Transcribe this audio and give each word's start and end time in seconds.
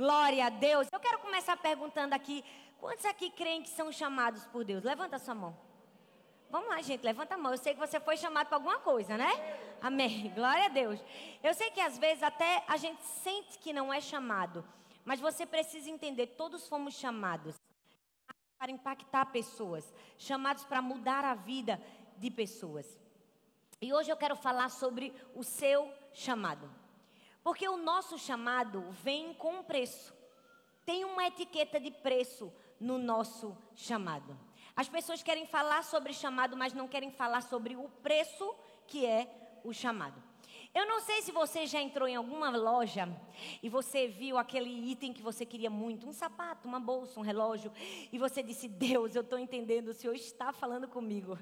Glória 0.00 0.46
a 0.46 0.48
Deus. 0.48 0.88
Eu 0.90 0.98
quero 0.98 1.18
começar 1.18 1.58
perguntando 1.58 2.14
aqui: 2.14 2.42
quantos 2.78 3.04
aqui 3.04 3.28
creem 3.30 3.62
que 3.62 3.68
são 3.68 3.92
chamados 3.92 4.46
por 4.46 4.64
Deus? 4.64 4.82
Levanta 4.82 5.16
a 5.16 5.18
sua 5.18 5.34
mão. 5.34 5.54
Vamos 6.48 6.70
lá, 6.70 6.80
gente, 6.80 7.04
levanta 7.04 7.34
a 7.34 7.36
mão. 7.36 7.52
Eu 7.52 7.58
sei 7.58 7.74
que 7.74 7.78
você 7.78 8.00
foi 8.00 8.16
chamado 8.16 8.46
para 8.46 8.56
alguma 8.56 8.78
coisa, 8.78 9.18
né? 9.18 9.30
Amém. 9.82 10.32
Glória 10.34 10.64
a 10.64 10.68
Deus. 10.68 10.98
Eu 11.42 11.52
sei 11.52 11.70
que 11.70 11.82
às 11.82 11.98
vezes 11.98 12.22
até 12.22 12.64
a 12.66 12.78
gente 12.78 13.02
sente 13.02 13.58
que 13.58 13.74
não 13.74 13.92
é 13.92 14.00
chamado, 14.00 14.64
mas 15.04 15.20
você 15.20 15.44
precisa 15.44 15.90
entender: 15.90 16.28
todos 16.28 16.66
fomos 16.66 16.94
chamados 16.94 17.56
para 18.58 18.72
impactar 18.72 19.26
pessoas, 19.26 19.92
chamados 20.16 20.64
para 20.64 20.80
mudar 20.80 21.26
a 21.26 21.34
vida 21.34 21.78
de 22.16 22.30
pessoas. 22.30 22.98
E 23.82 23.92
hoje 23.92 24.10
eu 24.10 24.16
quero 24.16 24.34
falar 24.34 24.70
sobre 24.70 25.14
o 25.34 25.44
seu 25.44 25.92
chamado. 26.14 26.79
Porque 27.42 27.68
o 27.68 27.76
nosso 27.76 28.18
chamado 28.18 28.82
vem 29.02 29.34
com 29.34 29.60
um 29.60 29.62
preço. 29.62 30.14
Tem 30.84 31.04
uma 31.04 31.26
etiqueta 31.26 31.80
de 31.80 31.90
preço 31.90 32.52
no 32.78 32.98
nosso 32.98 33.56
chamado. 33.74 34.38
As 34.74 34.88
pessoas 34.88 35.22
querem 35.22 35.46
falar 35.46 35.84
sobre 35.84 36.12
chamado, 36.12 36.56
mas 36.56 36.72
não 36.72 36.88
querem 36.88 37.10
falar 37.10 37.42
sobre 37.42 37.76
o 37.76 37.88
preço 38.02 38.54
que 38.86 39.04
é 39.04 39.60
o 39.64 39.72
chamado. 39.72 40.22
Eu 40.72 40.86
não 40.86 41.00
sei 41.00 41.20
se 41.22 41.32
você 41.32 41.66
já 41.66 41.80
entrou 41.80 42.06
em 42.06 42.14
alguma 42.14 42.50
loja 42.50 43.08
e 43.62 43.68
você 43.68 44.06
viu 44.06 44.38
aquele 44.38 44.70
item 44.90 45.12
que 45.12 45.22
você 45.22 45.44
queria 45.44 45.70
muito, 45.70 46.08
um 46.08 46.12
sapato, 46.12 46.68
uma 46.68 46.78
bolsa, 46.78 47.18
um 47.18 47.22
relógio, 47.22 47.72
e 48.12 48.18
você 48.18 48.42
disse: 48.42 48.68
Deus, 48.68 49.14
eu 49.14 49.22
estou 49.22 49.38
entendendo, 49.38 49.88
o 49.88 49.94
Senhor 49.94 50.14
está 50.14 50.52
falando 50.52 50.86
comigo. 50.86 51.38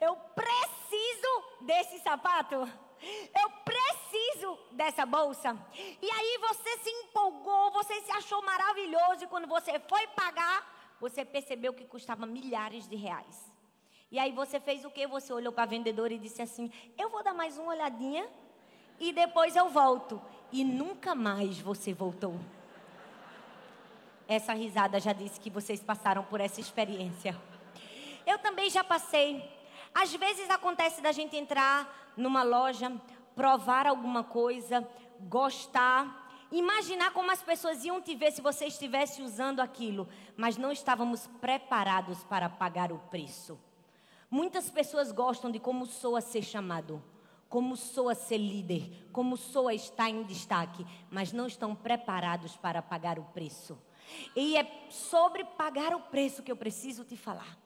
Eu 0.00 0.16
preciso 0.16 1.62
desse 1.62 1.98
sapato. 2.00 2.56
Eu 2.56 3.50
preciso 3.64 3.77
dessa 4.72 5.04
bolsa. 5.06 5.56
E 5.74 6.10
aí 6.10 6.38
você 6.40 6.78
se 6.78 6.90
empolgou, 6.90 7.70
você 7.70 8.00
se 8.02 8.12
achou 8.12 8.42
maravilhoso, 8.42 9.24
e 9.24 9.26
quando 9.26 9.46
você 9.46 9.78
foi 9.80 10.06
pagar, 10.08 10.96
você 11.00 11.24
percebeu 11.24 11.72
que 11.72 11.84
custava 11.84 12.26
milhares 12.26 12.88
de 12.88 12.96
reais. 12.96 13.48
E 14.10 14.18
aí 14.18 14.32
você 14.32 14.58
fez 14.58 14.84
o 14.84 14.90
que? 14.90 15.06
Você 15.06 15.32
olhou 15.32 15.52
para 15.52 15.64
a 15.64 15.66
vendedora 15.66 16.12
e 16.12 16.18
disse 16.18 16.40
assim: 16.40 16.72
Eu 16.96 17.10
vou 17.10 17.22
dar 17.22 17.34
mais 17.34 17.58
uma 17.58 17.72
olhadinha 17.72 18.28
e 18.98 19.12
depois 19.12 19.54
eu 19.54 19.68
volto. 19.68 20.20
E 20.50 20.64
nunca 20.64 21.14
mais 21.14 21.60
você 21.60 21.92
voltou. 21.92 22.38
Essa 24.26 24.52
risada 24.54 24.98
já 24.98 25.12
disse 25.12 25.38
que 25.38 25.50
vocês 25.50 25.82
passaram 25.82 26.24
por 26.24 26.40
essa 26.40 26.60
experiência. 26.60 27.38
Eu 28.26 28.38
também 28.38 28.70
já 28.70 28.82
passei. 28.82 29.42
Às 29.94 30.14
vezes 30.14 30.48
acontece 30.50 31.00
da 31.00 31.12
gente 31.12 31.36
entrar 31.36 32.12
numa 32.16 32.42
loja, 32.42 32.92
provar 33.38 33.86
alguma 33.86 34.24
coisa, 34.24 34.84
gostar, 35.20 36.28
imaginar 36.50 37.12
como 37.12 37.30
as 37.30 37.40
pessoas 37.40 37.84
iam 37.84 38.02
te 38.02 38.16
ver 38.16 38.32
se 38.32 38.42
você 38.42 38.66
estivesse 38.66 39.22
usando 39.22 39.60
aquilo, 39.60 40.08
mas 40.36 40.56
não 40.56 40.72
estávamos 40.72 41.28
preparados 41.40 42.24
para 42.24 42.48
pagar 42.48 42.90
o 42.90 42.98
preço. 42.98 43.56
Muitas 44.28 44.68
pessoas 44.70 45.12
gostam 45.12 45.52
de 45.52 45.60
como 45.60 45.86
soa 45.86 46.20
ser 46.20 46.42
chamado 46.42 47.00
como 47.48 47.78
soa 47.78 48.14
ser 48.14 48.36
líder, 48.36 49.08
como 49.10 49.34
soa 49.34 49.72
estar 49.72 50.10
em 50.10 50.22
destaque, 50.22 50.86
mas 51.10 51.32
não 51.32 51.46
estão 51.46 51.74
preparados 51.74 52.58
para 52.58 52.82
pagar 52.82 53.18
o 53.18 53.24
preço. 53.24 53.78
E 54.36 54.54
é 54.54 54.86
sobre 54.90 55.44
pagar 55.44 55.94
o 55.94 56.00
preço 56.00 56.42
que 56.42 56.52
eu 56.52 56.56
preciso 56.56 57.04
te 57.04 57.16
falar. 57.16 57.56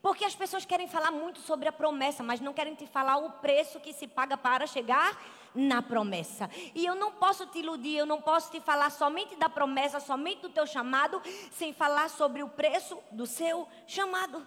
Porque 0.00 0.24
as 0.24 0.34
pessoas 0.34 0.64
querem 0.64 0.86
falar 0.86 1.10
muito 1.10 1.40
sobre 1.40 1.68
a 1.68 1.72
promessa, 1.72 2.22
mas 2.22 2.40
não 2.40 2.52
querem 2.52 2.74
te 2.74 2.86
falar 2.86 3.16
o 3.16 3.30
preço 3.32 3.80
que 3.80 3.92
se 3.92 4.06
paga 4.06 4.36
para 4.36 4.66
chegar 4.66 5.20
na 5.54 5.82
promessa. 5.82 6.48
E 6.74 6.86
eu 6.86 6.94
não 6.94 7.12
posso 7.12 7.46
te 7.46 7.58
iludir, 7.58 7.96
eu 7.96 8.06
não 8.06 8.20
posso 8.20 8.50
te 8.50 8.60
falar 8.60 8.90
somente 8.90 9.34
da 9.36 9.48
promessa, 9.48 9.98
somente 9.98 10.42
do 10.42 10.48
teu 10.50 10.66
chamado, 10.66 11.20
sem 11.50 11.72
falar 11.72 12.08
sobre 12.10 12.42
o 12.42 12.48
preço 12.48 12.96
do 13.10 13.26
seu 13.26 13.66
chamado. 13.86 14.46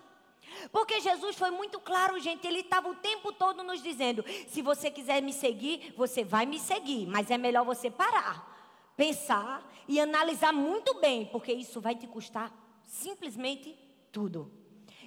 Porque 0.72 1.00
Jesus 1.00 1.36
foi 1.36 1.52
muito 1.52 1.80
claro, 1.80 2.20
gente. 2.20 2.46
Ele 2.48 2.60
estava 2.60 2.90
o 2.90 2.96
tempo 2.96 3.32
todo 3.32 3.64
nos 3.64 3.82
dizendo: 3.82 4.24
se 4.48 4.62
você 4.62 4.90
quiser 4.90 5.22
me 5.22 5.34
seguir, 5.34 5.94
você 5.98 6.24
vai 6.24 6.46
me 6.46 6.60
seguir. 6.60 7.06
Mas 7.08 7.30
é 7.30 7.38
melhor 7.38 7.66
você 7.66 7.90
parar, 7.90 8.94
pensar 8.96 9.64
e 9.88 10.00
analisar 10.00 10.54
muito 10.54 11.00
bem, 11.00 11.26
porque 11.26 11.52
isso 11.52 11.80
vai 11.82 11.96
te 11.96 12.08
custar 12.08 12.52
simplesmente 12.84 13.78
tudo. 14.12 14.61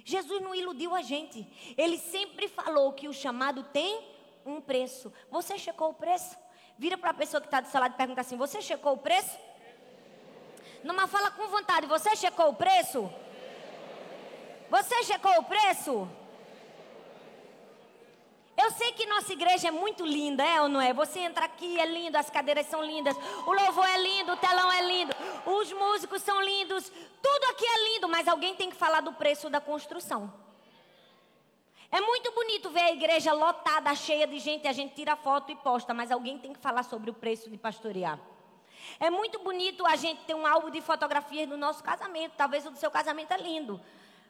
Jesus 0.05 0.39
não 0.39 0.53
iludiu 0.53 0.93
a 0.93 1.01
gente. 1.01 1.47
Ele 1.75 1.97
sempre 1.97 2.47
falou 2.47 2.93
que 2.93 3.07
o 3.07 3.13
chamado 3.13 3.63
tem 3.63 4.07
um 4.45 4.61
preço. 4.61 5.11
Você 5.31 5.57
checou 5.57 5.89
o 5.89 5.93
preço? 5.95 6.37
Vira 6.77 6.95
para 6.95 7.09
a 7.09 7.13
pessoa 7.13 7.41
que 7.41 7.47
está 7.47 7.59
do 7.59 7.67
seu 7.67 7.81
lado 7.81 7.95
e 7.95 7.97
pergunta 7.97 8.21
assim: 8.21 8.37
Você 8.37 8.61
checou 8.61 8.93
o 8.93 8.97
preço? 8.97 9.35
Numa 10.83 11.07
fala 11.07 11.31
com 11.31 11.47
vontade: 11.47 11.87
Você 11.87 12.15
checou 12.15 12.49
o 12.49 12.55
preço? 12.55 13.11
Você 14.69 15.03
checou 15.03 15.31
o 15.39 15.43
preço? 15.43 16.07
Eu 18.57 18.71
sei 18.71 18.93
que 18.93 19.05
nossa 19.05 19.33
igreja 19.33 19.67
é 19.67 19.71
muito 19.71 20.05
linda, 20.05 20.43
é 20.43 20.61
ou 20.61 20.69
não 20.69 20.79
é? 20.79 20.93
Você 20.93 21.19
entra 21.19 21.45
aqui, 21.45 21.77
é 21.79 21.85
lindo, 21.85 22.17
as 22.17 22.29
cadeiras 22.29 22.65
são 22.67 22.81
lindas, 22.83 23.15
o 23.45 23.51
louvor 23.51 23.85
é 23.85 23.97
lindo, 23.97 24.31
o 24.31 24.37
telão 24.37 24.71
é 24.71 24.81
lindo, 24.81 25.13
os 25.45 25.71
músicos 25.73 26.21
são 26.21 26.41
lindos, 26.41 26.89
tudo 27.21 27.43
aqui 27.51 27.65
é 27.65 27.93
lindo, 27.93 28.07
mas 28.07 28.27
alguém 28.27 28.55
tem 28.55 28.69
que 28.69 28.75
falar 28.75 29.01
do 29.01 29.11
preço 29.11 29.49
da 29.49 29.59
construção. 29.59 30.33
É 31.91 31.99
muito 31.99 32.31
bonito 32.31 32.69
ver 32.69 32.81
a 32.81 32.91
igreja 32.91 33.33
lotada, 33.33 33.93
cheia 33.93 34.25
de 34.25 34.39
gente, 34.39 34.67
a 34.67 34.73
gente 34.73 34.95
tira 34.95 35.15
foto 35.15 35.51
e 35.51 35.55
posta, 35.57 35.93
mas 35.93 36.11
alguém 36.11 36.37
tem 36.37 36.53
que 36.53 36.59
falar 36.59 36.83
sobre 36.83 37.09
o 37.09 37.13
preço 37.13 37.49
de 37.49 37.57
pastorear. 37.57 38.19
É 38.99 39.09
muito 39.09 39.39
bonito 39.39 39.85
a 39.85 39.95
gente 39.95 40.23
ter 40.23 40.33
um 40.33 40.45
álbum 40.45 40.69
de 40.69 40.81
fotografias 40.81 41.47
do 41.47 41.57
nosso 41.57 41.83
casamento, 41.83 42.33
talvez 42.37 42.65
o 42.65 42.71
do 42.71 42.77
seu 42.77 42.89
casamento 42.89 43.33
é 43.33 43.37
lindo. 43.37 43.81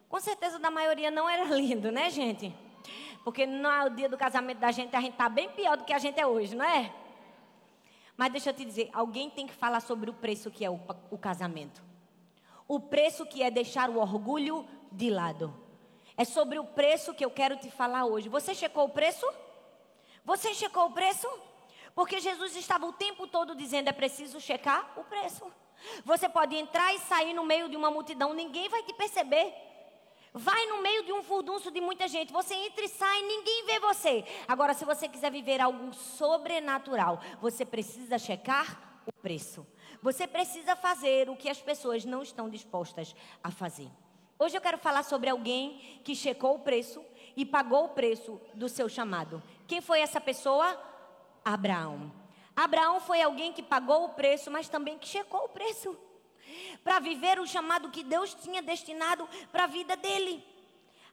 Com 0.09 0.19
certeza 0.19 0.57
da 0.57 0.71
maioria 0.71 1.11
não 1.11 1.29
era 1.29 1.43
lindo, 1.55 1.91
né, 1.91 2.09
gente? 2.09 2.64
Porque 3.23 3.45
no 3.45 3.89
dia 3.89 4.09
do 4.09 4.17
casamento 4.17 4.59
da 4.59 4.71
gente, 4.71 4.95
a 4.95 5.01
gente 5.01 5.13
está 5.13 5.29
bem 5.29 5.49
pior 5.49 5.77
do 5.77 5.83
que 5.83 5.93
a 5.93 5.97
gente 5.97 6.19
é 6.19 6.25
hoje, 6.25 6.55
não 6.55 6.65
é? 6.65 6.93
Mas 8.17 8.31
deixa 8.31 8.49
eu 8.49 8.53
te 8.53 8.63
dizer, 8.63 8.89
alguém 8.93 9.29
tem 9.29 9.45
que 9.45 9.53
falar 9.53 9.81
sobre 9.81 10.09
o 10.09 10.13
preço 10.13 10.49
que 10.49 10.63
é 10.63 10.69
o, 10.69 10.79
o 11.11 11.17
casamento. 11.17 11.83
O 12.67 12.79
preço 12.79 13.25
que 13.25 13.43
é 13.43 13.51
deixar 13.51 13.89
o 13.89 13.99
orgulho 13.99 14.65
de 14.91 15.09
lado. 15.09 15.53
É 16.17 16.23
sobre 16.23 16.57
o 16.57 16.63
preço 16.63 17.13
que 17.13 17.25
eu 17.25 17.29
quero 17.29 17.57
te 17.57 17.69
falar 17.69 18.05
hoje. 18.05 18.29
Você 18.29 18.55
checou 18.55 18.85
o 18.85 18.89
preço? 18.89 19.27
Você 20.23 20.53
checou 20.53 20.85
o 20.85 20.91
preço? 20.91 21.27
Porque 21.93 22.19
Jesus 22.19 22.55
estava 22.55 22.85
o 22.85 22.93
tempo 22.93 23.27
todo 23.27 23.55
dizendo: 23.55 23.89
é 23.89 23.93
preciso 23.93 24.39
checar 24.39 24.93
o 24.97 25.03
preço. 25.03 25.45
Você 26.03 26.29
pode 26.29 26.55
entrar 26.55 26.93
e 26.93 26.99
sair 26.99 27.33
no 27.33 27.45
meio 27.45 27.69
de 27.69 27.75
uma 27.75 27.91
multidão, 27.91 28.33
ninguém 28.33 28.69
vai 28.69 28.81
te 28.83 28.93
perceber. 28.93 29.53
Vai 30.37 30.65
no 30.65 30.81
meio 30.81 31.05
de 31.05 31.13
um 31.13 31.23
furdunço 31.23 31.71
de 31.71 31.79
muita 31.79 32.09
gente. 32.09 32.33
Você 32.33 32.53
entra 32.53 32.83
e 32.83 32.89
sai, 32.89 33.21
ninguém 33.21 33.65
vê 33.65 33.79
você. 33.79 34.25
Agora, 34.45 34.73
se 34.73 34.83
você 34.83 35.07
quiser 35.07 35.31
viver 35.31 35.61
algo 35.61 35.93
sobrenatural, 35.93 37.21
você 37.39 37.65
precisa 37.65 38.17
checar 38.17 38.99
o 39.05 39.13
preço. 39.13 39.65
Você 40.01 40.27
precisa 40.27 40.75
fazer 40.75 41.29
o 41.29 41.37
que 41.37 41.47
as 41.47 41.61
pessoas 41.61 42.03
não 42.03 42.21
estão 42.21 42.49
dispostas 42.49 43.15
a 43.41 43.49
fazer. 43.49 43.89
Hoje 44.37 44.57
eu 44.57 44.61
quero 44.61 44.77
falar 44.77 45.03
sobre 45.03 45.29
alguém 45.29 46.01
que 46.03 46.13
checou 46.13 46.55
o 46.55 46.59
preço 46.59 47.01
e 47.37 47.45
pagou 47.45 47.85
o 47.85 47.89
preço 47.89 48.37
do 48.53 48.67
seu 48.67 48.89
chamado. 48.89 49.41
Quem 49.65 49.79
foi 49.79 50.01
essa 50.01 50.19
pessoa? 50.19 50.77
Abraão. 51.45 52.11
Abraão 52.53 52.99
foi 52.99 53.21
alguém 53.21 53.53
que 53.53 53.63
pagou 53.63 54.03
o 54.03 54.09
preço, 54.09 54.51
mas 54.51 54.67
também 54.67 54.99
que 54.99 55.07
checou 55.07 55.45
o 55.45 55.49
preço 55.49 55.97
para 56.83 56.99
viver 56.99 57.39
o 57.39 57.47
chamado 57.47 57.89
que 57.89 58.03
Deus 58.03 58.33
tinha 58.33 58.61
destinado 58.61 59.27
para 59.51 59.65
a 59.65 59.67
vida 59.67 59.95
dele. 59.95 60.43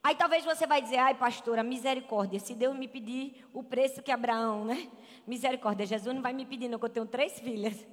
Aí 0.03 0.16
talvez 0.16 0.44
você 0.44 0.66
vai 0.66 0.82
dizer, 0.82 0.97
ai 0.97 1.14
pastora, 1.14 1.62
misericórdia, 1.62 2.41
se 2.41 2.54
Deus 2.54 2.76
me 2.76 2.88
pedir 2.88 3.47
o 3.52 3.62
preço 3.62 4.02
que 4.02 4.10
Abraão, 4.10 4.64
né? 4.64 4.91
Misericórdia, 5.26 5.86
Jesus 5.86 6.12
não 6.12 6.22
vai 6.22 6.32
me 6.32 6.44
pedir 6.44 6.69
não, 6.69 6.78
que 6.78 6.84
eu 6.84 6.91
tenho 6.91 7.06
três 7.06 7.38
filhas. 7.38 7.86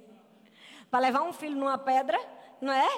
Para 0.90 1.00
levar 1.00 1.22
um 1.22 1.32
filho 1.32 1.54
numa 1.54 1.78
pedra, 1.78 2.18
não 2.60 2.72
é? 2.72 2.88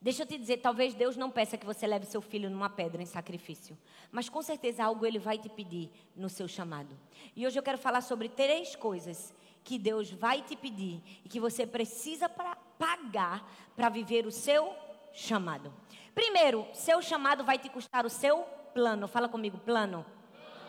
Deixa 0.00 0.22
eu 0.22 0.26
te 0.26 0.38
dizer, 0.38 0.58
talvez 0.58 0.94
Deus 0.94 1.16
não 1.16 1.28
peça 1.28 1.58
que 1.58 1.66
você 1.66 1.84
leve 1.84 2.06
seu 2.06 2.20
filho 2.20 2.48
numa 2.48 2.70
pedra 2.70 3.02
em 3.02 3.06
sacrifício, 3.06 3.76
mas 4.12 4.28
com 4.28 4.40
certeza 4.40 4.84
algo 4.84 5.04
ele 5.04 5.18
vai 5.18 5.36
te 5.36 5.48
pedir 5.48 5.90
no 6.14 6.28
seu 6.28 6.46
chamado. 6.46 6.96
E 7.34 7.44
hoje 7.44 7.58
eu 7.58 7.62
quero 7.64 7.78
falar 7.78 8.02
sobre 8.02 8.28
três 8.28 8.76
coisas 8.76 9.34
que 9.64 9.76
Deus 9.76 10.12
vai 10.12 10.42
te 10.42 10.54
pedir 10.54 11.02
e 11.24 11.28
que 11.28 11.40
você 11.40 11.66
precisa 11.66 12.28
pra 12.28 12.56
pagar 12.98 13.42
para 13.76 13.88
viver 13.88 14.26
o 14.26 14.30
seu 14.30 14.74
chamado. 15.12 15.72
Primeiro, 16.14 16.66
seu 16.72 17.00
chamado 17.00 17.44
vai 17.44 17.58
te 17.58 17.68
custar 17.68 18.04
o 18.04 18.10
seu 18.10 18.42
plano. 18.74 19.06
Fala 19.06 19.28
comigo, 19.28 19.58
plano. 19.58 20.04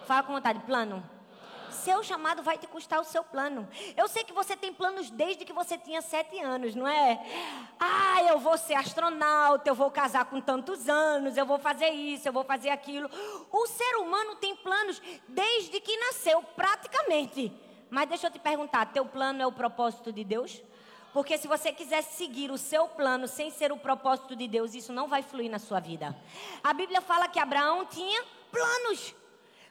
Fala 0.05 0.23
com 0.23 0.33
vontade, 0.33 0.59
plano. 0.59 1.03
Seu 1.71 2.03
chamado 2.03 2.43
vai 2.43 2.57
te 2.57 2.67
custar 2.67 2.99
o 2.99 3.03
seu 3.03 3.23
plano. 3.23 3.67
Eu 3.95 4.07
sei 4.07 4.23
que 4.23 4.33
você 4.33 4.55
tem 4.55 4.73
planos 4.73 5.09
desde 5.09 5.45
que 5.45 5.53
você 5.53 5.77
tinha 5.77 6.01
sete 6.01 6.39
anos, 6.39 6.75
não 6.75 6.87
é? 6.87 7.19
Ah, 7.79 8.23
eu 8.23 8.39
vou 8.39 8.57
ser 8.57 8.73
astronauta, 8.73 9.69
eu 9.69 9.75
vou 9.75 9.89
casar 9.89 10.25
com 10.25 10.41
tantos 10.41 10.89
anos, 10.89 11.37
eu 11.37 11.45
vou 11.45 11.57
fazer 11.57 11.89
isso, 11.89 12.27
eu 12.27 12.33
vou 12.33 12.43
fazer 12.43 12.69
aquilo. 12.69 13.09
O 13.51 13.67
ser 13.67 13.95
humano 13.97 14.35
tem 14.35 14.55
planos 14.55 15.01
desde 15.27 15.79
que 15.79 15.95
nasceu, 15.97 16.43
praticamente. 16.55 17.51
Mas 17.89 18.09
deixa 18.09 18.27
eu 18.27 18.31
te 18.31 18.39
perguntar: 18.39 18.87
teu 18.87 19.05
plano 19.05 19.41
é 19.41 19.47
o 19.47 19.51
propósito 19.51 20.11
de 20.11 20.23
Deus? 20.23 20.61
Porque 21.13 21.37
se 21.37 21.47
você 21.47 21.71
quiser 21.71 22.03
seguir 22.03 22.51
o 22.51 22.57
seu 22.57 22.87
plano 22.87 23.27
sem 23.27 23.49
ser 23.49 23.71
o 23.71 23.77
propósito 23.77 24.35
de 24.35 24.47
Deus, 24.47 24.73
isso 24.73 24.93
não 24.93 25.07
vai 25.07 25.23
fluir 25.23 25.49
na 25.49 25.59
sua 25.59 25.79
vida. 25.79 26.15
A 26.63 26.73
Bíblia 26.73 27.01
fala 27.01 27.27
que 27.27 27.39
Abraão 27.39 27.85
tinha 27.85 28.23
planos. 28.51 29.15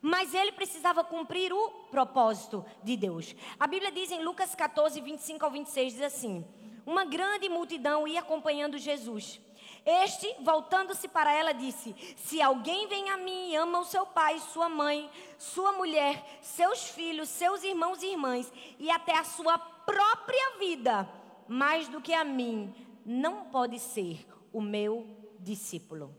Mas 0.00 0.32
ele 0.32 0.52
precisava 0.52 1.02
cumprir 1.02 1.52
o 1.52 1.70
propósito 1.90 2.64
de 2.82 2.96
Deus. 2.96 3.35
A 3.58 3.67
Bíblia 3.67 3.90
diz 3.90 4.11
em 4.12 4.23
Lucas 4.23 4.55
14, 4.55 5.00
25 5.00 5.44
ao 5.44 5.50
26, 5.50 5.93
diz 5.94 6.02
assim: 6.02 6.44
Uma 6.87 7.05
grande 7.05 7.49
multidão 7.49 8.06
ia 8.06 8.20
acompanhando 8.20 8.79
Jesus. 8.79 9.40
Este, 9.85 10.32
voltando-se 10.40 11.08
para 11.08 11.32
ela, 11.32 11.52
disse: 11.52 11.96
Se 12.17 12.40
alguém 12.40 12.87
vem 12.87 13.11
a 13.11 13.17
mim 13.17 13.50
e 13.50 13.56
ama 13.56 13.81
o 13.81 13.85
seu 13.85 14.06
pai, 14.06 14.38
sua 14.38 14.69
mãe, 14.69 15.11
sua 15.37 15.73
mulher, 15.73 16.23
seus 16.43 16.90
filhos, 16.90 17.29
seus 17.29 17.64
irmãos 17.64 18.02
e 18.02 18.06
irmãs, 18.06 18.52
e 18.79 18.90
até 18.90 19.17
a 19.17 19.25
sua 19.25 19.58
própria 19.58 20.58
vida, 20.58 21.08
mais 21.49 21.89
do 21.89 22.00
que 22.00 22.12
a 22.12 22.25
mim, 22.25 22.75
não 23.05 23.47
pode 23.47 23.79
ser 23.79 24.27
o 24.53 24.61
meu 24.61 25.06
discípulo. 25.41 26.15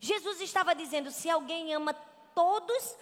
Jesus 0.00 0.40
estava 0.40 0.74
dizendo: 0.74 1.10
se 1.10 1.28
alguém 1.28 1.74
ama 1.74 1.92
todos, 2.34 2.96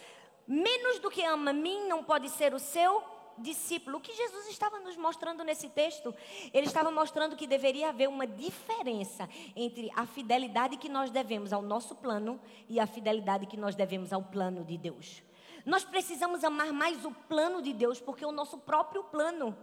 menos 0.47 0.99
do 0.99 1.11
que 1.11 1.25
ama 1.25 1.51
a 1.51 1.55
mim, 1.55 1.87
não 1.89 2.03
pode 2.03 2.29
ser 2.31 2.55
o 2.55 2.59
seu 2.59 3.03
discípulo. 3.39 3.99
O 3.99 4.01
que 4.01 4.15
Jesus 4.15 4.49
estava 4.49 4.79
nos 4.81 4.97
mostrando 4.97 5.43
nesse 5.45 5.69
texto? 5.69 6.15
Ele 6.53 6.67
estava 6.67 6.91
mostrando 6.91 7.37
que 7.37 7.47
deveria 7.47 7.89
haver 7.89 8.09
uma 8.09 8.27
diferença 8.27 9.29
entre 9.57 9.91
a 9.97 10.07
fidelidade 10.07 10.77
que 10.77 10.89
nós 10.89 11.11
devemos 11.11 11.53
ao 11.53 11.63
nosso 11.63 11.95
plano 11.97 12.41
e 12.69 12.79
a 12.79 12.87
fidelidade 12.87 13.47
que 13.47 13.57
nós 13.57 13.75
devemos 13.75 14.13
ao 14.13 14.23
plano 14.23 14.65
de 14.65 14.79
Deus. 14.79 15.23
Nós 15.65 15.85
precisamos 15.85 16.43
amar 16.45 16.73
mais 16.73 17.05
o 17.05 17.11
plano 17.11 17.63
de 17.63 17.73
Deus, 17.73 18.01
porque 18.01 18.25
é 18.25 18.27
o 18.27 18.33
nosso 18.33 18.59
próprio 18.59 19.05
plano. 19.05 19.57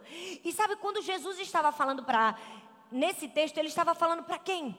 E 0.43 0.51
sabe 0.53 0.75
quando 0.75 1.01
Jesus 1.01 1.39
estava 1.39 1.71
falando 1.71 2.03
para 2.03 2.37
nesse 2.91 3.27
texto, 3.27 3.57
ele 3.57 3.67
estava 3.67 3.93
falando 3.93 4.23
para 4.23 4.39
quem? 4.39 4.77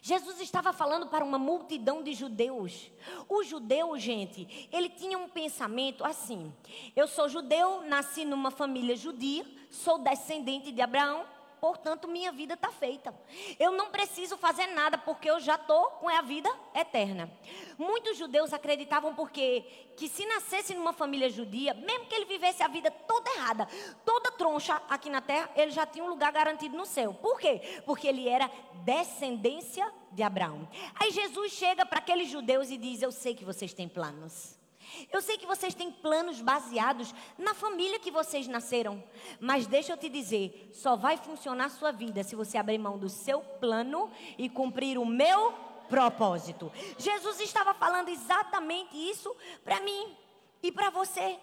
Jesus 0.00 0.40
estava 0.40 0.72
falando 0.72 1.06
para 1.06 1.24
uma 1.24 1.38
multidão 1.38 2.02
de 2.02 2.14
judeus. 2.14 2.90
O 3.28 3.42
judeu, 3.42 3.98
gente, 3.98 4.68
ele 4.72 4.88
tinha 4.88 5.18
um 5.18 5.28
pensamento 5.28 6.04
assim: 6.04 6.52
eu 6.96 7.06
sou 7.06 7.28
judeu, 7.28 7.82
nasci 7.82 8.24
numa 8.24 8.50
família 8.50 8.96
judia, 8.96 9.44
sou 9.70 9.98
descendente 9.98 10.72
de 10.72 10.80
Abraão, 10.80 11.24
portanto 11.64 12.06
minha 12.06 12.30
vida 12.30 12.52
está 12.52 12.70
feita. 12.70 13.14
Eu 13.58 13.72
não 13.72 13.90
preciso 13.90 14.36
fazer 14.36 14.66
nada 14.66 14.98
porque 14.98 15.30
eu 15.30 15.40
já 15.40 15.54
estou 15.54 15.92
com 15.92 16.10
a 16.10 16.20
vida 16.20 16.54
eterna. 16.74 17.32
Muitos 17.78 18.18
judeus 18.18 18.52
acreditavam 18.52 19.14
porque 19.14 19.64
que 19.96 20.06
se 20.06 20.26
nascesse 20.26 20.74
numa 20.74 20.92
família 20.92 21.30
judia, 21.30 21.72
mesmo 21.72 22.04
que 22.04 22.14
ele 22.14 22.26
vivesse 22.26 22.62
a 22.62 22.68
vida 22.68 22.90
toda 22.90 23.30
errada, 23.30 23.66
toda 24.04 24.30
troncha 24.32 24.74
aqui 24.90 25.08
na 25.08 25.22
terra, 25.22 25.50
ele 25.56 25.70
já 25.70 25.86
tinha 25.86 26.04
um 26.04 26.08
lugar 26.10 26.30
garantido 26.32 26.76
no 26.76 26.84
céu. 26.84 27.14
Por 27.14 27.40
quê? 27.40 27.80
Porque 27.86 28.08
ele 28.08 28.28
era 28.28 28.50
descendência 28.84 29.90
de 30.12 30.22
Abraão. 30.22 30.68
Aí 30.96 31.12
Jesus 31.12 31.52
chega 31.52 31.86
para 31.86 32.00
aqueles 32.00 32.28
judeus 32.28 32.68
e 32.68 32.76
diz: 32.76 33.00
Eu 33.00 33.10
sei 33.10 33.34
que 33.34 33.42
vocês 33.42 33.72
têm 33.72 33.88
planos. 33.88 34.63
Eu 35.12 35.20
sei 35.20 35.38
que 35.38 35.46
vocês 35.46 35.74
têm 35.74 35.90
planos 35.90 36.40
baseados 36.40 37.14
na 37.38 37.54
família 37.54 37.98
que 37.98 38.10
vocês 38.10 38.46
nasceram, 38.46 39.02
mas 39.40 39.66
deixa 39.66 39.92
eu 39.92 39.96
te 39.96 40.08
dizer, 40.08 40.70
só 40.72 40.96
vai 40.96 41.16
funcionar 41.16 41.66
a 41.66 41.70
sua 41.70 41.92
vida 41.92 42.22
se 42.22 42.36
você 42.36 42.58
abrir 42.58 42.78
mão 42.78 42.98
do 42.98 43.08
seu 43.08 43.40
plano 43.40 44.10
e 44.36 44.48
cumprir 44.48 44.98
o 44.98 45.06
meu 45.06 45.52
propósito. 45.88 46.72
Jesus 46.98 47.40
estava 47.40 47.74
falando 47.74 48.08
exatamente 48.08 48.96
isso 48.96 49.34
para 49.64 49.80
mim 49.80 50.16
e 50.62 50.72
para 50.72 50.90
você. 50.90 51.38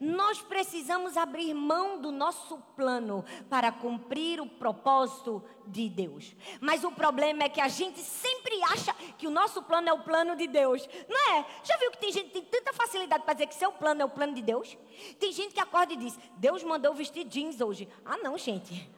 Nós 0.00 0.40
precisamos 0.40 1.16
abrir 1.16 1.54
mão 1.54 2.00
do 2.00 2.10
nosso 2.10 2.58
plano 2.76 3.24
para 3.48 3.70
cumprir 3.72 4.40
o 4.40 4.46
propósito 4.46 5.42
de 5.66 5.88
Deus. 5.88 6.34
Mas 6.60 6.84
o 6.84 6.92
problema 6.92 7.44
é 7.44 7.48
que 7.48 7.60
a 7.60 7.68
gente 7.68 8.00
sempre 8.00 8.62
acha 8.64 8.92
que 9.16 9.26
o 9.26 9.30
nosso 9.30 9.62
plano 9.62 9.88
é 9.88 9.92
o 9.92 10.02
plano 10.02 10.36
de 10.36 10.46
Deus. 10.46 10.88
Não 11.08 11.34
é? 11.34 11.46
Já 11.62 11.76
viu 11.78 11.90
que 11.90 11.98
tem 11.98 12.12
gente 12.12 12.30
que 12.30 12.40
tem 12.40 12.44
tanta 12.44 12.72
facilidade 12.72 13.24
para 13.24 13.34
dizer 13.34 13.46
que 13.46 13.54
seu 13.54 13.72
plano 13.72 14.02
é 14.02 14.04
o 14.04 14.10
plano 14.10 14.34
de 14.34 14.42
Deus? 14.42 14.76
Tem 15.18 15.32
gente 15.32 15.54
que 15.54 15.60
acorda 15.60 15.92
e 15.92 15.96
diz: 15.96 16.18
Deus 16.36 16.62
mandou 16.62 16.94
vestir 16.94 17.24
jeans 17.24 17.60
hoje. 17.60 17.88
Ah, 18.04 18.18
não, 18.18 18.36
gente. 18.36 18.90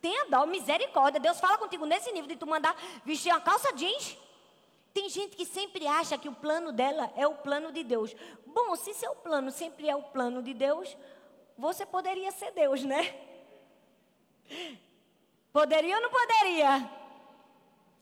Tenha 0.00 0.26
dó, 0.26 0.46
misericórdia. 0.46 1.20
Deus 1.20 1.40
fala 1.40 1.58
contigo 1.58 1.84
nesse 1.84 2.12
nível 2.12 2.28
de 2.28 2.36
tu 2.36 2.46
mandar 2.46 2.76
vestir 3.04 3.32
uma 3.32 3.40
calça 3.40 3.72
jeans. 3.72 4.16
Tem 4.98 5.08
gente 5.08 5.36
que 5.36 5.46
sempre 5.46 5.86
acha 5.86 6.18
que 6.18 6.28
o 6.28 6.34
plano 6.34 6.72
dela 6.72 7.08
é 7.14 7.24
o 7.24 7.36
plano 7.36 7.70
de 7.70 7.84
Deus. 7.84 8.16
Bom, 8.44 8.74
se 8.74 8.92
seu 8.92 9.14
plano 9.14 9.48
sempre 9.52 9.88
é 9.88 9.94
o 9.94 10.02
plano 10.02 10.42
de 10.42 10.52
Deus, 10.52 10.96
você 11.56 11.86
poderia 11.86 12.32
ser 12.32 12.50
Deus, 12.50 12.82
né? 12.82 13.14
Poderia 15.52 15.94
ou 15.94 16.02
não 16.02 16.10
poderia? 16.10 16.90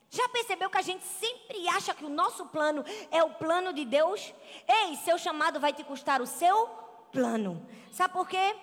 Já 0.09 0.27
percebeu 0.31 0.71
que 0.71 0.79
a 0.79 0.83
gente 0.83 1.05
sempre 1.05 1.69
acha 1.69 1.93
que 1.93 2.03
o 2.03 2.09
nosso 2.09 2.47
plano 2.47 2.83
é 3.11 3.23
o 3.23 3.35
plano 3.35 3.75
de 3.75 3.85
Deus? 3.85 4.33
Ei, 4.67 4.97
seu 4.97 5.19
chamado 5.19 5.61
vai 5.61 5.75
te 5.75 5.85
custar 5.85 6.23
o 6.23 6.27
seu 6.27 6.67
plano. 7.13 7.69
Sabe 7.93 8.15
por 8.15 8.27
quê? 8.27 8.57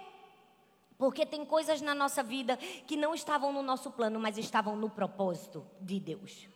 Porque 0.97 1.23
tem 1.23 1.45
coisas 1.45 1.81
na 1.81 1.93
nossa 1.93 2.23
vida 2.23 2.57
que 2.57 2.97
não 2.97 3.13
estavam 3.13 3.53
no 3.53 3.61
nosso 3.61 3.91
plano, 3.91 4.19
mas 4.19 4.39
estavam 4.39 4.75
no 4.75 4.89
propósito 4.89 5.63
de 5.79 5.99
Deus. 5.99 6.51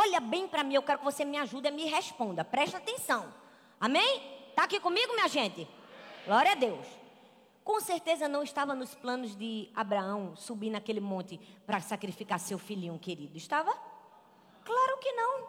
Olha 0.00 0.20
bem 0.20 0.46
para 0.46 0.62
mim, 0.62 0.74
eu 0.74 0.82
quero 0.82 1.00
que 1.00 1.04
você 1.04 1.24
me 1.24 1.36
ajude 1.36 1.66
e 1.66 1.72
me 1.72 1.86
responda. 1.86 2.44
Presta 2.44 2.78
atenção. 2.78 3.34
Amém? 3.80 4.22
Está 4.50 4.62
aqui 4.62 4.78
comigo, 4.78 5.12
minha 5.12 5.26
gente? 5.26 5.68
Glória 6.24 6.52
a 6.52 6.54
Deus. 6.54 6.86
Com 7.64 7.80
certeza 7.80 8.28
não 8.28 8.44
estava 8.44 8.76
nos 8.76 8.94
planos 8.94 9.36
de 9.36 9.68
Abraão 9.74 10.36
subir 10.36 10.70
naquele 10.70 11.00
monte 11.00 11.38
para 11.66 11.80
sacrificar 11.80 12.38
seu 12.38 12.58
filhinho 12.58 12.96
querido. 12.98 13.36
Estava? 13.36 13.72
Claro 14.64 14.98
que 14.98 15.10
não. 15.12 15.48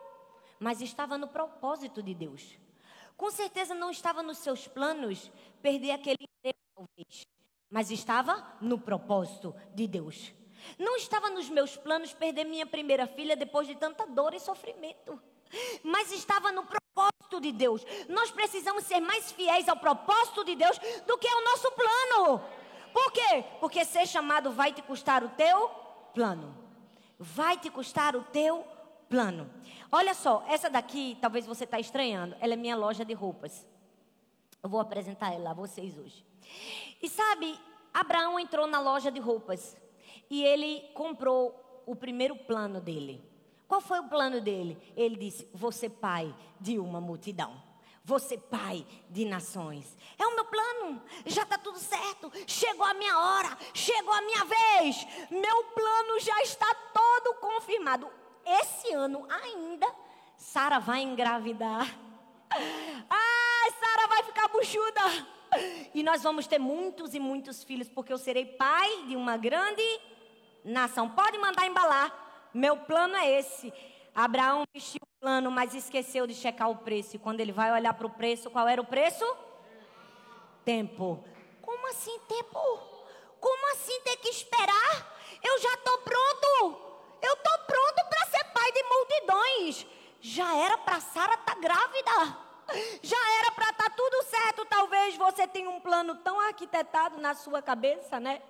Mas 0.60 0.82
estava 0.82 1.16
no 1.16 1.28
propósito 1.28 2.02
de 2.02 2.16
Deus. 2.16 2.58
Com 3.16 3.30
certeza 3.30 3.76
não 3.76 3.92
estava 3.92 4.24
nos 4.24 4.40
seus 4.40 4.68
planos 4.68 5.32
perder 5.62 5.92
aquele 5.92 6.24
emprego, 6.24 6.60
talvez. 6.76 7.28
Mas 7.70 7.92
estava 7.92 8.58
no 8.60 8.80
propósito 8.80 9.56
de 9.76 9.88
Deus. 9.88 10.34
Não 10.78 10.96
estava 10.96 11.30
nos 11.30 11.50
meus 11.50 11.76
planos 11.76 12.14
perder 12.14 12.46
minha 12.46 12.66
primeira 12.66 13.08
filha 13.08 13.36
depois 13.36 13.68
de 13.68 13.76
tanta 13.76 14.06
dor 14.06 14.34
e 14.34 14.40
sofrimento. 14.40 15.20
Mas 15.84 16.12
estava 16.12 16.52
no 16.52 16.64
propósito 16.64 17.42
de 17.42 17.52
Deus. 17.52 17.86
Nós 18.08 18.32
precisamos 18.32 18.84
ser 18.84 19.00
mais 19.00 19.32
fiéis 19.32 19.68
ao 19.68 19.78
propósito 19.78 20.44
de 20.44 20.56
Deus 20.56 20.78
do 21.06 21.18
que 21.18 21.28
ao 21.28 21.44
nosso 21.44 21.72
plano. 21.72 22.44
Por 22.94 23.12
quê? 23.12 23.44
Porque 23.60 23.86
ser 23.86 24.08
chamado 24.08 24.52
vai 24.52 24.74
te 24.74 24.82
custar 24.82 25.24
o 25.24 25.30
teu 25.30 25.70
plano. 26.14 26.56
Vai 27.18 27.58
te 27.58 27.70
custar 27.70 28.16
o 28.16 28.24
teu 28.24 28.66
plano. 29.10 29.50
Olha 29.92 30.14
só, 30.14 30.44
essa 30.48 30.70
daqui, 30.70 31.18
talvez 31.20 31.46
você 31.46 31.64
está 31.64 31.80
estranhando, 31.80 32.36
ela 32.40 32.54
é 32.54 32.58
minha 32.58 32.76
loja 32.76 33.04
de 33.04 33.14
roupas. 33.14 33.66
Eu 34.62 34.70
vou 34.70 34.80
apresentar 34.80 35.34
ela 35.34 35.52
a 35.52 35.54
vocês 35.54 35.98
hoje. 35.98 36.26
E 37.02 37.10
sabe, 37.10 37.60
Abraão 37.94 38.40
entrou 38.40 38.68
na 38.68 38.80
loja 38.80 39.12
de 39.12 39.20
roupas 39.20 39.76
e 40.30 40.44
ele 40.44 40.82
comprou 40.94 41.84
o 41.86 41.96
primeiro 41.96 42.36
plano 42.36 42.80
dele. 42.80 43.24
Qual 43.68 43.82
foi 43.82 44.00
o 44.00 44.10
plano 44.10 44.42
dele? 44.42 44.78
Ele 44.96 45.16
disse: 45.16 45.48
ser 45.72 45.90
pai 45.90 46.34
de 46.60 46.80
uma 46.80 47.00
multidão. 47.00 47.70
Ser 48.20 48.40
pai 48.40 48.84
de 49.08 49.24
nações. 49.24 49.96
É 50.18 50.26
o 50.26 50.34
meu 50.34 50.46
plano. 50.46 51.00
Já 51.28 51.44
está 51.44 51.60
tudo 51.60 51.78
certo. 51.78 52.32
Chegou 52.48 52.84
a 52.84 52.96
minha 52.96 53.16
hora. 53.16 53.56
Chegou 53.72 54.12
a 54.12 54.22
minha 54.24 54.46
vez. 54.46 55.06
Meu 55.30 55.64
plano 55.66 56.20
já 56.20 56.42
está 56.42 56.74
todo 56.92 57.36
confirmado. 57.36 58.10
Esse 58.44 58.92
ano 58.94 59.28
ainda, 59.30 59.86
Sara 60.36 60.80
vai 60.80 61.04
engravidar. 61.04 61.86
Ai, 62.50 63.72
Sara 63.80 64.08
vai 64.08 64.24
ficar 64.24 64.48
buchuda. 64.48 65.02
E 65.94 66.02
nós 66.02 66.24
vamos 66.24 66.48
ter 66.48 66.58
muitos 66.58 67.14
e 67.14 67.20
muitos 67.20 67.64
filhos, 67.64 67.90
porque 67.90 68.12
eu 68.12 68.18
serei 68.18 68.46
pai 68.46 69.06
de 69.08 69.16
uma 69.16 69.38
grande 69.38 69.84
nação. 70.70 71.10
Pode 71.10 71.38
mandar 71.38 71.66
embalar. 71.66 72.50
Meu 72.54 72.78
plano 72.78 73.16
é 73.16 73.40
esse. 73.40 73.74
Abraão 74.14 74.64
vestiu 74.74 75.02
o 75.04 75.20
plano, 75.20 75.52
mas 75.52 75.74
esqueceu 75.74 76.26
de 76.26 76.34
checar 76.34 76.70
o 76.70 76.78
preço. 76.78 77.16
E 77.16 77.20
quando 77.20 77.40
ele 77.40 77.52
vai 77.52 77.72
olhar 77.72 77.94
para 77.94 78.08
o 78.08 78.10
preço, 78.10 78.50
qual 78.50 78.68
era 78.68 78.82
o 78.82 78.86
preço? 78.86 79.26
Tempo. 80.66 81.24
Como 81.62 81.88
assim 81.90 82.18
tempo? 82.28 82.60
Como 83.40 83.72
assim 83.74 84.00
ter 84.02 84.18
que 84.18 84.30
esperar? 84.30 85.16
Eu 85.44 85.60
já 85.60 85.74
estou 85.74 85.98
pronto. 86.00 86.90
Eu 87.22 87.34
estou 87.34 87.60
pronto 87.60 88.10
para 88.10 88.26
ser 88.28 88.44
pai 88.46 88.72
de 88.72 88.84
multidões. 88.84 89.88
Já 90.22 90.56
era 90.58 90.78
para 90.78 91.00
Sara 91.00 91.34
estar 91.34 91.56
tá 91.56 91.62
grávida. 91.62 92.38
Já 93.02 93.40
era 93.40 93.52
para 93.52 93.70
estar 93.70 93.90
tá 93.90 93.96
tudo 93.96 94.24
certo. 94.24 94.66
Talvez 94.66 95.16
você 95.18 95.48
tenha 95.48 95.70
um 95.70 95.80
plano 95.80 96.16
tão 96.16 96.40
arquitetado 96.40 97.20
na 97.20 97.34
sua 97.34 97.62
cabeça, 97.62 98.20
né? 98.20 98.42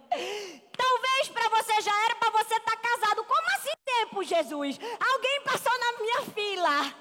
Talvez 1.20 1.28
para 1.28 1.50
você 1.50 1.82
já 1.82 2.06
era 2.06 2.16
para 2.16 2.30
você 2.32 2.56
estar 2.56 2.72
tá 2.72 2.78
casado. 2.78 3.24
Como 3.26 3.48
assim 3.58 3.76
tempo, 3.86 4.24
Jesus? 4.24 4.80
Alguém 5.14 5.42
passou 5.44 5.80
na 5.80 6.00
minha 6.00 6.22
fila. 6.22 6.96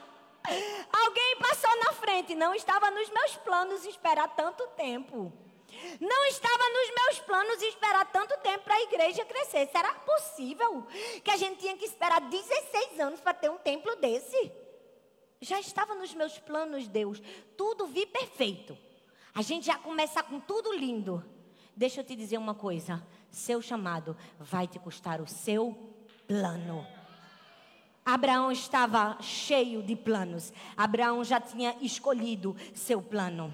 Alguém 1.07 1.37
passou 1.37 1.77
na 1.85 1.93
frente. 1.93 2.35
Não 2.35 2.53
estava 2.53 2.91
nos 2.91 3.09
meus 3.11 3.37
planos 3.37 3.85
esperar 3.85 4.27
tanto 4.35 4.67
tempo. 4.69 5.33
Não 6.01 6.25
estava 6.27 6.65
nos 6.71 6.95
meus 6.97 7.19
planos 7.21 7.63
esperar 7.63 8.07
tanto 8.07 8.37
tempo 8.39 8.65
para 8.65 8.75
a 8.75 8.83
igreja 8.83 9.25
crescer. 9.25 9.69
Será 9.69 9.95
possível 9.95 10.85
que 11.23 11.31
a 11.31 11.37
gente 11.37 11.61
tinha 11.61 11.77
que 11.77 11.85
esperar 11.85 12.21
16 12.21 12.99
anos 12.99 13.21
para 13.21 13.35
ter 13.35 13.51
um 13.51 13.59
templo 13.59 13.95
desse? 13.97 14.51
Já 15.41 15.61
estava 15.61 15.95
nos 15.95 16.13
meus 16.13 16.37
planos, 16.41 16.89
Deus. 16.89 17.23
Tudo 17.57 17.87
vi 17.87 18.05
perfeito. 18.05 18.77
A 19.33 19.43
gente 19.43 19.67
já 19.67 19.79
começa 19.79 20.25
com 20.25 20.41
tudo 20.41 20.73
lindo. 20.73 21.25
Deixa 21.77 22.01
eu 22.01 22.05
te 22.05 22.17
dizer 22.17 22.39
uma 22.39 22.57
coisa: 22.57 23.01
seu 23.31 23.61
chamado 23.61 24.17
vai 24.39 24.67
te 24.67 24.79
custar 24.79 25.21
o 25.21 25.27
seu 25.27 25.77
plano. 26.27 26.87
Abraão 28.05 28.51
estava 28.51 29.19
cheio 29.21 29.83
de 29.83 29.95
planos. 29.95 30.53
Abraão 30.77 31.23
já 31.23 31.41
tinha 31.41 31.77
escolhido 31.81 32.57
seu 32.75 33.03
plano. 33.03 33.53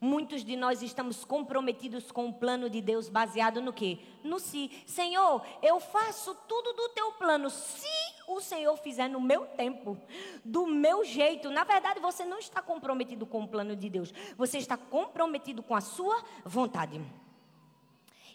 Muitos 0.00 0.44
de 0.44 0.54
nós 0.56 0.80
estamos 0.80 1.24
comprometidos 1.24 2.12
com 2.12 2.28
o 2.28 2.32
plano 2.32 2.70
de 2.70 2.80
Deus 2.80 3.08
baseado 3.08 3.60
no 3.60 3.72
quê? 3.72 3.98
No 4.22 4.38
si. 4.38 4.70
Senhor, 4.86 5.42
eu 5.60 5.80
faço 5.80 6.34
tudo 6.46 6.72
do 6.72 6.90
teu 6.90 7.12
plano. 7.12 7.50
Se 7.50 7.88
o 8.28 8.40
Senhor 8.40 8.76
fizer 8.76 9.08
no 9.08 9.20
meu 9.20 9.46
tempo, 9.46 9.98
do 10.44 10.66
meu 10.66 11.04
jeito. 11.04 11.50
Na 11.50 11.64
verdade, 11.64 11.98
você 11.98 12.24
não 12.24 12.38
está 12.38 12.62
comprometido 12.62 13.26
com 13.26 13.42
o 13.42 13.48
plano 13.48 13.74
de 13.74 13.88
Deus. 13.88 14.12
Você 14.36 14.58
está 14.58 14.76
comprometido 14.76 15.62
com 15.62 15.74
a 15.74 15.80
sua 15.80 16.22
vontade. 16.44 17.00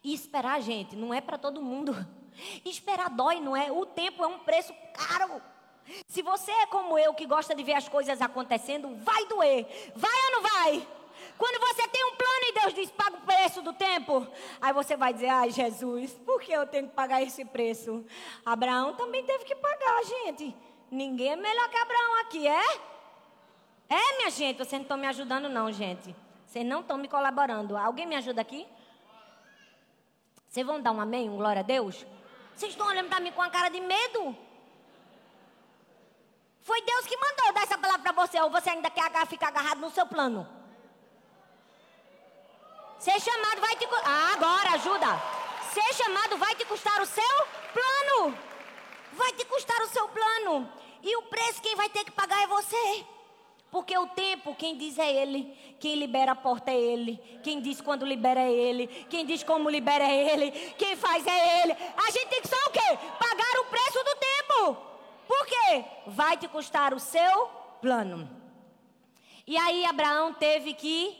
E 0.03 0.13
esperar, 0.13 0.62
gente, 0.62 0.95
não 0.95 1.13
é 1.13 1.22
para 1.22 1.38
todo 1.38 1.62
mundo. 1.62 1.95
Esperar 2.65 3.10
dói, 3.10 3.39
não 3.39 3.55
é? 3.55 3.72
O 3.72 3.86
tempo 3.86 4.24
é 4.24 4.27
um 4.27 4.39
preço 4.39 4.74
caro. 4.93 5.41
Se 6.07 6.22
você 6.22 6.51
é 6.51 6.65
como 6.65 6.98
eu, 6.98 7.13
que 7.13 7.25
gosta 7.25 7.53
de 7.53 7.63
ver 7.63 7.74
as 7.74 7.88
coisas 7.88 8.22
acontecendo, 8.22 8.95
vai 9.03 9.25
doer. 9.27 9.65
Vai 9.95 10.25
ou 10.25 10.31
não 10.31 10.41
vai? 10.41 10.88
Quando 11.38 11.60
você 11.60 11.88
tem 11.88 12.05
um 12.05 12.15
plano 12.15 12.43
e 12.43 12.53
Deus 12.53 12.74
diz, 12.74 12.91
paga 12.91 13.17
o 13.17 13.22
preço 13.22 13.62
do 13.62 13.74
tempo, 13.74 14.27
aí 14.62 14.74
você 14.74 14.95
vai 14.95 15.13
dizer, 15.13 15.29
ai 15.29 15.51
Jesus, 15.51 16.12
por 16.25 16.41
que 16.41 16.51
eu 16.51 16.65
tenho 16.65 16.88
que 16.88 16.93
pagar 16.93 17.22
esse 17.22 17.45
preço? 17.45 18.05
Abraão 18.45 18.95
também 18.95 19.24
teve 19.24 19.45
que 19.45 19.55
pagar, 19.55 20.03
gente. 20.03 20.55
Ninguém 20.89 21.31
é 21.31 21.36
melhor 21.36 21.69
que 21.69 21.77
Abraão 21.77 22.22
aqui, 22.22 22.48
é? 22.48 22.63
É, 23.89 24.17
minha 24.17 24.29
gente, 24.29 24.57
vocês 24.57 24.74
não 24.74 24.81
estão 24.81 24.98
me 24.98 25.07
ajudando 25.07 25.50
não, 25.50 25.72
gente. 25.72 26.15
Vocês 26.45 26.65
não 26.65 26.81
estão 26.81 26.98
me 26.98 27.07
colaborando. 27.07 27.77
Alguém 27.77 28.05
me 28.05 28.15
ajuda 28.15 28.41
aqui? 28.41 28.67
Vocês 30.53 30.67
vão 30.67 30.79
dar 30.79 30.91
um 30.91 31.01
amém, 31.01 31.27
um 31.31 31.38
glória 31.38 31.62
a 31.62 31.63
Deus? 31.63 32.05
Vocês 32.55 32.74
estão 32.74 32.86
olhando 32.86 33.10
para 33.10 33.19
mim 33.19 33.31
com 33.31 33.41
a 33.41 33.50
cara 33.50 33.69
de 33.69 33.81
medo? 33.81 34.38
Foi 36.62 36.79
Deus 36.83 37.07
que 37.07 37.17
mandou 37.17 37.53
dar 37.53 37.63
essa 37.63 37.75
palavra 37.75 38.03
para 38.03 38.12
você, 38.12 38.39
ou 38.39 38.51
você 38.51 38.69
ainda 38.69 38.88
quer 38.91 39.25
ficar 39.25 39.48
agarrado 39.48 39.79
no 39.79 39.89
seu 39.89 40.05
plano? 40.05 40.48
Ser 43.00 43.19
chamado 43.19 43.62
vai 43.62 43.75
te 43.77 43.88
Ah, 44.05 44.33
agora 44.36 44.69
ajuda. 44.74 45.07
Ser 45.74 45.91
chamado 45.95 46.38
vai 46.38 46.53
te 46.53 46.65
custar 46.65 47.01
o 47.01 47.05
seu 47.07 47.48
plano. 47.74 48.38
Vai 49.13 49.33
te 49.33 49.45
custar 49.45 49.81
o 49.81 49.88
seu 49.88 50.07
plano. 50.10 50.72
E 51.01 51.17
o 51.17 51.24
preço 51.24 51.63
quem 51.63 51.75
vai 51.75 51.89
ter 51.89 52.03
que 52.03 52.12
pagar 52.12 52.43
é 52.43 52.45
você. 52.45 53.07
Porque 53.74 53.98
o 53.98 54.06
tempo, 54.06 54.53
quem 54.53 54.77
diz 54.77 55.00
é 55.00 55.12
Ele. 55.12 55.51
Quem 55.80 55.96
libera 55.96 56.34
a 56.34 56.36
porta 56.36 56.70
é 56.70 56.80
Ele. 56.80 57.18
Quem 57.42 57.60
diz 57.60 57.82
quando 57.82 58.06
libera 58.06 58.39
é 58.39 58.53
Ele. 58.53 58.86
Quem 58.86 59.25
diz 59.25 59.42
como 59.42 59.68
libera 59.68 60.03
é 60.03 60.32
Ele. 60.32 60.51
Quem 60.77 60.96
faz 60.96 61.25
é 61.25 61.63
Ele. 61.63 61.74
A 61.74 62.12
gente 62.12 62.27
tem 62.27 62.39
que 62.39 62.48
só 62.48 62.56
o 62.68 62.72
quê? 62.72 63.00
Pagar 63.18 63.62
o 63.62 63.65
preço 63.72 64.03
do 64.03 64.15
tempo. 64.15 64.77
Por 65.27 65.46
quê? 65.48 65.86
Vai 66.06 66.38
te 66.38 66.48
custar 66.48 66.94
o 66.94 67.00
seu 67.00 67.48
plano. 67.82 68.30
E 69.48 69.58
aí 69.58 69.86
Abraão 69.86 70.36
teve 70.36 70.75
que 70.75 71.20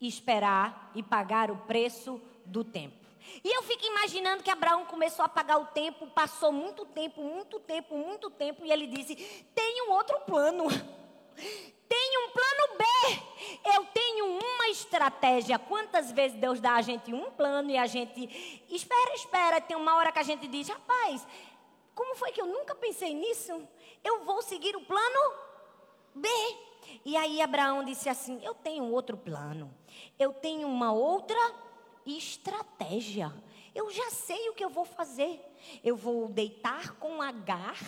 esperar 0.00 0.90
e 0.96 1.00
pagar 1.00 1.48
o 1.48 1.58
preço 1.58 2.20
do 2.44 2.64
tempo. 2.64 3.06
E 3.44 3.56
eu 3.56 3.62
fico 3.62 3.86
imaginando 3.86 4.42
que 4.42 4.50
Abraão 4.50 4.84
começou 4.84 5.24
a 5.24 5.28
pagar 5.28 5.58
o 5.58 5.66
tempo, 5.66 6.08
passou 6.08 6.50
muito 6.50 6.84
tempo, 6.86 7.22
muito 7.22 7.60
tempo, 7.60 7.96
muito 7.96 8.30
tempo, 8.30 8.64
e 8.64 8.72
ele 8.72 8.88
disse: 8.88 9.14
tem 9.54 9.88
um 9.88 9.92
outro 9.92 10.18
plano. 10.22 10.66
Tem 11.88 12.18
um 12.18 12.30
plano 12.30 12.78
B. 12.78 12.84
Eu 13.74 13.84
tenho 13.86 14.38
uma 14.38 14.68
estratégia. 14.68 15.58
Quantas 15.58 16.12
vezes 16.12 16.38
Deus 16.38 16.60
dá 16.60 16.74
a 16.74 16.82
gente 16.82 17.12
um 17.12 17.30
plano 17.30 17.70
e 17.70 17.76
a 17.76 17.86
gente 17.86 18.64
espera, 18.70 19.14
espera. 19.14 19.60
Tem 19.60 19.76
uma 19.76 19.96
hora 19.96 20.12
que 20.12 20.18
a 20.18 20.22
gente 20.22 20.46
diz: 20.46 20.68
rapaz, 20.68 21.26
como 21.94 22.14
foi 22.14 22.32
que 22.32 22.40
eu 22.40 22.46
nunca 22.46 22.74
pensei 22.74 23.14
nisso? 23.14 23.66
Eu 24.04 24.24
vou 24.24 24.40
seguir 24.42 24.76
o 24.76 24.84
plano 24.84 25.34
B. 26.14 26.28
E 27.04 27.16
aí 27.16 27.40
Abraão 27.40 27.84
disse 27.84 28.08
assim: 28.08 28.40
Eu 28.44 28.54
tenho 28.54 28.84
outro 28.84 29.16
plano. 29.16 29.74
Eu 30.18 30.32
tenho 30.32 30.68
uma 30.68 30.92
outra 30.92 31.54
estratégia. 32.06 33.32
Eu 33.74 33.90
já 33.90 34.10
sei 34.10 34.48
o 34.48 34.54
que 34.54 34.64
eu 34.64 34.70
vou 34.70 34.84
fazer. 34.84 35.49
Eu 35.82 35.96
vou 35.96 36.28
deitar 36.28 36.96
com 36.96 37.20
Agar 37.22 37.78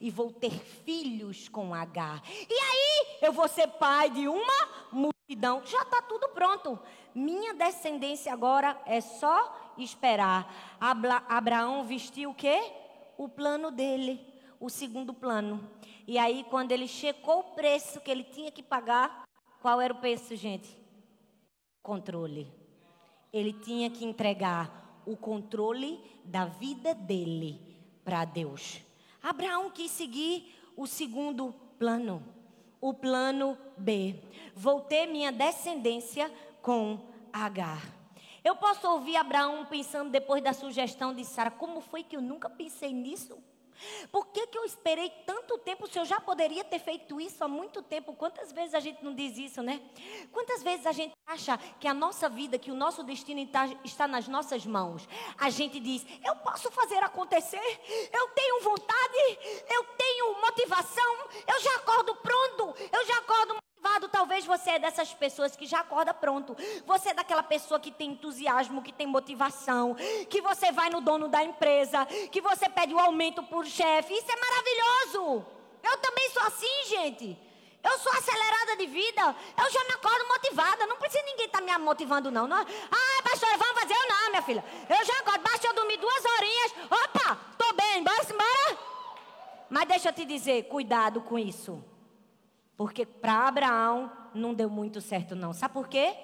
e 0.00 0.10
vou 0.10 0.30
ter 0.30 0.52
filhos 0.52 1.48
com 1.48 1.74
Agar. 1.74 2.22
E 2.28 2.52
aí 2.52 3.18
eu 3.22 3.32
vou 3.32 3.48
ser 3.48 3.68
pai 3.68 4.10
de 4.10 4.28
uma 4.28 4.68
multidão. 4.92 5.62
Já 5.64 5.82
está 5.82 6.02
tudo 6.02 6.28
pronto. 6.30 6.78
Minha 7.14 7.54
descendência 7.54 8.32
agora 8.32 8.80
é 8.86 9.00
só 9.00 9.72
esperar. 9.78 10.76
Abra 10.80 11.22
Abraão 11.28 11.84
vestiu 11.84 12.30
o 12.30 12.34
quê? 12.34 12.60
O 13.16 13.28
plano 13.28 13.70
dele, 13.70 14.20
o 14.60 14.68
segundo 14.68 15.14
plano. 15.14 15.70
E 16.06 16.18
aí, 16.18 16.44
quando 16.50 16.72
ele 16.72 16.86
checou 16.86 17.40
o 17.40 17.54
preço 17.54 18.00
que 18.00 18.10
ele 18.10 18.24
tinha 18.24 18.50
que 18.50 18.62
pagar, 18.62 19.24
qual 19.62 19.80
era 19.80 19.94
o 19.94 19.98
preço, 19.98 20.36
gente? 20.36 20.76
Controle. 21.82 22.52
Ele 23.32 23.52
tinha 23.52 23.88
que 23.88 24.04
entregar 24.04 24.83
o 25.06 25.16
controle 25.16 26.00
da 26.24 26.44
vida 26.46 26.94
dele 26.94 27.60
para 28.04 28.24
Deus. 28.24 28.80
Abraão 29.22 29.70
quis 29.70 29.90
seguir 29.90 30.54
o 30.76 30.86
segundo 30.86 31.54
plano, 31.78 32.22
o 32.80 32.92
plano 32.92 33.56
B. 33.76 34.20
Vou 34.54 34.80
ter 34.80 35.06
minha 35.06 35.32
descendência 35.32 36.30
com 36.60 36.98
Agar. 37.32 37.82
Eu 38.44 38.54
posso 38.54 38.86
ouvir 38.88 39.16
Abraão 39.16 39.66
pensando 39.66 40.10
depois 40.10 40.42
da 40.42 40.52
sugestão 40.52 41.14
de 41.14 41.24
Sara, 41.24 41.50
como 41.50 41.80
foi 41.80 42.02
que 42.02 42.16
eu 42.16 42.20
nunca 42.20 42.48
pensei 42.48 42.92
nisso? 42.92 43.38
Por 44.10 44.26
que, 44.26 44.46
que 44.46 44.58
eu 44.58 44.64
esperei 44.64 45.10
tanto 45.26 45.58
tempo 45.58 45.86
se 45.86 45.98
eu 45.98 46.04
já 46.04 46.20
poderia 46.20 46.64
ter 46.64 46.78
feito 46.78 47.20
isso 47.20 47.42
há 47.42 47.48
muito 47.48 47.82
tempo? 47.82 48.14
Quantas 48.14 48.52
vezes 48.52 48.74
a 48.74 48.80
gente 48.80 49.04
não 49.04 49.14
diz 49.14 49.36
isso, 49.36 49.62
né? 49.62 49.80
Quantas 50.32 50.62
vezes 50.62 50.86
a 50.86 50.92
gente 50.92 51.14
acha 51.26 51.56
que 51.78 51.88
a 51.88 51.94
nossa 51.94 52.28
vida, 52.28 52.58
que 52.58 52.70
o 52.70 52.74
nosso 52.74 53.02
destino 53.02 53.40
está, 53.40 53.66
está 53.84 54.08
nas 54.08 54.28
nossas 54.28 54.64
mãos? 54.66 55.08
A 55.38 55.50
gente 55.50 55.80
diz, 55.80 56.04
eu 56.24 56.36
posso 56.36 56.70
fazer 56.70 57.02
acontecer, 57.02 57.80
eu 58.12 58.28
tenho 58.28 58.60
vontade, 58.60 59.38
eu 59.68 59.84
tenho 59.96 60.40
motivação, 60.40 61.16
eu 61.46 61.60
já 61.60 61.74
acordo 61.76 62.14
pronto, 62.16 62.74
eu 62.92 63.06
já 63.06 63.18
acordo 63.18 63.64
Talvez 64.10 64.46
você 64.46 64.70
é 64.70 64.78
dessas 64.78 65.12
pessoas 65.12 65.54
que 65.54 65.66
já 65.66 65.80
acorda 65.80 66.14
pronto. 66.14 66.56
Você 66.86 67.10
é 67.10 67.14
daquela 67.14 67.42
pessoa 67.42 67.78
que 67.78 67.90
tem 67.90 68.12
entusiasmo, 68.12 68.82
que 68.82 68.92
tem 68.92 69.06
motivação, 69.06 69.94
que 70.30 70.40
você 70.40 70.72
vai 70.72 70.88
no 70.88 71.00
dono 71.00 71.28
da 71.28 71.44
empresa, 71.44 72.06
que 72.30 72.40
você 72.40 72.68
pede 72.68 72.94
o 72.94 72.96
um 72.96 73.00
aumento 73.00 73.42
por 73.42 73.66
chefe. 73.66 74.14
Isso 74.14 74.30
é 74.30 74.36
maravilhoso. 74.36 75.46
Eu 75.82 75.98
também 75.98 76.30
sou 76.30 76.42
assim, 76.42 76.84
gente. 76.88 77.38
Eu 77.84 77.98
sou 77.98 78.10
acelerada 78.12 78.76
de 78.76 78.86
vida. 78.86 79.36
Eu 79.58 79.70
já 79.70 79.84
me 79.84 79.92
acordo 79.92 80.26
motivada. 80.26 80.86
Não 80.86 80.96
precisa 80.96 81.22
ninguém 81.26 81.46
estar 81.46 81.60
tá 81.60 81.64
me 81.64 81.84
motivando, 81.84 82.30
não. 82.30 82.46
não. 82.46 82.56
Ah, 82.56 83.22
pastora, 83.22 83.58
vamos 83.58 83.80
fazer? 83.82 83.94
Eu 83.94 84.08
não, 84.08 84.30
minha 84.30 84.42
filha. 84.42 84.64
Eu 84.88 85.04
já 85.04 85.18
acordo. 85.18 85.42
Basta 85.42 85.66
eu 85.66 85.74
dormir 85.74 85.98
duas 85.98 86.24
horinhas. 86.24 86.74
Opa, 86.90 87.38
tô 87.58 87.72
bem. 87.74 88.02
Bora, 88.02 88.24
embora. 88.24 88.78
Mas 89.68 89.86
deixa 89.86 90.08
eu 90.08 90.12
te 90.14 90.24
dizer, 90.24 90.64
cuidado 90.64 91.20
com 91.20 91.38
isso. 91.38 91.84
Porque 92.76 93.06
para 93.06 93.46
Abraão 93.46 94.10
não 94.34 94.52
deu 94.52 94.68
muito 94.68 95.00
certo, 95.00 95.36
não. 95.36 95.52
Sabe 95.52 95.74
por 95.74 95.88
quê? 95.88 96.14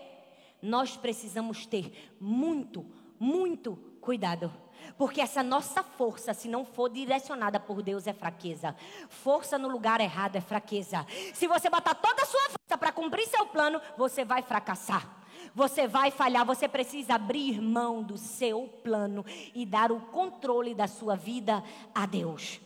Nós 0.60 0.96
precisamos 0.96 1.64
ter 1.66 2.14
muito, 2.20 2.84
muito 3.18 3.76
cuidado. 4.00 4.52
Porque 4.96 5.20
essa 5.20 5.42
nossa 5.42 5.82
força, 5.82 6.34
se 6.34 6.48
não 6.48 6.64
for 6.64 6.88
direcionada 6.88 7.60
por 7.60 7.82
Deus, 7.82 8.06
é 8.06 8.12
fraqueza. 8.12 8.74
Força 9.08 9.58
no 9.58 9.68
lugar 9.68 10.00
errado 10.00 10.36
é 10.36 10.40
fraqueza. 10.40 11.06
Se 11.34 11.46
você 11.46 11.70
botar 11.70 11.94
toda 11.94 12.22
a 12.22 12.26
sua 12.26 12.40
força 12.40 12.78
para 12.78 12.92
cumprir 12.92 13.26
seu 13.26 13.46
plano, 13.46 13.80
você 13.96 14.24
vai 14.24 14.42
fracassar. 14.42 15.18
Você 15.54 15.86
vai 15.86 16.10
falhar, 16.10 16.44
você 16.44 16.68
precisa 16.68 17.14
abrir 17.14 17.60
mão 17.60 18.02
do 18.02 18.16
seu 18.16 18.68
plano 18.82 19.24
e 19.54 19.64
dar 19.64 19.90
o 19.90 20.00
controle 20.00 20.74
da 20.74 20.86
sua 20.86 21.16
vida 21.16 21.62
a 21.94 22.06
Deus. 22.06 22.60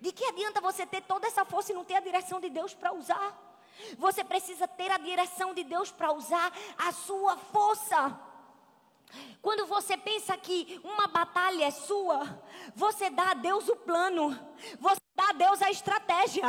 De 0.00 0.12
que 0.12 0.24
adianta 0.24 0.60
você 0.60 0.86
ter 0.86 1.02
toda 1.02 1.26
essa 1.26 1.44
força 1.44 1.72
e 1.72 1.74
não 1.74 1.84
ter 1.84 1.94
a 1.94 2.00
direção 2.00 2.40
de 2.40 2.48
Deus 2.48 2.74
para 2.74 2.92
usar? 2.92 3.38
Você 3.98 4.24
precisa 4.24 4.66
ter 4.66 4.90
a 4.90 4.98
direção 4.98 5.52
de 5.54 5.64
Deus 5.64 5.90
para 5.90 6.12
usar 6.12 6.52
a 6.78 6.92
sua 6.92 7.36
força. 7.36 8.18
Quando 9.42 9.66
você 9.66 9.96
pensa 9.96 10.36
que 10.36 10.80
uma 10.84 11.08
batalha 11.08 11.64
é 11.64 11.70
sua, 11.70 12.42
você 12.74 13.10
dá 13.10 13.32
a 13.32 13.34
Deus 13.34 13.68
o 13.68 13.76
plano, 13.76 14.38
você 14.78 15.00
dá 15.14 15.30
a 15.30 15.32
Deus 15.32 15.60
a 15.62 15.70
estratégia. 15.70 16.44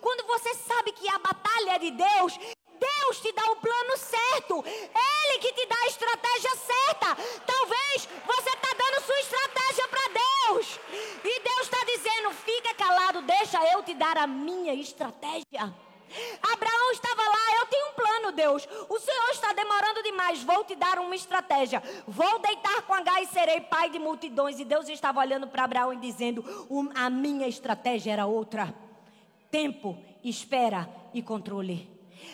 Quando 0.00 0.26
você 0.26 0.54
sabe 0.54 0.92
que 0.92 1.08
a 1.08 1.18
batalha 1.18 1.72
é 1.72 1.78
de 1.78 1.90
Deus, 1.92 2.38
Deus 2.82 3.20
te 3.20 3.32
dá 3.32 3.44
o 3.52 3.56
plano 3.56 3.96
certo. 3.96 4.64
Ele 4.66 5.38
que 5.38 5.52
te 5.52 5.66
dá 5.66 5.76
a 5.76 5.86
estratégia 5.86 6.56
certa. 6.56 7.16
Talvez 7.46 8.08
você 8.26 8.50
está 8.50 8.74
dando 8.76 9.04
sua 9.04 9.20
estratégia 9.20 9.88
para 9.88 10.08
Deus. 10.08 10.80
E 11.24 11.40
Deus 11.40 11.60
está 11.60 11.84
dizendo: 11.84 12.30
fica 12.32 12.74
calado, 12.74 13.22
deixa 13.22 13.62
a 14.16 14.26
minha 14.26 14.74
estratégia. 14.74 15.74
Abraão 16.42 16.92
estava 16.92 17.22
lá, 17.22 17.60
eu 17.60 17.66
tenho 17.66 17.88
um 17.88 17.94
plano, 17.94 18.32
Deus. 18.32 18.68
O 18.88 18.98
Senhor 18.98 19.30
está 19.30 19.52
demorando 19.52 20.02
demais, 20.02 20.42
vou 20.42 20.62
te 20.64 20.74
dar 20.74 20.98
uma 20.98 21.14
estratégia. 21.14 21.82
Vou 22.06 22.38
deitar 22.38 22.82
com 22.82 22.94
H 22.94 23.22
e 23.22 23.26
serei 23.26 23.60
pai 23.60 23.90
de 23.90 23.98
multidões. 23.98 24.60
E 24.60 24.64
Deus 24.64 24.88
estava 24.88 25.20
olhando 25.20 25.48
para 25.48 25.64
Abraão 25.64 25.92
e 25.92 25.96
dizendo: 25.96 26.44
a 26.94 27.08
minha 27.08 27.48
estratégia 27.48 28.12
era 28.12 28.26
outra. 28.26 28.74
Tempo, 29.50 29.98
espera 30.22 30.88
e 31.14 31.22
controle. 31.22 31.90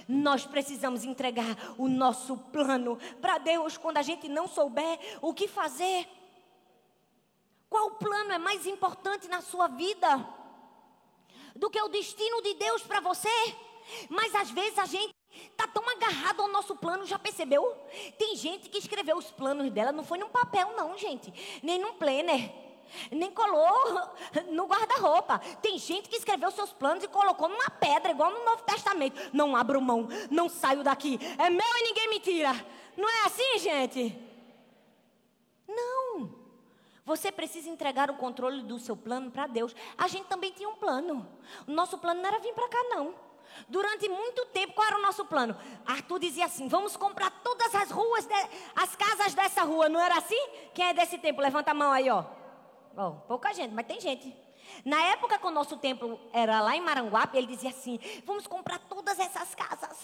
Nós 0.07 0.45
precisamos 0.45 1.05
entregar 1.05 1.57
o 1.77 1.89
nosso 1.89 2.37
plano 2.37 2.99
para 3.21 3.39
Deus 3.39 3.77
quando 3.77 3.99
a 3.99 4.03
gente 4.03 4.29
não 4.29 4.47
souber 4.47 4.99
o 5.21 5.33
que 5.33 5.49
fazer. 5.49 6.09
Qual 7.69 7.93
plano 7.93 8.33
é 8.33 8.39
mais 8.39 8.67
importante 8.67 9.29
na 9.29 9.43
sua 9.43 9.69
vida 9.69 10.27
do 11.59 11.69
que 11.69 11.81
o 11.81 11.89
destino 11.89 12.41
de 12.43 12.55
Deus 12.55 12.83
para 12.83 13.01
você? 13.01 13.29
Mas 14.09 14.35
às 14.35 14.51
vezes 14.51 14.79
a 14.79 14.87
gente 14.87 15.15
está 15.51 15.67
tão 15.67 15.87
agarrado 15.91 16.43
ao 16.43 16.49
nosso 16.49 16.77
plano, 16.77 17.05
já 17.05 17.19
percebeu? 17.19 17.77
Tem 18.17 18.37
gente 18.37 18.69
que 18.69 18.79
escreveu 18.79 19.17
os 19.17 19.31
planos 19.31 19.71
dela, 19.71 19.93
não 19.93 20.05
foi 20.05 20.19
num 20.19 20.29
papel, 20.29 20.73
não, 20.77 20.97
gente, 20.97 21.33
nem 21.63 21.79
num 21.79 21.95
planner. 21.95 22.51
Nem 23.11 23.31
colou 23.31 24.01
no 24.51 24.67
guarda-roupa. 24.67 25.39
Tem 25.61 25.79
gente 25.79 26.09
que 26.09 26.17
escreveu 26.17 26.51
seus 26.51 26.73
planos 26.73 27.05
e 27.05 27.09
colocou 27.09 27.49
numa 27.49 27.69
pedra, 27.69 28.13
igual 28.13 28.31
no 28.31 28.45
Novo 28.45 28.63
Testamento. 28.63 29.21
Não 29.33 29.55
abro 29.55 29.81
mão, 29.81 30.09
não 30.31 30.49
saio 30.49 30.83
daqui. 30.83 31.19
É 31.37 31.51
meu 31.51 31.77
e 31.77 31.83
ninguém 31.83 32.09
me 32.09 32.21
tira. 32.21 32.53
Não 32.97 33.09
é 33.09 33.27
assim, 33.27 33.59
gente? 33.59 34.19
Não. 35.69 36.38
Você 37.09 37.33
precisa 37.33 37.71
entregar 37.71 38.11
o 38.11 38.17
controle 38.17 38.63
do 38.63 38.79
seu 38.79 38.95
plano 38.95 39.31
para 39.31 39.47
Deus. 39.47 39.75
A 39.97 40.07
gente 40.09 40.27
também 40.27 40.53
tinha 40.53 40.69
um 40.69 40.75
plano. 40.75 41.27
O 41.67 41.73
nosso 41.73 41.97
plano 41.97 42.21
não 42.21 42.29
era 42.29 42.39
vir 42.39 42.53
para 42.53 42.69
cá, 42.69 42.85
não. 42.91 43.15
Durante 43.67 44.07
muito 44.11 44.45
tempo, 44.47 44.75
qual 44.75 44.87
era 44.87 44.99
o 44.99 45.01
nosso 45.01 45.25
plano? 45.25 45.57
Arthur 45.87 46.19
dizia 46.19 46.45
assim: 46.45 46.69
vamos 46.69 46.99
comprar 46.99 47.31
todas 47.43 47.75
as 47.75 47.91
ruas, 47.91 48.27
de, 48.27 48.35
as 48.77 48.95
casas 48.95 49.33
dessa 49.33 49.63
rua. 49.63 49.89
Não 49.89 49.99
era 49.99 50.19
assim? 50.19 50.49
Quem 50.75 50.85
é 50.85 50.93
desse 50.93 51.17
tempo? 51.17 51.41
Levanta 51.41 51.71
a 51.71 51.75
mão 51.75 51.91
aí, 51.91 52.11
ó. 52.11 52.25
Pouca 53.27 53.55
gente, 53.55 53.73
mas 53.73 53.87
tem 53.87 53.99
gente. 53.99 54.37
Na 54.85 55.01
época 55.05 55.39
que 55.39 55.47
o 55.47 55.51
nosso 55.51 55.79
templo 55.79 56.21
era 56.31 56.61
lá 56.61 56.77
em 56.77 56.83
Maranguape, 56.83 57.39
ele 57.39 57.47
dizia 57.47 57.71
assim: 57.71 57.99
vamos 58.27 58.47
comprar 58.47 58.81
todas 58.81 59.19
essas 59.19 59.55
casas. 59.55 59.99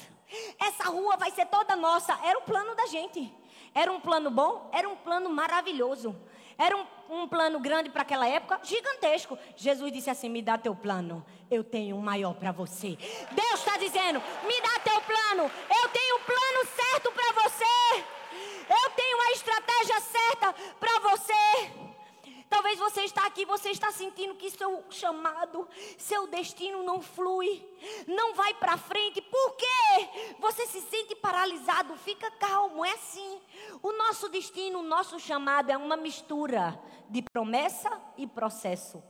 Essa 0.59 0.85
rua 0.85 1.19
vai 1.19 1.31
ser 1.33 1.45
toda 1.49 1.77
nossa. 1.77 2.19
Era 2.25 2.39
o 2.39 2.43
plano 2.43 2.75
da 2.75 2.87
gente. 2.87 3.31
Era 3.73 3.93
um 3.93 4.01
plano 4.01 4.31
bom? 4.31 4.69
Era 4.73 4.89
um 4.89 4.97
plano 4.97 5.31
maravilhoso. 5.31 6.15
Era 6.57 6.77
um, 6.77 6.87
um 7.11 7.29
plano 7.29 7.59
grande 7.59 7.91
para 7.91 8.03
aquela 8.03 8.29
época, 8.29 8.61
gigantesco. 8.63 9.39
Jesus 9.57 9.93
disse 9.93 10.11
assim: 10.11 10.29
Me 10.29 10.43
dá 10.43 10.57
teu 10.57 10.75
plano, 10.75 11.25
eu 11.51 11.65
tenho 11.65 11.97
um 11.97 12.01
maior 12.01 12.35
para 12.35 12.53
você. 12.53 12.97
Deus 13.33 13.61
está 13.61 13.77
dizendo: 13.77 14.23
Me 14.45 14.61
dá 14.61 14.81
teu 14.81 15.01
plano, 15.01 15.51
eu 15.83 15.89
tenho 15.89 16.17
o 16.17 16.19
um 16.19 16.25
plano 16.25 16.69
certo 16.75 17.13
para 17.13 17.43
você. 17.43 18.05
Eu 18.69 18.91
tenho 18.91 19.21
a 19.21 19.33
estratégia 19.33 20.01
certa 20.01 20.55
para 20.81 20.99
você. 21.01 21.94
Talvez 22.55 22.79
você 22.79 23.01
está 23.01 23.27
aqui, 23.27 23.45
você 23.45 23.71
está 23.71 23.91
sentindo 23.91 24.37
que 24.37 24.49
seu 24.49 24.85
chamado, 24.89 25.69
seu 25.99 26.29
destino 26.29 26.85
não 26.85 27.03
flui, 27.03 27.69
não 28.07 28.33
vai 28.37 28.55
para 28.55 28.77
frente. 28.77 29.21
Por 29.21 29.57
quê? 29.57 30.37
Você 30.39 30.65
se 30.67 30.81
sente 30.83 31.17
paralisado. 31.17 31.97
Fica 31.97 32.31
calmo, 32.31 32.85
é 32.85 32.93
assim. 32.93 33.41
O 33.83 33.91
nosso 33.91 34.29
destino, 34.29 34.79
o 34.79 34.83
nosso 34.85 35.19
chamado 35.19 35.71
é 35.71 35.77
uma 35.77 35.97
mistura 35.97 36.81
de 37.11 37.23
promessa 37.23 38.01
e 38.17 38.25
processo. 38.25 39.03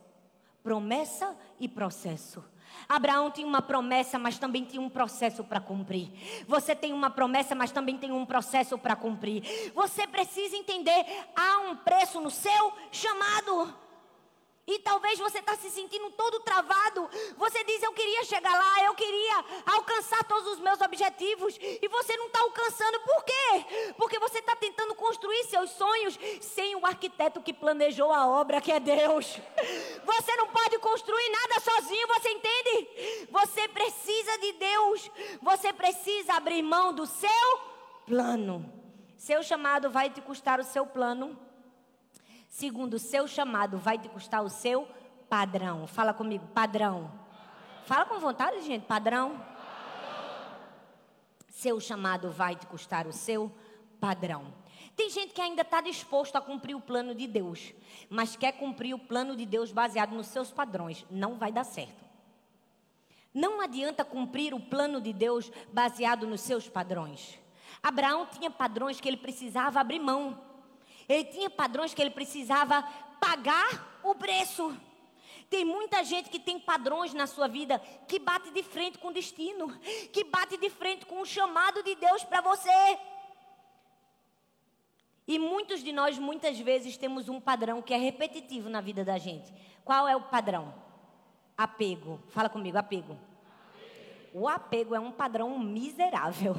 Promessa 0.63 1.39
e 1.61 1.69
processo. 1.69 2.43
Abraão 2.89 3.31
tinha 3.31 3.47
uma 3.47 3.63
promessa, 3.63 4.19
mas 4.19 4.39
também 4.39 4.65
tinha 4.65 4.81
um 4.81 4.89
processo 4.89 5.43
para 5.45 5.61
cumprir. 5.61 6.11
Você 6.47 6.75
tem 6.75 6.93
uma 6.93 7.11
promessa, 7.11 7.55
mas 7.55 7.71
também 7.71 7.97
tem 7.97 8.13
um 8.13 8.27
processo 8.27 8.77
para 8.79 8.97
cumprir. 8.97 9.73
Você 9.75 10.07
precisa 10.07 10.57
entender: 10.57 11.05
há 11.35 11.71
um 11.71 11.77
preço 11.77 12.21
no 12.21 12.31
seu 12.31 12.73
chamado. 12.91 13.84
E 14.67 14.79
talvez 14.79 15.19
você 15.19 15.41
está 15.41 15.55
se 15.57 15.71
sentindo 15.71 16.11
todo 16.13 16.41
travado. 16.41 17.09
Você 17.37 17.63
diz: 17.65 17.83
Eu 17.83 17.93
queria 17.93 18.25
chegar 18.25 18.53
lá, 18.53 18.85
eu 18.85 18.95
queria 18.95 19.45
alcançar 19.67 20.25
todos 20.25 20.53
os 20.53 20.59
meus 20.61 20.81
objetivos. 20.81 21.59
E 21.61 21.87
você 21.89 22.17
não 22.17 22.27
está 22.27 22.41
alcançando. 22.41 22.99
Por 23.01 23.25
quê? 23.25 23.93
Porque 23.99 24.19
você 24.19 24.39
está 24.39 24.57
tentando 24.57 24.95
construir 24.95 25.45
seus 25.45 25.71
sonhos 25.71 26.19
sem 26.41 26.75
o 26.77 26.87
arquiteto 26.87 27.43
que 27.43 27.53
planejou 27.53 28.11
a 28.11 28.27
obra, 28.27 28.61
que 28.61 28.73
é 28.73 28.81
Deus. 28.81 29.39
Você 30.05 30.37
não 30.37 30.49
pode 30.49 30.79
construir 30.79 31.29
nada 31.31 31.61
sozinho, 31.61 32.07
você 32.09 32.31
entende? 32.31 33.27
Você 33.31 33.69
precisa 33.69 34.39
de 34.39 34.53
Deus. 34.53 35.11
Você 35.43 35.73
precisa 35.73 36.35
abrir 36.35 36.63
mão 36.63 36.93
do 36.93 37.07
seu 37.07 37.59
plano. 38.07 38.71
Seu 39.17 39.43
chamado 39.43 39.91
vai 39.91 40.11
te 40.11 40.21
custar 40.21 40.61
o 40.61 40.65
seu 40.65 40.87
plano. 40.87 41.39
Segundo, 42.55 42.95
o 42.95 42.99
seu 43.01 43.27
chamado 43.27 43.79
vai 43.79 43.99
te 43.99 44.09
custar 44.09 44.41
o 44.41 44.49
seu 44.49 44.87
padrão. 45.29 45.89
Fala 45.89 46.15
comigo, 46.15 46.47
padrão. 46.55 47.11
Fala 47.85 48.05
com 48.05 48.21
vontade, 48.21 48.63
gente, 48.63 48.87
padrão. 48.87 49.45
Seu 51.49 51.81
chamado 51.81 52.31
vai 52.31 52.55
te 52.55 52.65
custar 52.69 53.09
o 53.09 53.13
seu 53.13 53.51
padrão. 53.99 54.55
Tem 54.95 55.11
gente 55.11 55.35
que 55.35 55.41
ainda 55.41 55.63
está 55.63 55.81
disposto 55.81 56.37
a 56.37 56.41
cumprir 56.41 56.77
o 56.77 56.81
plano 56.81 57.13
de 57.13 57.27
Deus, 57.27 57.75
mas 58.09 58.37
quer 58.37 58.53
cumprir 58.53 58.95
o 58.95 59.01
plano 59.01 59.35
de 59.35 59.45
Deus 59.45 59.73
baseado 59.73 60.15
nos 60.15 60.29
seus 60.29 60.53
padrões. 60.53 61.05
Não 61.11 61.35
vai 61.35 61.51
dar 61.51 61.65
certo. 61.65 62.05
Não 63.35 63.61
adianta 63.61 64.05
cumprir 64.05 64.55
o 64.55 64.61
plano 64.61 65.01
de 65.01 65.13
Deus 65.13 65.51
baseado 65.73 66.25
nos 66.25 66.43
seus 66.43 66.69
padrões. 66.69 67.37
Abraão 67.83 68.27
tinha 68.27 68.49
padrões 68.49 69.01
que 69.01 69.09
ele 69.09 69.17
precisava 69.17 69.81
abrir 69.81 69.99
mão. 69.99 70.54
Ele 71.09 71.25
tinha 71.25 71.51
padrões 71.51 71.93
que 71.93 72.01
ele 72.01 72.11
precisava 72.11 72.83
pagar 73.21 74.01
o 74.03 74.15
preço. 74.15 74.77
Tem 75.51 75.65
muita 75.65 76.03
gente 76.03 76.31
que 76.31 76.39
tem 76.39 76.59
padrões 76.59 77.13
na 77.15 77.27
sua 77.27 77.47
vida 77.47 77.79
que 78.09 78.19
bate 78.19 78.51
de 78.51 78.63
frente 78.63 78.99
com 78.99 79.09
o 79.09 79.13
destino, 79.13 79.69
que 80.13 80.25
bate 80.25 80.57
de 80.57 80.71
frente 80.71 81.07
com 81.07 81.21
o 81.21 81.27
chamado 81.27 81.83
de 81.83 81.95
Deus 81.95 82.25
para 82.25 82.41
você. 82.41 82.99
E 85.27 85.39
muitos 85.39 85.83
de 85.83 85.93
nós, 85.93 86.19
muitas 86.19 86.59
vezes, 86.59 86.97
temos 86.97 87.29
um 87.29 87.41
padrão 87.41 87.81
que 87.81 87.95
é 87.95 87.97
repetitivo 87.97 88.69
na 88.69 88.81
vida 88.81 89.05
da 89.05 89.17
gente. 89.17 89.53
Qual 89.85 90.07
é 90.07 90.15
o 90.15 90.23
padrão? 90.23 90.75
Apego. 91.57 92.21
Fala 92.29 92.49
comigo, 92.49 92.77
apego. 92.77 93.19
O 94.33 94.49
apego 94.49 94.95
é 94.95 95.01
um 95.01 95.13
padrão 95.13 95.59
miserável 95.59 96.57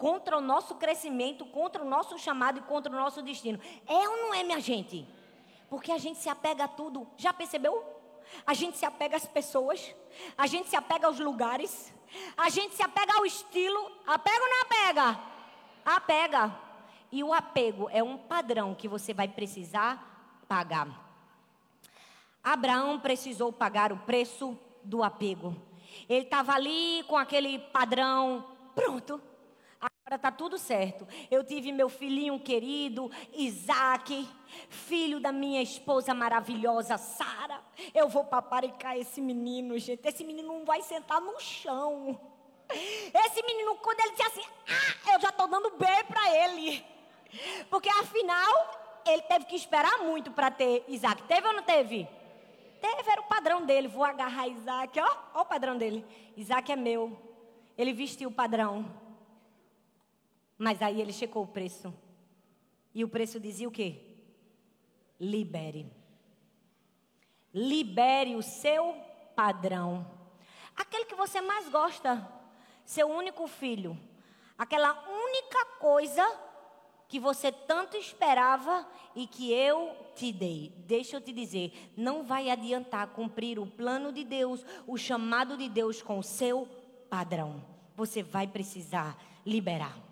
contra 0.00 0.38
o 0.38 0.40
nosso 0.40 0.76
crescimento, 0.76 1.44
contra 1.44 1.84
o 1.84 1.86
nosso 1.86 2.18
chamado 2.18 2.58
e 2.58 2.62
contra 2.62 2.90
o 2.90 2.96
nosso 2.96 3.20
destino. 3.20 3.60
É 3.86 4.08
ou 4.08 4.16
não 4.16 4.32
é, 4.32 4.42
minha 4.42 4.58
gente? 4.58 5.06
Porque 5.68 5.92
a 5.92 5.98
gente 5.98 6.18
se 6.18 6.30
apega 6.30 6.64
a 6.64 6.68
tudo. 6.68 7.06
Já 7.18 7.34
percebeu? 7.34 7.84
A 8.46 8.54
gente 8.54 8.78
se 8.78 8.86
apega 8.86 9.18
às 9.18 9.26
pessoas, 9.26 9.94
a 10.38 10.46
gente 10.46 10.70
se 10.70 10.76
apega 10.76 11.06
aos 11.06 11.20
lugares, 11.20 11.92
a 12.34 12.48
gente 12.48 12.74
se 12.74 12.82
apega 12.82 13.14
ao 13.14 13.26
estilo. 13.26 13.92
Apega 14.06 14.42
ou 14.42 14.48
não 14.48 14.62
apega? 14.62 15.20
Apega. 15.84 16.58
E 17.12 17.22
o 17.22 17.34
apego 17.34 17.90
é 17.92 18.02
um 18.02 18.16
padrão 18.16 18.74
que 18.74 18.88
você 18.88 19.12
vai 19.12 19.28
precisar 19.28 20.42
pagar. 20.48 20.88
Abraão 22.42 22.98
precisou 22.98 23.52
pagar 23.52 23.92
o 23.92 23.98
preço 23.98 24.58
do 24.82 25.02
apego. 25.02 25.54
Ele 26.08 26.24
estava 26.24 26.54
ali 26.54 27.04
com 27.06 27.18
aquele 27.18 27.58
padrão, 27.58 28.46
pronto. 28.74 29.20
Está 30.10 30.32
tudo 30.32 30.58
certo. 30.58 31.06
Eu 31.30 31.44
tive 31.44 31.70
meu 31.70 31.88
filhinho 31.88 32.40
querido, 32.40 33.08
Isaac, 33.32 34.28
filho 34.68 35.20
da 35.20 35.30
minha 35.30 35.62
esposa 35.62 36.12
maravilhosa, 36.12 36.98
Sara. 36.98 37.60
Eu 37.94 38.08
vou 38.08 38.24
paparicar 38.24 38.96
esse 38.96 39.20
menino, 39.20 39.78
gente. 39.78 40.06
Esse 40.06 40.24
menino 40.24 40.48
não 40.48 40.64
vai 40.64 40.82
sentar 40.82 41.20
no 41.20 41.38
chão. 41.38 42.20
Esse 42.68 43.42
menino, 43.44 43.76
quando 43.76 44.00
ele 44.00 44.16
diz 44.16 44.26
assim, 44.26 44.42
ah, 44.68 45.12
eu 45.12 45.20
já 45.20 45.28
estou 45.28 45.46
dando 45.46 45.70
B 45.70 45.86
para 46.08 46.36
ele. 46.44 46.84
Porque 47.68 47.88
afinal, 47.88 49.02
ele 49.06 49.22
teve 49.22 49.44
que 49.44 49.54
esperar 49.54 49.98
muito 49.98 50.32
para 50.32 50.50
ter 50.50 50.84
Isaac. 50.88 51.22
Teve 51.22 51.46
ou 51.46 51.54
não 51.54 51.62
teve? 51.62 52.08
Teve, 52.80 53.10
era 53.10 53.20
o 53.20 53.28
padrão 53.28 53.64
dele. 53.64 53.86
Vou 53.86 54.04
agarrar 54.04 54.48
Isaac, 54.48 54.98
ó, 54.98 55.16
ó 55.34 55.42
o 55.42 55.46
padrão 55.46 55.78
dele. 55.78 56.04
Isaac 56.36 56.72
é 56.72 56.76
meu. 56.76 57.16
Ele 57.78 57.92
vestiu 57.92 58.28
o 58.28 58.32
padrão. 58.32 59.09
Mas 60.60 60.82
aí 60.82 61.00
ele 61.00 61.10
checou 61.10 61.44
o 61.44 61.46
preço. 61.46 61.90
E 62.94 63.02
o 63.02 63.08
preço 63.08 63.40
dizia 63.40 63.66
o 63.66 63.70
quê? 63.72 63.98
Libere. 65.18 65.90
Libere 67.54 68.36
o 68.36 68.42
seu 68.42 68.94
padrão. 69.34 70.06
Aquele 70.76 71.06
que 71.06 71.14
você 71.14 71.40
mais 71.40 71.66
gosta. 71.70 72.30
seu 72.84 73.08
único 73.08 73.46
filho, 73.46 73.98
aquela 74.58 74.92
única 75.08 75.64
coisa 75.78 76.22
que 77.08 77.18
você 77.18 77.50
tanto 77.50 77.96
esperava 77.96 78.86
e 79.16 79.26
que 79.26 79.50
eu 79.50 79.96
te 80.14 80.30
dei. 80.30 80.74
Deixa 80.86 81.16
eu 81.16 81.22
te 81.22 81.32
dizer, 81.32 81.90
não 81.96 82.22
vai 82.22 82.50
adiantar 82.50 83.06
cumprir 83.08 83.58
o 83.58 83.66
plano 83.66 84.12
de 84.12 84.24
Deus, 84.24 84.62
o 84.86 84.98
chamado 84.98 85.56
de 85.56 85.70
Deus 85.70 86.02
com 86.02 86.18
o 86.18 86.22
seu 86.22 86.68
padrão. 87.08 87.64
Você 87.96 88.22
vai 88.22 88.46
precisar 88.46 89.16
liberar. 89.46 90.09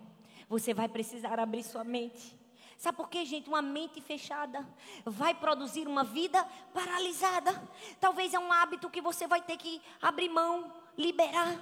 Você 0.48 0.72
vai 0.72 0.88
precisar 0.88 1.38
abrir 1.38 1.62
sua 1.62 1.84
mente. 1.84 2.38
Sabe 2.78 2.96
por 2.96 3.08
quê, 3.08 3.24
gente? 3.24 3.48
Uma 3.48 3.60
mente 3.60 4.00
fechada 4.00 4.66
vai 5.04 5.34
produzir 5.34 5.88
uma 5.88 6.04
vida 6.04 6.46
paralisada. 6.72 7.60
Talvez 8.00 8.32
é 8.32 8.38
um 8.38 8.52
hábito 8.52 8.88
que 8.88 9.00
você 9.00 9.26
vai 9.26 9.42
ter 9.42 9.56
que 9.56 9.82
abrir 10.00 10.28
mão, 10.28 10.72
liberar. 10.96 11.60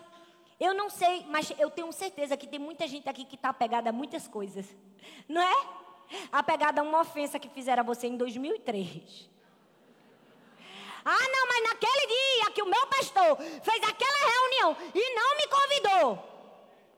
Eu 0.60 0.74
não 0.74 0.90
sei, 0.90 1.24
mas 1.28 1.50
eu 1.58 1.70
tenho 1.70 1.90
certeza 1.90 2.36
que 2.36 2.46
tem 2.46 2.58
muita 2.58 2.86
gente 2.86 3.08
aqui 3.08 3.24
que 3.24 3.34
está 3.34 3.48
apegada 3.48 3.90
a 3.90 3.92
muitas 3.92 4.28
coisas. 4.28 4.66
Não 5.26 5.40
é? 5.40 5.66
Apegada 6.30 6.82
a 6.82 6.84
uma 6.84 7.00
ofensa 7.00 7.38
que 7.38 7.48
fizeram 7.48 7.82
a 7.82 7.86
você 7.86 8.06
em 8.06 8.16
2003. 8.16 9.30
Ah, 11.02 11.28
não, 11.30 11.46
mas 11.46 11.62
naquele 11.62 12.06
dia 12.06 12.50
que 12.52 12.62
o 12.62 12.66
meu 12.66 12.86
pastor 12.88 13.36
fez 13.36 13.82
aquela 13.84 14.30
reunião 14.32 14.76
e 14.94 15.14
não 15.14 15.36
me 15.36 15.46
convidou. 15.46 16.35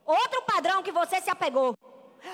Outro 0.09 0.41
padrão 0.41 0.81
que 0.81 0.91
você 0.91 1.21
se 1.21 1.29
apegou. 1.29 1.77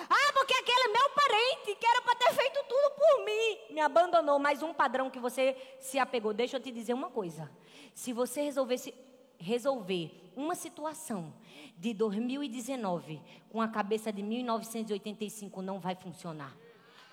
Ah, 0.09 0.33
porque 0.33 0.53
aquele 0.53 0.93
meu 0.93 1.09
parente 1.09 1.75
que 1.77 1.85
era 1.85 2.01
para 2.03 2.15
ter 2.15 2.33
feito 2.33 2.63
tudo 2.69 2.95
por 2.95 3.25
mim 3.25 3.73
me 3.73 3.81
abandonou. 3.81 4.39
Mais 4.39 4.63
um 4.63 4.73
padrão 4.73 5.09
que 5.09 5.19
você 5.19 5.57
se 5.77 5.99
apegou. 5.99 6.33
Deixa 6.33 6.55
eu 6.55 6.61
te 6.61 6.71
dizer 6.71 6.93
uma 6.93 7.09
coisa. 7.09 7.51
Se 7.93 8.13
você 8.13 8.43
resolvesse 8.43 8.93
resolver 9.37 10.31
uma 10.37 10.55
situação 10.55 11.33
de 11.77 11.93
2019 11.93 13.21
com 13.49 13.61
a 13.61 13.67
cabeça 13.67 14.09
de 14.09 14.23
1985 14.23 15.61
não 15.61 15.77
vai 15.77 15.95
funcionar. 15.95 16.55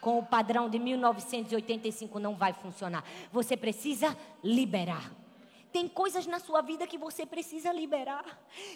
Com 0.01 0.21
o 0.21 0.25
padrão 0.25 0.71
de 0.71 0.79
1985 0.79 2.21
não 2.21 2.37
vai 2.37 2.53
funcionar. 2.53 3.05
Você 3.33 3.57
precisa 3.57 4.17
liberar. 4.45 5.11
Tem 5.73 5.89
coisas 5.89 6.27
na 6.27 6.39
sua 6.39 6.61
vida 6.61 6.87
que 6.87 6.99
você 6.99 7.25
precisa 7.25 7.73
liberar. 7.73 8.25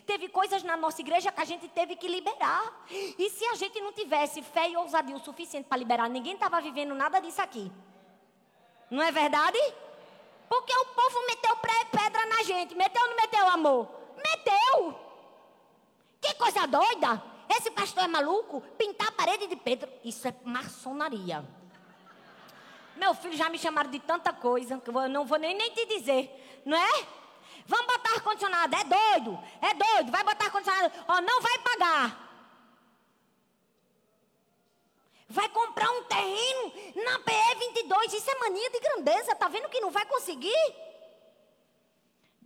Teve 0.06 0.28
coisas 0.28 0.62
na 0.62 0.76
nossa 0.76 1.00
igreja 1.02 1.30
que 1.30 1.40
a 1.40 1.44
gente 1.44 1.68
teve 1.68 1.94
que 1.94 2.08
liberar. 2.08 2.86
E 2.90 3.28
se 3.30 3.44
a 3.46 3.54
gente 3.54 3.78
não 3.80 3.92
tivesse 3.92 4.42
fé 4.42 4.70
e 4.70 4.76
ousadia 4.76 5.14
o 5.14 5.20
suficiente 5.20 5.66
para 5.68 5.76
liberar, 5.76 6.08
ninguém 6.08 6.34
estava 6.34 6.60
vivendo 6.60 6.94
nada 6.94 7.20
disso 7.20 7.42
aqui. 7.42 7.70
Não 8.90 9.02
é 9.02 9.12
verdade? 9.12 9.58
Porque 10.48 10.72
o 10.72 10.84
povo 10.86 11.26
meteu 11.26 11.56
pedra 11.56 12.26
na 12.26 12.42
gente. 12.44 12.74
Meteu 12.74 13.02
ou 13.02 13.08
não 13.10 13.16
meteu, 13.16 13.48
amor? 13.48 13.88
Meteu. 14.16 14.98
Que 16.20 16.34
coisa 16.34 16.66
doida. 16.66 17.22
Esse 17.48 17.70
pastor 17.70 18.04
é 18.04 18.08
maluco? 18.08 18.60
Pintar 18.78 19.08
a 19.08 19.12
parede 19.12 19.46
de 19.46 19.56
Pedro. 19.56 19.90
Isso 20.02 20.26
é 20.26 20.34
maçonaria. 20.44 21.44
Meu 22.96 23.14
filho 23.14 23.36
já 23.36 23.48
me 23.48 23.58
chamaram 23.58 23.90
de 23.90 24.00
tanta 24.00 24.32
coisa 24.32 24.78
que 24.78 24.90
eu 24.90 25.08
não 25.08 25.24
vou 25.24 25.38
nem, 25.38 25.54
nem 25.54 25.70
te 25.70 25.86
dizer, 25.86 26.62
não 26.64 26.76
é? 26.76 27.06
Vamos 27.66 27.86
botar 27.86 28.14
ar-condicionado, 28.14 28.74
é 28.74 28.84
doido, 28.84 29.38
é 29.60 29.74
doido, 29.74 30.10
vai 30.10 30.24
botar 30.24 30.46
ar-condicionado, 30.46 30.92
ó, 31.08 31.20
não 31.20 31.40
vai 31.40 31.58
pagar. 31.58 32.26
Vai 35.28 35.48
comprar 35.48 35.90
um 35.90 36.04
terreno 36.04 36.72
na 37.04 37.18
PE22. 37.18 38.12
Isso 38.14 38.30
é 38.30 38.38
mania 38.38 38.70
de 38.70 38.78
grandeza. 38.78 39.34
Tá 39.34 39.48
vendo 39.48 39.68
que 39.68 39.80
não 39.80 39.90
vai 39.90 40.06
conseguir? 40.06 40.74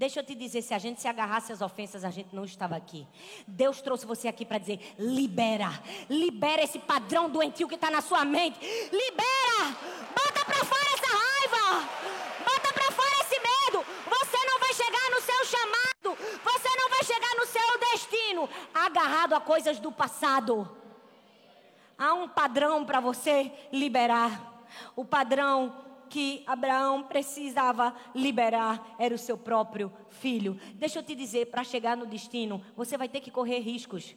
Deixa 0.00 0.20
eu 0.20 0.24
te 0.24 0.34
dizer, 0.34 0.62
se 0.62 0.72
a 0.72 0.78
gente 0.78 0.98
se 0.98 1.06
agarrasse 1.06 1.52
às 1.52 1.60
ofensas, 1.60 2.04
a 2.04 2.10
gente 2.10 2.34
não 2.34 2.42
estava 2.42 2.74
aqui. 2.74 3.06
Deus 3.46 3.82
trouxe 3.82 4.06
você 4.06 4.28
aqui 4.28 4.46
para 4.46 4.56
dizer: 4.56 4.94
libera, 4.98 5.68
libera 6.08 6.62
esse 6.62 6.78
padrão 6.78 7.28
doentio 7.28 7.68
que 7.68 7.74
está 7.74 7.90
na 7.90 8.00
sua 8.00 8.24
mente. 8.24 8.58
Libera, 8.90 9.76
bota 10.16 10.42
para 10.42 10.64
fora 10.64 10.86
essa 10.94 11.12
raiva, 11.26 11.88
bota 12.38 12.72
para 12.72 12.90
fora 12.92 13.14
esse 13.20 13.38
medo. 13.40 13.84
Você 14.08 14.38
não 14.46 14.58
vai 14.58 14.72
chegar 14.72 15.10
no 15.10 15.20
seu 15.20 15.44
chamado, 15.44 16.18
você 16.44 16.76
não 16.78 16.88
vai 16.88 17.04
chegar 17.04 17.34
no 17.36 17.46
seu 17.46 17.78
destino 17.92 18.48
agarrado 18.72 19.34
a 19.34 19.40
coisas 19.40 19.78
do 19.78 19.92
passado. 19.92 20.66
Há 21.98 22.14
um 22.14 22.26
padrão 22.26 22.86
para 22.86 23.00
você 23.00 23.52
liberar. 23.70 24.64
O 24.96 25.04
padrão 25.04 25.89
que 26.10 26.42
Abraão 26.46 27.04
precisava 27.04 27.94
liberar 28.14 28.96
era 28.98 29.14
o 29.14 29.18
seu 29.18 29.38
próprio 29.38 29.90
filho. 30.10 30.58
Deixa 30.74 30.98
eu 30.98 31.02
te 31.02 31.14
dizer, 31.14 31.46
para 31.46 31.64
chegar 31.64 31.96
no 31.96 32.04
destino, 32.04 32.60
você 32.76 32.98
vai 32.98 33.08
ter 33.08 33.20
que 33.20 33.30
correr 33.30 33.60
riscos. 33.60 34.16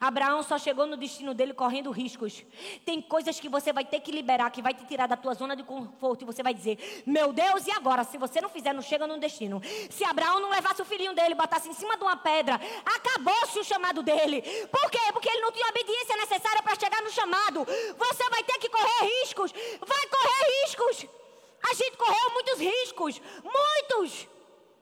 Abraão 0.00 0.42
só 0.42 0.58
chegou 0.58 0.86
no 0.86 0.96
destino 0.96 1.34
dele 1.34 1.52
correndo 1.52 1.90
riscos. 1.90 2.44
Tem 2.84 3.00
coisas 3.00 3.38
que 3.38 3.48
você 3.48 3.72
vai 3.72 3.84
ter 3.84 4.00
que 4.00 4.10
liberar, 4.10 4.50
que 4.50 4.62
vai 4.62 4.74
te 4.74 4.84
tirar 4.84 5.06
da 5.06 5.16
tua 5.16 5.34
zona 5.34 5.54
de 5.54 5.62
conforto. 5.62 6.22
E 6.22 6.24
você 6.24 6.42
vai 6.42 6.54
dizer: 6.54 7.02
Meu 7.06 7.32
Deus, 7.32 7.66
e 7.66 7.70
agora? 7.70 8.04
Se 8.04 8.18
você 8.18 8.40
não 8.40 8.48
fizer, 8.48 8.72
não 8.72 8.82
chega 8.82 9.06
no 9.06 9.18
destino. 9.18 9.60
Se 9.90 10.04
Abraão 10.04 10.40
não 10.40 10.50
levasse 10.50 10.82
o 10.82 10.84
filhinho 10.84 11.14
dele, 11.14 11.34
botasse 11.34 11.68
em 11.68 11.74
cima 11.74 11.96
de 11.96 12.02
uma 12.02 12.16
pedra, 12.16 12.60
acabou-se 12.84 13.58
o 13.58 13.64
chamado 13.64 14.02
dele. 14.02 14.42
Por 14.70 14.90
quê? 14.90 15.12
Porque 15.12 15.28
ele 15.28 15.42
não 15.42 15.52
tinha 15.52 15.66
a 15.66 15.70
obediência 15.70 16.16
necessária 16.16 16.62
para 16.62 16.78
chegar 16.78 17.02
no 17.02 17.10
chamado. 17.10 17.64
Você 17.64 18.30
vai 18.30 18.42
ter 18.42 18.58
que 18.58 18.68
correr 18.68 19.20
riscos. 19.20 19.52
Vai 19.52 20.06
correr 20.08 20.62
riscos. 20.62 21.06
A 21.62 21.74
gente 21.74 21.96
correu 21.96 22.30
muitos 22.32 22.58
riscos. 22.58 23.22
Muitos 23.42 24.28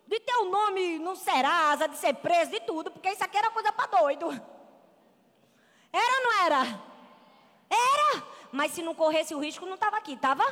de 0.08 0.36
um 0.40 0.50
nome 0.50 0.98
no 0.98 1.16
Serasa, 1.16 1.88
de 1.88 1.96
ser 1.98 2.14
preso, 2.14 2.50
de 2.50 2.60
tudo, 2.60 2.90
porque 2.90 3.10
isso 3.10 3.24
aqui 3.24 3.36
era 3.36 3.50
coisa 3.50 3.72
para 3.72 4.00
doido. 4.00 4.57
Era 5.98 6.14
ou 6.16 6.24
não 6.24 6.44
era? 6.44 6.80
Era. 7.70 8.24
Mas 8.52 8.72
se 8.72 8.82
não 8.82 8.94
corresse 8.94 9.34
o 9.34 9.38
risco, 9.38 9.66
não 9.66 9.74
estava 9.74 9.96
aqui, 9.96 10.12
estava? 10.12 10.44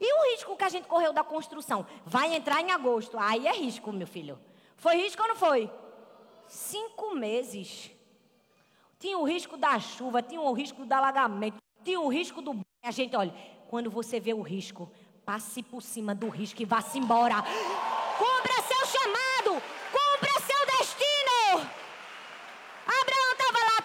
E 0.00 0.12
o 0.12 0.32
risco 0.32 0.56
que 0.56 0.64
a 0.64 0.68
gente 0.68 0.86
correu 0.86 1.12
da 1.12 1.24
construção? 1.24 1.86
Vai 2.04 2.34
entrar 2.34 2.60
em 2.60 2.70
agosto. 2.70 3.18
Aí 3.18 3.46
é 3.46 3.52
risco, 3.52 3.92
meu 3.92 4.06
filho. 4.06 4.38
Foi 4.76 4.96
risco 4.96 5.22
ou 5.22 5.28
não 5.28 5.36
foi? 5.36 5.70
Cinco 6.46 7.14
meses. 7.14 7.90
Tinha 8.98 9.18
o 9.18 9.24
risco 9.24 9.56
da 9.56 9.78
chuva, 9.78 10.22
tinha 10.22 10.40
o 10.40 10.52
risco 10.52 10.84
do 10.84 10.92
alagamento, 10.92 11.58
tinha 11.84 12.00
o 12.00 12.08
risco 12.08 12.42
do. 12.42 12.60
A 12.82 12.90
gente, 12.90 13.14
olha, 13.16 13.34
quando 13.68 13.90
você 13.90 14.18
vê 14.18 14.34
o 14.34 14.42
risco, 14.42 14.90
passe 15.24 15.62
por 15.62 15.82
cima 15.82 16.14
do 16.14 16.28
risco 16.28 16.62
e 16.62 16.64
vá-se 16.64 16.98
embora. 16.98 17.36
Cumpra 18.18 18.54
seu 18.62 18.86
chamado, 18.86 19.62
cumpra 19.92 20.32
seu 20.40 20.66
destino. 20.78 21.70
Abraão 22.86 23.32
estava 23.32 23.58
lá, 23.58 23.78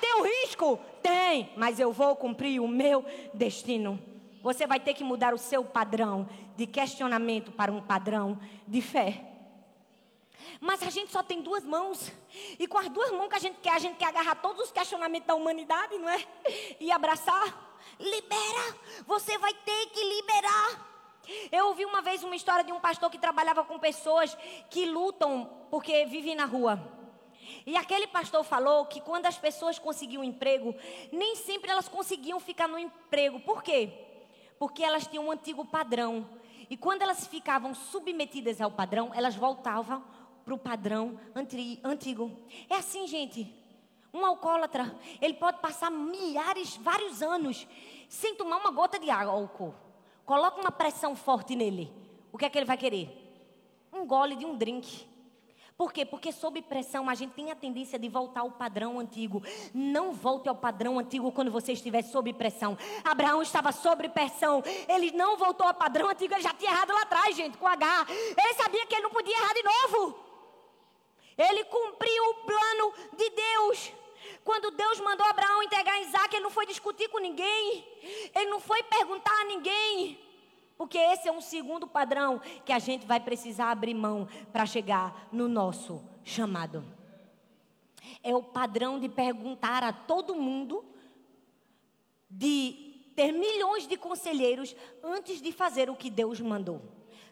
tem 1.02 1.52
mas 1.56 1.80
eu 1.80 1.92
vou 1.92 2.16
cumprir 2.16 2.60
o 2.62 2.68
meu 2.68 3.06
destino. 3.34 4.00
Você 4.42 4.68
vai 4.68 4.80
ter 4.80 4.94
que 4.94 5.04
mudar 5.04 5.34
o 5.34 5.38
seu 5.38 5.64
padrão 5.64 6.28
de 6.58 6.68
questionamento 6.68 7.52
para 7.52 7.72
um 7.72 7.82
padrão 7.82 8.38
de 8.68 8.82
fé. 8.82 9.34
Mas 10.60 10.84
a 10.84 10.90
gente 10.90 11.12
só 11.12 11.24
tem 11.24 11.42
duas 11.42 11.64
mãos. 11.64 12.12
E 12.60 12.68
com 12.68 12.78
as 12.78 12.90
duas 12.90 13.12
mãos 13.12 13.30
que 13.30 13.36
a 13.36 13.40
gente 13.40 13.60
quer, 13.62 13.74
a 13.74 13.80
gente 13.80 13.96
quer 13.96 14.08
agarrar 14.08 14.36
todos 14.36 14.66
os 14.66 14.72
questionamentos 14.72 15.28
da 15.28 15.36
humanidade, 15.36 15.98
não 15.98 16.10
é? 16.10 16.26
E 16.80 16.92
abraçar. 16.92 17.78
Libera. 18.00 18.78
Você 19.06 19.38
vai 19.38 19.54
ter 19.54 19.86
que 19.88 20.04
liberar. 20.04 20.94
Eu 21.52 21.68
ouvi 21.68 21.86
uma 21.86 22.02
vez 22.02 22.24
uma 22.24 22.36
história 22.36 22.64
de 22.64 22.72
um 22.72 22.80
pastor 22.80 23.10
que 23.10 23.18
trabalhava 23.18 23.64
com 23.64 23.80
pessoas 23.80 24.38
que 24.70 24.86
lutam 24.86 25.50
porque 25.72 26.06
vivem 26.06 26.36
na 26.36 26.46
rua. 26.46 27.03
E 27.66 27.76
aquele 27.78 28.08
pastor 28.08 28.44
falou 28.44 28.86
que 28.86 29.02
quando 29.02 29.26
as 29.26 29.38
pessoas 29.38 29.80
conseguiam 29.80 30.22
um 30.22 30.26
emprego, 30.26 30.76
nem 31.12 31.36
sempre 31.36 31.72
elas 31.72 31.88
conseguiam 31.88 32.40
ficar 32.40 32.68
no 32.68 32.78
emprego. 32.78 33.40
Por 33.40 33.64
quê? 33.64 33.92
Porque 34.60 34.84
elas 34.84 35.08
tinham 35.08 35.28
um 35.28 35.32
antigo 35.32 35.66
padrão. 35.66 36.28
E 36.70 36.78
quando 36.78 37.02
elas 37.02 37.28
ficavam 37.28 37.74
submetidas 37.74 38.62
ao 38.62 38.72
padrão, 38.72 39.12
elas 39.14 39.36
voltavam 39.36 40.04
para 40.44 40.54
o 40.54 40.58
padrão 40.58 41.20
antigo. 41.84 42.32
É 42.70 42.76
assim, 42.76 43.08
gente. 43.08 43.54
Um 44.14 44.26
alcoólatra, 44.26 44.96
ele 45.20 45.34
pode 45.34 45.60
passar 45.60 45.90
milhares, 45.90 46.78
vários 46.78 47.24
anos, 47.24 47.68
sem 48.08 48.36
tomar 48.36 48.58
uma 48.58 48.70
gota 48.70 49.00
de 49.00 49.10
álcool. 49.10 49.74
Coloca 50.24 50.62
uma 50.62 50.72
pressão 50.72 51.16
forte 51.16 51.56
nele. 51.56 51.92
O 52.32 52.38
que 52.38 52.46
é 52.46 52.50
que 52.50 52.58
ele 52.58 52.66
vai 52.66 52.78
querer? 52.78 53.10
Um 53.92 54.06
gole 54.06 54.36
de 54.36 54.46
um 54.46 54.56
drink. 54.56 55.08
Por 55.78 55.92
quê? 55.92 56.06
Porque 56.06 56.32
sob 56.32 56.62
pressão 56.62 57.10
a 57.10 57.16
gente 57.16 57.34
tem 57.34 57.52
a 57.52 57.56
tendência 57.56 57.98
de 57.98 58.08
voltar 58.08 58.42
ao 58.42 58.52
padrão 58.52 59.00
antigo. 59.00 59.42
Não 59.74 60.14
volte 60.14 60.48
ao 60.48 60.56
padrão 60.56 61.00
antigo 61.00 61.32
quando 61.32 61.52
você 61.52 61.74
estiver 61.74 62.04
sob 62.04 62.32
pressão. 62.34 62.78
Abraão 63.04 63.42
estava 63.42 63.72
sob 63.72 64.08
pressão. 64.10 64.64
Ele 64.88 65.12
não 65.12 65.36
voltou 65.38 65.66
ao 65.68 65.74
padrão 65.74 66.10
antigo, 66.10 66.34
ele 66.34 66.44
já 66.44 66.54
tinha 66.54 66.72
errado 66.72 66.94
lá 66.94 67.02
atrás, 67.02 67.36
gente, 67.36 67.58
com 67.58 67.68
H. 67.68 68.06
Ele 68.10 68.54
sabia 68.54 68.86
que 68.86 68.96
ele 68.96 69.04
não 69.04 69.10
podia 69.10 69.36
errar 69.36 69.54
de 69.54 69.64
novo. 69.64 70.20
Ele 71.38 71.64
cumpriu 71.66 72.24
o 72.30 72.34
plano 72.46 72.94
de 73.18 73.30
Deus. 73.30 73.94
Quando 74.44 74.72
Deus 74.72 75.00
mandou 75.00 75.26
Abraão 75.26 75.64
entregar 75.64 76.02
Isaac, 76.02 76.36
ele 76.36 76.44
não 76.44 76.52
foi 76.52 76.66
discutir 76.66 77.10
com 77.10 77.20
ninguém, 77.20 77.86
ele 78.36 78.50
não 78.50 78.60
foi 78.60 78.84
perguntar 78.84 79.34
a 79.42 79.46
ninguém. 79.46 80.20
Porque 80.84 80.98
esse 80.98 81.30
é 81.30 81.32
um 81.32 81.40
segundo 81.40 81.88
padrão 81.88 82.42
que 82.66 82.74
a 82.74 82.78
gente 82.78 83.08
vai 83.08 83.18
precisar 83.18 83.72
abrir 83.72 83.94
mão 83.94 84.28
para 84.52 84.66
chegar 84.66 85.30
no 85.32 85.48
nosso 85.48 86.04
chamado. 86.26 86.84
É 88.22 88.36
o 88.36 88.44
padrão 88.44 89.00
de 89.00 89.08
perguntar 89.08 89.82
a 89.82 89.94
todo 89.94 90.36
mundo, 90.36 90.84
de 92.30 93.02
ter 93.16 93.32
milhões 93.32 93.88
de 93.88 93.96
conselheiros 93.96 94.76
antes 95.02 95.42
de 95.42 95.54
fazer 95.54 95.90
o 95.90 95.96
que 95.96 96.10
Deus 96.10 96.42
mandou. 96.42 96.82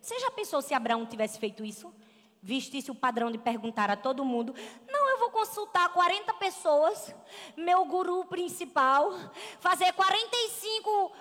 Você 0.01 0.17
já 0.17 0.31
pensou 0.31 0.61
se 0.61 0.73
Abraão 0.73 1.05
tivesse 1.05 1.37
feito 1.37 1.65
isso? 1.65 1.93
Vistisse 2.41 2.89
o 2.89 2.95
padrão 2.95 3.29
de 3.29 3.37
perguntar 3.37 3.91
a 3.91 3.97
todo 3.97 4.23
mundo: 4.23 4.55
não, 4.87 5.09
eu 5.09 5.19
vou 5.19 5.29
consultar 5.29 5.91
40 5.91 6.33
pessoas, 6.35 7.13
meu 7.57 7.83
guru 7.83 8.23
principal, 8.23 9.11
fazer 9.59 9.91
45 9.91 11.11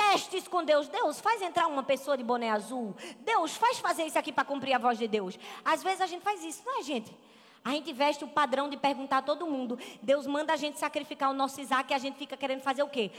testes 0.00 0.48
com 0.48 0.64
Deus. 0.64 0.88
Deus, 0.88 1.20
faz 1.20 1.42
entrar 1.42 1.66
uma 1.66 1.82
pessoa 1.82 2.16
de 2.16 2.24
boné 2.24 2.50
azul. 2.50 2.96
Deus, 3.20 3.54
faz 3.56 3.78
fazer 3.78 4.04
isso 4.04 4.18
aqui 4.18 4.32
para 4.32 4.44
cumprir 4.44 4.72
a 4.72 4.78
voz 4.78 4.98
de 4.98 5.06
Deus. 5.06 5.38
Às 5.64 5.82
vezes 5.82 6.00
a 6.00 6.06
gente 6.06 6.22
faz 6.22 6.42
isso, 6.42 6.62
não 6.64 6.80
é, 6.80 6.82
gente? 6.82 7.14
A 7.62 7.70
gente 7.72 7.92
veste 7.92 8.24
o 8.24 8.28
padrão 8.28 8.70
de 8.70 8.76
perguntar 8.76 9.18
a 9.18 9.22
todo 9.22 9.46
mundo. 9.46 9.78
Deus 10.02 10.26
manda 10.26 10.54
a 10.54 10.56
gente 10.56 10.78
sacrificar 10.78 11.30
o 11.30 11.34
nosso 11.34 11.60
Isaac 11.60 11.92
e 11.92 11.94
a 11.94 11.98
gente 11.98 12.16
fica 12.16 12.36
querendo 12.36 12.62
fazer 12.62 12.82
o 12.82 12.88
quê? 12.88 13.10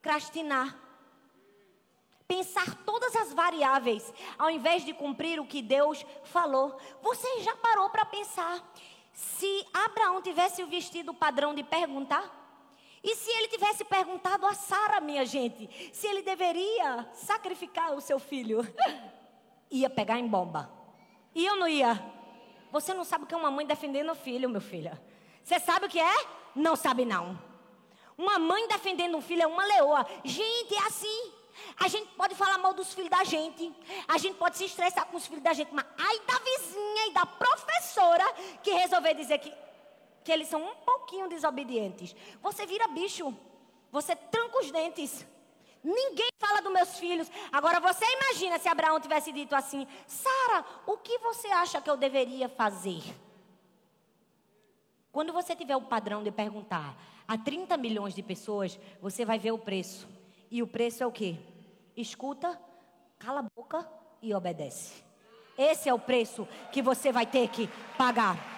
Procrastinar. 0.00 0.76
Pensar 2.28 2.84
todas 2.84 3.16
as 3.16 3.32
variáveis, 3.32 4.12
ao 4.38 4.50
invés 4.50 4.84
de 4.84 4.92
cumprir 4.92 5.40
o 5.40 5.46
que 5.46 5.62
Deus 5.62 6.04
falou. 6.24 6.78
Você 7.02 7.40
já 7.40 7.56
parou 7.56 7.90
para 7.90 8.04
pensar? 8.04 8.62
Se 9.12 9.66
Abraão 9.72 10.22
tivesse 10.22 10.62
vestido 10.64 11.10
o 11.10 11.14
padrão 11.14 11.52
de 11.54 11.64
perguntar, 11.64 12.37
e 13.02 13.14
se 13.14 13.30
ele 13.30 13.48
tivesse 13.48 13.84
perguntado 13.84 14.46
a 14.46 14.54
Sara, 14.54 15.00
minha 15.00 15.24
gente, 15.24 15.90
se 15.92 16.06
ele 16.06 16.22
deveria 16.22 17.08
sacrificar 17.12 17.94
o 17.94 18.00
seu 18.00 18.18
filho, 18.18 18.60
ia 19.70 19.88
pegar 19.88 20.18
em 20.18 20.26
bomba. 20.26 20.70
Ia 21.34 21.52
ou 21.52 21.58
não 21.58 21.68
ia? 21.68 22.02
Você 22.72 22.92
não 22.92 23.04
sabe 23.04 23.24
o 23.24 23.26
que 23.26 23.34
é 23.34 23.36
uma 23.36 23.50
mãe 23.50 23.66
defendendo 23.66 24.10
o 24.10 24.14
filho, 24.14 24.48
meu 24.48 24.60
filho. 24.60 24.98
Você 25.44 25.58
sabe 25.60 25.86
o 25.86 25.88
que 25.88 26.00
é? 26.00 26.26
Não 26.54 26.74
sabe 26.74 27.04
não. 27.04 27.38
Uma 28.16 28.38
mãe 28.38 28.66
defendendo 28.66 29.16
um 29.16 29.20
filho 29.20 29.42
é 29.42 29.46
uma 29.46 29.64
leoa. 29.64 30.04
Gente, 30.24 30.74
é 30.74 30.86
assim. 30.86 31.32
A 31.78 31.88
gente 31.88 32.08
pode 32.14 32.34
falar 32.34 32.58
mal 32.58 32.74
dos 32.74 32.92
filhos 32.92 33.10
da 33.10 33.22
gente. 33.24 33.72
A 34.06 34.18
gente 34.18 34.36
pode 34.36 34.56
se 34.56 34.64
estressar 34.64 35.06
com 35.06 35.16
os 35.16 35.26
filhos 35.26 35.42
da 35.42 35.52
gente. 35.52 35.72
Mas 35.72 35.86
ai 35.96 36.20
da 36.26 36.38
vizinha 36.38 37.06
e 37.06 37.12
da 37.12 37.24
professora 37.24 38.24
que 38.62 38.72
resolver 38.72 39.14
dizer 39.14 39.38
que 39.38 39.52
que 40.28 40.32
eles 40.32 40.48
são 40.48 40.62
um 40.62 40.74
pouquinho 40.84 41.26
desobedientes. 41.26 42.14
Você 42.42 42.66
vira 42.66 42.86
bicho. 42.88 43.34
Você 43.90 44.14
tranca 44.14 44.58
os 44.58 44.70
dentes. 44.70 45.26
Ninguém 45.82 46.28
fala 46.38 46.60
dos 46.60 46.70
meus 46.70 46.98
filhos. 46.98 47.30
Agora 47.50 47.80
você 47.80 48.04
imagina 48.04 48.58
se 48.58 48.68
Abraão 48.68 49.00
tivesse 49.00 49.32
dito 49.32 49.56
assim: 49.56 49.88
Sara, 50.06 50.66
o 50.86 50.98
que 50.98 51.16
você 51.20 51.48
acha 51.48 51.80
que 51.80 51.88
eu 51.88 51.96
deveria 51.96 52.46
fazer? 52.46 53.02
Quando 55.10 55.32
você 55.32 55.56
tiver 55.56 55.76
o 55.76 55.80
padrão 55.80 56.22
de 56.22 56.30
perguntar 56.30 56.94
a 57.26 57.38
30 57.38 57.78
milhões 57.78 58.14
de 58.14 58.22
pessoas, 58.22 58.78
você 59.00 59.24
vai 59.24 59.38
ver 59.38 59.52
o 59.52 59.58
preço. 59.58 60.06
E 60.50 60.62
o 60.62 60.66
preço 60.66 61.02
é 61.02 61.06
o 61.06 61.12
quê? 61.12 61.38
Escuta, 61.96 62.60
cala 63.18 63.40
a 63.40 63.46
boca 63.56 63.90
e 64.20 64.34
obedece. 64.34 65.02
Esse 65.56 65.88
é 65.88 65.94
o 65.94 65.98
preço 65.98 66.46
que 66.70 66.82
você 66.82 67.10
vai 67.10 67.24
ter 67.24 67.48
que 67.48 67.66
pagar 67.96 68.57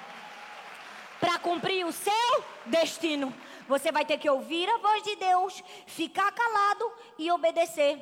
para 1.21 1.39
cumprir 1.39 1.87
o 1.87 1.93
seu 1.93 2.45
destino. 2.67 3.33
Você 3.69 3.93
vai 3.93 4.05
ter 4.05 4.19
que 4.19 4.29
ouvir 4.29 4.69
a 4.69 4.79
voz 4.79 5.03
de 5.03 5.15
Deus, 5.17 5.63
ficar 5.87 6.33
calado 6.33 6.93
e 7.19 7.31
obedecer. 7.31 8.01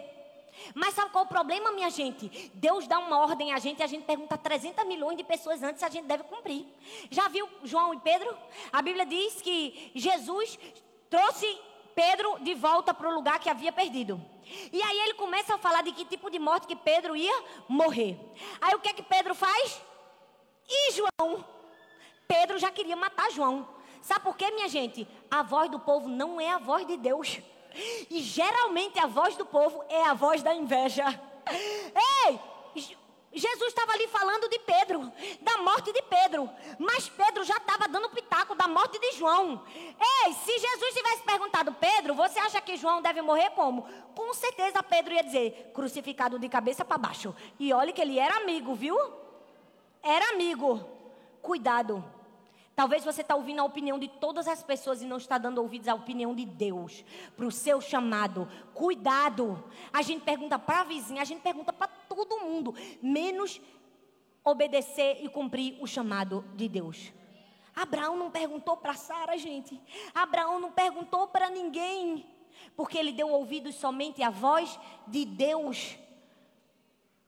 Mas 0.74 0.94
sabe 0.94 1.10
qual 1.10 1.24
é 1.24 1.26
o 1.26 1.28
problema, 1.28 1.72
minha 1.72 1.90
gente? 1.90 2.50
Deus 2.54 2.86
dá 2.86 2.98
uma 2.98 3.18
ordem 3.18 3.52
a 3.52 3.58
gente 3.58 3.80
e 3.80 3.82
a 3.82 3.86
gente 3.86 4.04
pergunta 4.04 4.36
300 4.36 4.86
milhões 4.86 5.16
de 5.16 5.24
pessoas 5.24 5.62
antes 5.62 5.80
se 5.80 5.84
a 5.84 5.88
gente 5.88 6.06
deve 6.06 6.24
cumprir. 6.24 6.66
Já 7.10 7.28
viu 7.28 7.48
João 7.62 7.94
e 7.94 8.00
Pedro? 8.00 8.36
A 8.72 8.80
Bíblia 8.82 9.06
diz 9.06 9.40
que 9.40 9.92
Jesus 9.94 10.58
trouxe 11.10 11.60
Pedro 11.94 12.38
de 12.40 12.54
volta 12.54 12.94
para 12.94 13.08
o 13.08 13.14
lugar 13.14 13.38
que 13.40 13.50
havia 13.50 13.72
perdido. 13.72 14.20
E 14.72 14.82
aí 14.82 15.00
ele 15.00 15.14
começa 15.14 15.54
a 15.54 15.58
falar 15.58 15.82
de 15.82 15.92
que 15.92 16.04
tipo 16.04 16.30
de 16.30 16.38
morte 16.38 16.66
que 16.66 16.76
Pedro 16.76 17.16
ia 17.16 17.44
morrer. 17.68 18.18
Aí 18.60 18.74
o 18.74 18.80
que 18.80 18.88
é 18.88 18.92
que 18.92 19.02
Pedro 19.02 19.34
faz? 19.34 19.80
E 20.68 20.92
João? 20.92 21.44
Pedro 22.28 22.58
já 22.58 22.70
queria 22.70 22.94
matar 22.94 23.30
João. 23.30 23.66
Sabe 24.02 24.20
por 24.20 24.36
quê, 24.36 24.50
minha 24.50 24.68
gente? 24.68 25.08
A 25.30 25.42
voz 25.42 25.70
do 25.70 25.80
povo 25.80 26.08
não 26.08 26.38
é 26.38 26.50
a 26.50 26.58
voz 26.58 26.86
de 26.86 26.96
Deus. 26.98 27.40
E 28.10 28.20
geralmente 28.20 28.98
a 28.98 29.06
voz 29.06 29.36
do 29.36 29.46
povo 29.46 29.82
é 29.88 30.04
a 30.04 30.14
voz 30.14 30.42
da 30.42 30.54
inveja. 30.54 31.04
Ei! 32.26 32.38
Jesus 33.32 33.68
estava 33.68 33.92
ali 33.92 34.08
falando 34.08 34.48
de 34.48 34.58
Pedro, 34.60 35.12
da 35.42 35.58
morte 35.58 35.92
de 35.92 36.02
Pedro, 36.02 36.50
mas 36.78 37.08
Pedro 37.08 37.44
já 37.44 37.56
estava 37.56 37.86
dando 37.86 38.08
pitaco 38.08 38.54
da 38.54 38.66
morte 38.66 38.98
de 38.98 39.12
João. 39.12 39.62
Ei, 39.74 40.32
se 40.32 40.58
Jesus 40.58 40.94
tivesse 40.94 41.22
perguntado, 41.22 41.72
Pedro, 41.74 42.14
você 42.14 42.38
acha 42.38 42.60
que 42.60 42.76
João 42.76 43.02
deve 43.02 43.20
morrer 43.20 43.50
como? 43.50 43.86
Com 44.14 44.32
certeza 44.32 44.82
Pedro 44.82 45.12
ia 45.14 45.22
dizer, 45.22 45.70
crucificado 45.74 46.38
de 46.38 46.48
cabeça 46.48 46.84
para 46.84 46.98
baixo. 46.98 47.34
E 47.58 47.72
olha 47.72 47.92
que 47.92 48.00
ele 48.00 48.18
era 48.18 48.38
amigo, 48.38 48.74
viu? 48.74 48.98
Era 50.02 50.30
amigo. 50.30 50.80
Cuidado. 51.42 52.02
Talvez 52.78 53.04
você 53.04 53.22
está 53.22 53.34
ouvindo 53.34 53.58
a 53.58 53.64
opinião 53.64 53.98
de 53.98 54.06
todas 54.06 54.46
as 54.46 54.62
pessoas 54.62 55.02
e 55.02 55.04
não 55.04 55.16
está 55.16 55.36
dando 55.36 55.60
ouvidos 55.60 55.88
à 55.88 55.94
opinião 55.96 56.32
de 56.32 56.44
Deus, 56.44 57.04
para 57.36 57.44
o 57.44 57.50
seu 57.50 57.80
chamado. 57.80 58.48
Cuidado. 58.72 59.64
A 59.92 60.00
gente 60.00 60.22
pergunta 60.22 60.60
para 60.60 60.82
a 60.82 60.84
vizinha, 60.84 61.20
a 61.20 61.24
gente 61.24 61.40
pergunta 61.40 61.72
para 61.72 61.88
todo 61.88 62.38
mundo, 62.38 62.72
menos 63.02 63.60
obedecer 64.44 65.18
e 65.24 65.28
cumprir 65.28 65.76
o 65.80 65.88
chamado 65.88 66.44
de 66.54 66.68
Deus. 66.68 67.12
Abraão 67.74 68.16
não 68.16 68.30
perguntou 68.30 68.76
para 68.76 68.94
Sara, 68.94 69.36
gente. 69.36 69.80
Abraão 70.14 70.60
não 70.60 70.70
perguntou 70.70 71.26
para 71.26 71.50
ninguém, 71.50 72.24
porque 72.76 72.96
ele 72.96 73.10
deu 73.10 73.28
ouvidos 73.28 73.74
somente 73.74 74.22
à 74.22 74.30
voz 74.30 74.78
de 75.04 75.24
Deus. 75.24 75.98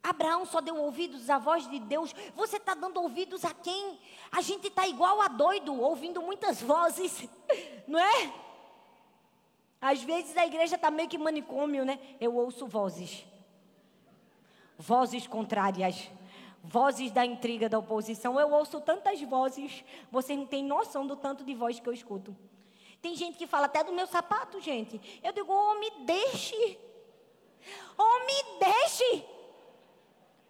Abraão 0.03 0.47
só 0.47 0.61
deu 0.61 0.77
ouvidos 0.77 1.29
à 1.29 1.39
voz 1.39 1.69
de 1.69 1.79
Deus. 1.79 2.15
Você 2.35 2.57
está 2.57 2.75
dando 2.75 3.01
ouvidos 3.01 3.45
a 3.45 3.53
quem? 3.53 3.99
A 4.33 4.41
gente 4.41 4.69
está 4.69 4.87
igual 4.89 5.21
a 5.21 5.29
doido, 5.29 5.79
ouvindo 5.79 6.23
muitas 6.23 6.61
vozes, 6.63 7.29
não 7.87 7.99
é? 7.99 8.33
Às 9.81 10.03
vezes 10.03 10.37
a 10.37 10.47
igreja 10.47 10.77
está 10.77 10.91
meio 10.91 11.09
que 11.09 11.17
manicômio, 11.19 11.85
né? 11.85 11.99
Eu 12.21 12.35
ouço 12.37 12.67
vozes. 12.67 13.27
Vozes 14.79 15.27
contrárias. 15.27 16.11
Vozes 16.63 17.11
da 17.11 17.25
intriga 17.25 17.69
da 17.69 17.79
oposição. 17.79 18.39
Eu 18.39 18.53
ouço 18.53 18.81
tantas 18.81 19.21
vozes. 19.23 19.83
Vocês 20.11 20.39
não 20.39 20.47
têm 20.47 20.63
noção 20.63 21.07
do 21.07 21.17
tanto 21.17 21.45
de 21.45 21.55
voz 21.55 21.81
que 21.81 21.89
eu 21.89 21.93
escuto. 21.93 22.37
Tem 23.01 23.17
gente 23.17 23.39
que 23.39 23.47
fala 23.47 23.67
até 23.67 23.83
do 23.83 23.93
meu 23.93 24.07
sapato, 24.07 24.61
gente. 24.61 25.01
Eu 25.23 25.33
digo, 25.33 25.51
oh, 25.51 25.79
me 25.79 25.91
deixe. 26.05 26.79
Oh, 27.97 28.19
me 28.27 28.59
deixe. 28.59 29.25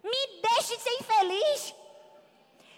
Me 0.03 0.41
deixe 0.41 0.77
ser 0.79 0.93
infeliz. 0.99 1.75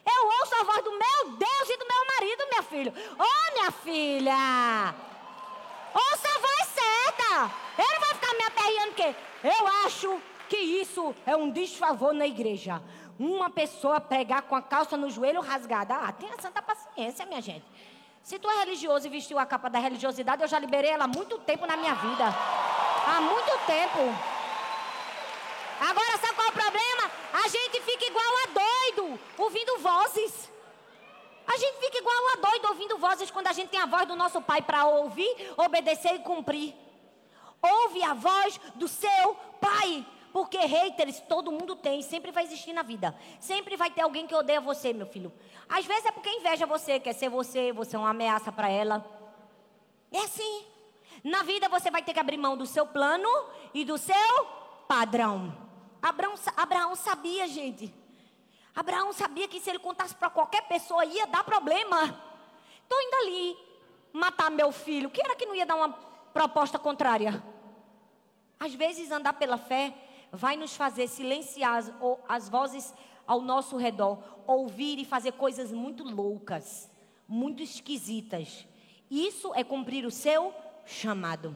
Eu 0.06 0.28
ouço 0.28 0.56
a 0.56 0.64
voz 0.64 0.84
do 0.84 0.92
meu 0.92 1.38
Deus 1.38 1.70
e 1.70 1.78
do 1.78 1.86
meu 1.86 2.06
marido, 2.16 2.48
minha 2.50 2.64
filha. 2.64 2.94
Ô, 3.18 3.24
oh, 3.24 3.54
minha 3.54 3.72
filha! 3.72 4.96
Ouça 5.94 6.28
a 6.28 6.40
voz 6.40 6.68
certa. 6.74 7.52
Eu 7.78 7.88
não 7.94 8.00
vou 8.00 8.16
ficar 8.16 8.34
me 8.34 8.44
aperreando, 8.44 8.94
porque 8.94 9.16
eu 9.44 9.68
acho 9.86 10.22
que 10.50 10.58
isso 10.58 11.16
é 11.26 11.36
um 11.36 11.50
desfavor 11.50 12.14
na 12.14 12.28
igreja. 12.28 12.82
Uma 13.18 13.50
pessoa 13.50 14.02
pregar 14.02 14.42
com 14.44 14.56
a 14.56 14.62
calça 14.62 14.98
no 14.98 15.10
joelho 15.10 15.40
rasgada. 15.40 15.96
Ah, 15.96 16.12
tenha 16.12 16.36
santa 16.42 16.62
paciência, 16.62 17.26
minha 17.26 17.42
gente. 17.42 17.66
Se 18.24 18.40
tu 18.40 18.50
é 18.50 18.60
religioso 18.60 19.06
e 19.06 19.10
vestiu 19.10 19.38
a 19.38 19.46
capa 19.46 19.70
da 19.70 19.80
religiosidade, 19.80 20.42
eu 20.42 20.48
já 20.48 20.58
liberei 20.58 20.92
ela 20.92 21.06
há 21.06 21.08
muito 21.08 21.38
tempo 21.40 21.66
na 21.66 21.78
minha 21.78 21.94
vida. 21.94 22.26
Há 23.06 23.22
muito 23.22 23.66
tempo. 23.66 24.00
Agora, 25.80 26.18
sabe 26.18 26.34
qual 26.36 26.48
é 26.48 26.50
o 26.50 26.54
problema? 26.54 27.12
A 27.34 27.48
gente 27.48 27.82
fica 27.82 28.06
igual 28.06 28.34
a 28.44 28.48
doido, 28.48 29.20
ouvindo 29.44 29.78
vozes. 29.80 30.50
A 31.46 31.58
gente 31.58 31.78
fica 31.80 31.98
igual 31.98 32.16
a 32.34 32.36
doido 32.38 32.68
ouvindo 32.70 32.98
vozes 32.98 33.30
quando 33.30 33.48
a 33.48 33.54
gente 33.54 33.70
tem 33.70 33.80
a 33.80 33.86
voz 33.86 34.08
do 34.08 34.16
nosso 34.16 34.42
pai 34.42 34.62
para 34.62 34.86
ouvir, 34.86 35.54
obedecer 35.58 36.16
e 36.16 36.20
cumprir. 36.20 36.74
Ouve 37.62 38.04
a 38.04 38.14
voz 38.14 38.60
do 38.76 38.88
seu 38.88 39.36
pai. 39.60 40.06
Porque 40.32 40.58
haters 40.58 41.20
todo 41.22 41.52
mundo 41.52 41.76
tem, 41.76 42.02
sempre 42.02 42.32
vai 42.32 42.44
existir 42.44 42.74
na 42.74 42.82
vida. 42.82 43.16
Sempre 43.40 43.78
vai 43.78 43.92
ter 43.92 44.02
alguém 44.02 44.26
que 44.26 44.34
odeia 44.34 44.60
você, 44.60 44.92
meu 44.92 45.06
filho. 45.06 45.32
Às 45.70 45.86
vezes 45.86 46.06
é 46.06 46.12
porque 46.12 46.30
inveja 46.30 46.66
você, 46.66 47.00
quer 47.00 47.14
ser 47.14 47.30
você, 47.30 47.72
você 47.72 47.96
é 47.96 48.00
uma 48.00 48.10
ameaça 48.10 48.52
para 48.52 48.68
ela. 48.68 49.06
É 50.12 50.20
assim. 50.20 50.66
Na 51.24 51.44
vida 51.44 51.70
você 51.70 51.92
vai 51.92 52.02
ter 52.02 52.14
que 52.14 52.20
abrir 52.20 52.38
mão 52.38 52.58
do 52.58 52.66
seu 52.66 52.86
plano 52.86 53.30
e 53.74 53.86
do 53.86 53.98
seu 53.98 54.46
padrão. 54.88 55.56
Abraão, 56.02 56.34
Abraão 56.58 56.96
sabia, 56.96 57.48
gente. 57.48 57.94
Abraão 58.76 59.14
sabia 59.14 59.48
que 59.48 59.60
se 59.60 59.70
ele 59.70 59.80
contasse 59.80 60.16
para 60.16 60.30
qualquer 60.30 60.68
pessoa 60.68 61.06
ia 61.06 61.28
dar 61.28 61.44
problema. 61.44 62.20
Estou 62.82 63.00
indo 63.02 63.16
ali 63.16 63.58
matar 64.12 64.50
meu 64.50 64.72
filho. 64.72 65.10
Que 65.10 65.22
era 65.22 65.36
que 65.36 65.46
não 65.46 65.56
ia 65.56 65.66
dar 65.66 65.76
uma 65.76 65.90
proposta 66.34 66.80
contrária? 66.80 67.44
Às 68.60 68.74
vezes 68.74 69.12
andar 69.12 69.34
pela 69.34 69.58
fé 69.58 69.94
vai 70.32 70.58
nos 70.58 70.76
fazer 70.76 71.08
silenciar 71.08 71.76
as, 71.76 71.94
as 72.28 72.50
vozes 72.50 72.94
ao 73.28 73.40
nosso 73.40 73.78
redor, 73.78 74.18
ouvir 74.48 75.00
e 75.00 75.06
fazer 75.06 75.34
coisas 75.34 75.72
muito 75.72 76.04
loucas. 76.04 76.90
muito 77.28 77.64
esquisitas. 77.64 78.68
Isso 79.10 79.54
é 79.56 79.64
cumprir 79.64 80.06
o 80.06 80.12
seu 80.12 80.54
chamado. 80.86 81.56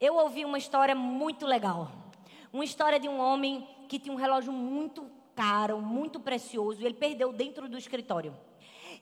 Eu 0.00 0.14
ouvi 0.16 0.44
uma 0.44 0.58
história 0.58 0.94
muito 0.94 1.46
legal. 1.46 1.90
Uma 2.52 2.64
história 2.64 2.98
de 2.98 3.08
um 3.08 3.18
homem 3.18 3.66
que 3.88 3.98
tinha 3.98 4.14
um 4.14 4.18
relógio 4.18 4.52
muito 4.52 5.10
caro, 5.34 5.80
muito 5.80 6.18
precioso, 6.18 6.80
e 6.80 6.86
ele 6.86 6.94
perdeu 6.94 7.32
dentro 7.32 7.68
do 7.68 7.76
escritório. 7.76 8.34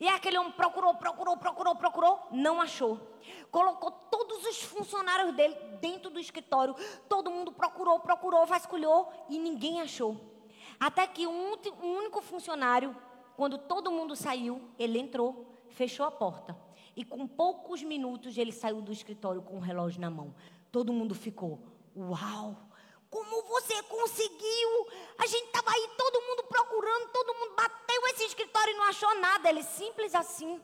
E 0.01 0.09
aquele 0.09 0.38
homem 0.38 0.53
procurou, 0.53 0.94
procurou, 0.94 1.37
procurou, 1.37 1.77
procurou, 1.77 2.29
não 2.33 2.61
achou. 2.61 3.01
Colocou 3.51 3.90
todos 3.90 4.44
os 4.44 4.62
funcionários 4.62 5.35
dele 5.35 5.55
dentro 5.81 6.11
do 6.11 6.18
escritório. 6.18 6.75
Todo 7.09 7.31
mundo 7.31 7.53
procurou, 7.53 8.01
procurou, 8.01 8.44
vasculhou 8.44 9.12
e 9.29 9.38
ninguém 9.38 9.81
achou. 9.81 10.20
Até 10.81 11.07
que 11.07 11.27
um, 11.27 11.53
um 11.83 11.97
único 11.99 12.20
funcionário, 12.20 12.97
quando 13.37 13.57
todo 13.57 13.92
mundo 13.92 14.16
saiu, 14.16 14.61
ele 14.79 14.99
entrou, 14.99 15.47
fechou 15.68 16.05
a 16.05 16.11
porta. 16.11 16.57
E 16.97 17.05
com 17.05 17.27
poucos 17.27 17.83
minutos 17.83 18.37
ele 18.37 18.53
saiu 18.53 18.81
do 18.81 18.92
escritório 18.92 19.42
com 19.42 19.57
o 19.57 19.61
relógio 19.61 20.01
na 20.01 20.11
mão. 20.11 20.35
Todo 20.73 20.92
mundo 20.92 21.14
ficou, 21.14 21.61
uau! 21.97 22.57
Como 23.14 23.42
você 23.42 23.81
conseguiu? 23.85 24.88
A 25.16 25.24
gente 25.24 25.46
estava 25.46 25.70
aí, 25.70 25.88
todo 25.96 26.20
mundo 26.20 26.42
procurando, 26.48 27.12
todo 27.12 27.35
mundo 27.35 27.55
bateu 27.55 28.09
esse 28.09 28.24
escritório 28.24 28.72
e 28.72 28.77
não 28.77 28.88
achou 28.88 29.14
nada. 29.20 29.48
Ele 29.48 29.62
simples 29.62 30.12
assim. 30.16 30.61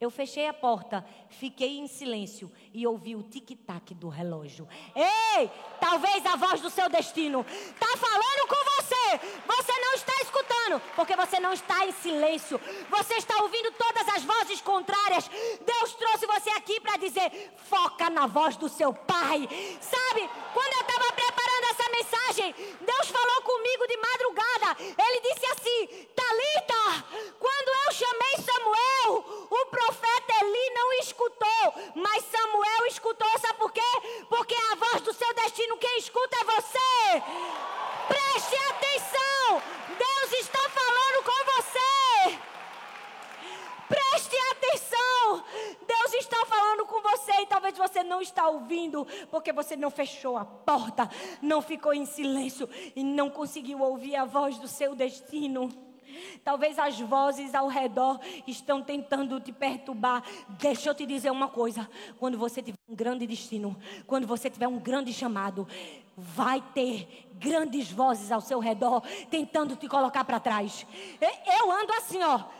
Eu 0.00 0.10
fechei 0.10 0.48
a 0.48 0.54
porta, 0.54 1.04
fiquei 1.28 1.78
em 1.78 1.86
silêncio 1.86 2.50
e 2.72 2.86
ouvi 2.86 3.14
o 3.14 3.22
tic-tac 3.22 3.94
do 3.94 4.08
relógio. 4.08 4.66
Ei, 4.96 5.48
talvez 5.78 6.24
a 6.24 6.36
voz 6.36 6.60
do 6.60 6.70
seu 6.70 6.88
destino 6.88 7.42
está 7.42 7.96
falando 7.98 8.48
com 8.48 8.82
você. 8.82 9.20
Você 9.46 9.72
não 9.78 9.92
está 9.92 10.12
escutando, 10.22 10.80
porque 10.96 11.14
você 11.14 11.38
não 11.38 11.52
está 11.52 11.86
em 11.86 11.92
silêncio. 11.92 12.58
Você 12.88 13.14
está 13.14 13.42
ouvindo 13.42 13.70
todas 13.72 14.08
as 14.08 14.24
vozes 14.24 14.60
contrárias. 14.62 15.28
Deus 15.28 15.94
trouxe 15.94 16.26
você 16.26 16.50
aqui 16.50 16.80
para 16.80 16.96
dizer: 16.96 17.52
foca 17.68 18.08
na 18.08 18.26
voz 18.26 18.56
do 18.56 18.70
seu 18.70 18.94
pai. 18.94 19.46
Sabe, 19.82 20.30
quando 20.54 20.72
eu 20.72 20.80
estava 20.80 21.12
preparando 21.12 21.30
essa 21.30 21.39
mensagem, 22.00 22.54
Deus 22.80 23.08
falou 23.08 23.42
comigo 23.42 23.86
de 23.86 23.96
madrugada. 23.98 24.76
Ele 24.80 25.20
disse 25.20 25.46
assim: 25.46 26.08
Talita, 26.14 27.04
quando 27.38 27.68
eu 27.86 27.92
chamei 27.92 28.36
Samuel, 28.38 29.48
o 29.50 29.66
profeta 29.66 30.32
Eli 30.40 30.70
não 30.70 30.92
escutou, 30.94 31.74
mas 31.96 32.24
Samuel 32.24 32.86
escutou, 32.86 33.28
sabe 33.38 33.58
por 33.58 33.72
quê? 33.72 33.92
Porque 34.28 34.54
a 34.54 34.74
voz 34.76 35.02
do 35.02 35.12
seu 35.12 35.32
destino, 35.34 35.76
quem 35.76 35.98
escuta 35.98 36.36
é 36.40 36.44
você. 36.44 37.22
Preste 38.08 38.56
atenção, 38.70 39.62
Deus 39.98 40.32
está 40.40 40.70
falando 40.70 41.24
com 41.24 41.44
você. 41.52 42.38
Preste 43.88 44.36
atenção, 44.52 45.44
Deus 45.82 46.14
está 46.14 46.46
falando 46.46 46.86
com 46.86 47.00
você 47.02 47.32
e 47.40 47.46
talvez 47.46 47.76
você 47.76 47.99
não 48.10 48.20
está 48.20 48.48
ouvindo, 48.48 49.06
porque 49.30 49.52
você 49.52 49.76
não 49.76 49.88
fechou 49.88 50.36
a 50.36 50.44
porta, 50.44 51.08
não 51.40 51.62
ficou 51.62 51.94
em 51.94 52.04
silêncio 52.04 52.68
e 52.96 53.04
não 53.04 53.30
conseguiu 53.30 53.80
ouvir 53.80 54.16
a 54.16 54.24
voz 54.24 54.58
do 54.58 54.66
seu 54.66 54.96
destino. 54.96 55.70
Talvez 56.42 56.76
as 56.76 56.98
vozes 56.98 57.54
ao 57.54 57.68
redor 57.68 58.18
estão 58.44 58.82
tentando 58.82 59.38
te 59.38 59.52
perturbar. 59.52 60.24
Deixa 60.58 60.90
eu 60.90 60.94
te 60.94 61.06
dizer 61.06 61.30
uma 61.30 61.46
coisa: 61.46 61.88
quando 62.18 62.36
você 62.36 62.60
tiver 62.60 62.78
um 62.88 62.96
grande 62.96 63.28
destino, 63.28 63.76
quando 64.08 64.26
você 64.26 64.50
tiver 64.50 64.66
um 64.66 64.80
grande 64.80 65.12
chamado, 65.12 65.68
vai 66.16 66.60
ter 66.74 67.28
grandes 67.34 67.92
vozes 67.92 68.32
ao 68.32 68.40
seu 68.40 68.58
redor 68.58 69.02
tentando 69.30 69.76
te 69.76 69.88
colocar 69.88 70.24
para 70.24 70.40
trás. 70.40 70.84
Eu 71.60 71.70
ando 71.70 71.92
assim, 71.92 72.20
ó. 72.22 72.59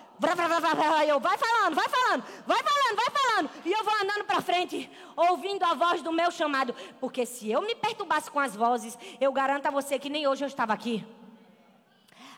Eu, 1.08 1.18
vai 1.18 1.38
falando, 1.38 1.74
vai 1.74 1.88
falando, 1.88 2.24
vai 2.46 2.62
falando, 2.62 2.96
vai 2.96 3.10
falando. 3.10 3.50
E 3.64 3.72
eu 3.72 3.82
vou 3.82 3.94
andando 3.94 4.24
para 4.24 4.40
frente, 4.42 4.90
ouvindo 5.16 5.64
a 5.64 5.72
voz 5.72 6.02
do 6.02 6.12
meu 6.12 6.30
chamado. 6.30 6.74
Porque 7.00 7.24
se 7.24 7.50
eu 7.50 7.62
me 7.62 7.74
perturbasse 7.74 8.30
com 8.30 8.38
as 8.38 8.54
vozes, 8.54 8.98
eu 9.20 9.32
garanto 9.32 9.66
a 9.66 9.70
você 9.70 9.98
que 9.98 10.10
nem 10.10 10.28
hoje 10.28 10.44
eu 10.44 10.48
estava 10.48 10.74
aqui. 10.74 11.04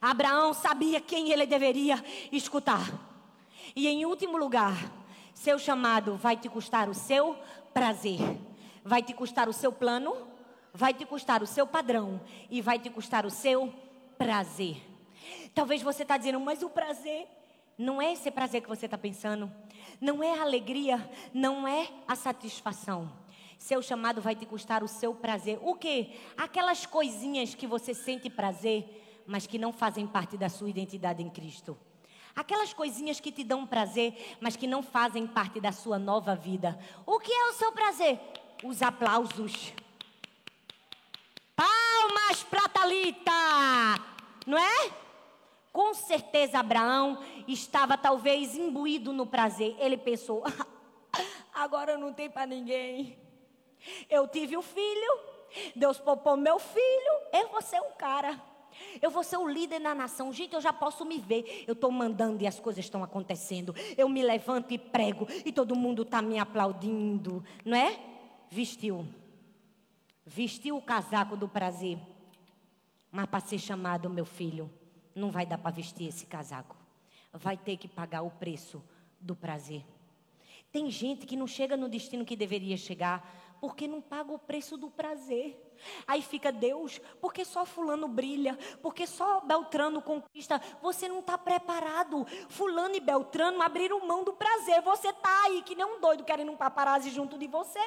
Abraão 0.00 0.54
sabia 0.54 1.00
quem 1.00 1.30
ele 1.30 1.44
deveria 1.44 2.02
escutar. 2.30 2.88
E 3.74 3.88
em 3.88 4.06
último 4.06 4.36
lugar, 4.36 4.74
seu 5.34 5.58
chamado 5.58 6.16
vai 6.16 6.36
te 6.36 6.48
custar 6.48 6.88
o 6.88 6.94
seu 6.94 7.36
prazer, 7.74 8.18
vai 8.84 9.02
te 9.02 9.12
custar 9.12 9.48
o 9.48 9.52
seu 9.52 9.72
plano, 9.72 10.14
vai 10.72 10.94
te 10.94 11.04
custar 11.04 11.42
o 11.42 11.46
seu 11.46 11.66
padrão 11.66 12.20
e 12.50 12.60
vai 12.60 12.78
te 12.78 12.90
custar 12.90 13.26
o 13.26 13.30
seu 13.30 13.72
prazer. 14.16 14.76
Talvez 15.54 15.82
você 15.82 16.02
está 16.02 16.16
dizendo, 16.16 16.40
mas 16.40 16.62
o 16.62 16.70
prazer 16.70 17.28
não 17.78 18.00
é 18.00 18.12
esse 18.12 18.30
prazer 18.30 18.62
que 18.62 18.68
você 18.68 18.86
está 18.86 18.98
pensando, 18.98 19.50
não 20.00 20.22
é 20.22 20.38
a 20.38 20.42
alegria, 20.42 21.10
não 21.32 21.66
é 21.66 21.88
a 22.06 22.14
satisfação. 22.14 23.12
Seu 23.58 23.80
chamado 23.80 24.20
vai 24.20 24.34
te 24.34 24.44
custar 24.44 24.82
o 24.82 24.88
seu 24.88 25.14
prazer. 25.14 25.58
O 25.62 25.74
que? 25.74 26.18
Aquelas 26.36 26.84
coisinhas 26.84 27.54
que 27.54 27.66
você 27.66 27.94
sente 27.94 28.28
prazer 28.28 29.02
mas 29.26 29.46
que 29.46 29.58
não 29.58 29.72
fazem 29.72 30.06
parte 30.06 30.36
da 30.36 30.48
sua 30.48 30.70
identidade 30.70 31.22
em 31.22 31.30
Cristo. 31.30 31.78
Aquelas 32.34 32.72
coisinhas 32.72 33.20
que 33.20 33.30
te 33.30 33.44
dão 33.44 33.66
prazer, 33.66 34.36
mas 34.40 34.56
que 34.56 34.66
não 34.66 34.82
fazem 34.82 35.26
parte 35.26 35.60
da 35.60 35.70
sua 35.70 35.98
nova 35.98 36.34
vida. 36.34 36.78
O 37.04 37.20
que 37.20 37.32
é 37.32 37.48
o 37.50 37.52
seu 37.52 37.72
prazer? 37.72 38.18
Os 38.64 38.80
aplausos. 38.80 39.72
Palmas 41.54 42.42
para 42.44 42.68
Talita, 42.68 43.30
não 44.46 44.56
é? 44.56 44.90
Com 45.72 45.94
certeza 45.94 46.58
Abraão 46.58 47.18
estava 47.48 47.96
talvez 47.96 48.54
imbuído 48.54 49.12
no 49.12 49.26
prazer. 49.26 49.74
Ele 49.78 49.96
pensou: 49.96 50.44
agora 51.54 51.96
não 51.96 52.12
tem 52.12 52.28
para 52.28 52.46
ninguém. 52.46 53.18
Eu 54.08 54.28
tive 54.28 54.56
um 54.56 54.62
filho, 54.62 55.18
Deus 55.74 55.98
poupou 55.98 56.36
meu 56.36 56.58
filho, 56.58 57.12
eu 57.32 57.48
vou 57.48 57.62
ser 57.62 57.80
um 57.80 57.92
cara. 57.92 58.40
Eu 59.00 59.10
vou 59.10 59.22
ser 59.22 59.36
o 59.36 59.48
líder 59.48 59.78
na 59.78 59.94
nação. 59.94 60.32
Gente, 60.32 60.54
eu 60.54 60.60
já 60.60 60.72
posso 60.72 61.04
me 61.04 61.18
ver. 61.18 61.64
Eu 61.66 61.72
estou 61.72 61.90
mandando 61.90 62.42
e 62.42 62.46
as 62.46 62.58
coisas 62.58 62.84
estão 62.84 63.04
acontecendo. 63.04 63.74
Eu 63.98 64.08
me 64.08 64.22
levanto 64.22 64.72
e 64.72 64.78
prego 64.78 65.26
e 65.44 65.52
todo 65.52 65.76
mundo 65.76 66.02
está 66.02 66.22
me 66.22 66.38
aplaudindo. 66.38 67.44
Não 67.64 67.76
é? 67.76 67.98
Vestiu. 68.50 69.06
Vestiu 70.24 70.76
o 70.76 70.82
casaco 70.82 71.36
do 71.36 71.46
prazer. 71.46 71.98
Mas 73.10 73.26
para 73.26 73.40
ser 73.40 73.58
chamado, 73.58 74.08
meu 74.08 74.24
filho, 74.24 74.70
não 75.14 75.30
vai 75.30 75.46
dar 75.46 75.58
para 75.58 75.70
vestir 75.70 76.08
esse 76.08 76.26
casaco. 76.26 76.76
Vai 77.32 77.56
ter 77.56 77.76
que 77.76 77.88
pagar 77.88 78.22
o 78.22 78.30
preço 78.30 78.82
do 79.20 79.34
prazer. 79.34 79.84
Tem 80.70 80.90
gente 80.90 81.26
que 81.26 81.36
não 81.36 81.46
chega 81.46 81.76
no 81.76 81.88
destino 81.88 82.24
que 82.24 82.34
deveria 82.34 82.76
chegar 82.76 83.42
porque 83.60 83.86
não 83.86 84.00
paga 84.00 84.32
o 84.32 84.38
preço 84.40 84.76
do 84.76 84.90
prazer. 84.90 85.56
Aí 86.04 86.20
fica 86.20 86.50
Deus, 86.50 87.00
porque 87.20 87.44
só 87.44 87.64
fulano 87.64 88.08
brilha, 88.08 88.58
porque 88.82 89.06
só 89.06 89.40
Beltrano 89.40 90.02
conquista. 90.02 90.60
Você 90.80 91.06
não 91.08 91.20
está 91.20 91.38
preparado. 91.38 92.26
Fulano 92.48 92.96
e 92.96 93.00
Beltrano 93.00 93.62
abriram 93.62 94.04
mão 94.04 94.24
do 94.24 94.32
prazer. 94.32 94.80
Você 94.82 95.10
está 95.10 95.44
aí 95.44 95.62
que 95.62 95.76
nem 95.76 95.84
um 95.84 96.00
doido 96.00 96.24
querendo 96.24 96.50
um 96.50 96.56
paparazzi 96.56 97.10
junto 97.10 97.38
de 97.38 97.46
você. 97.46 97.80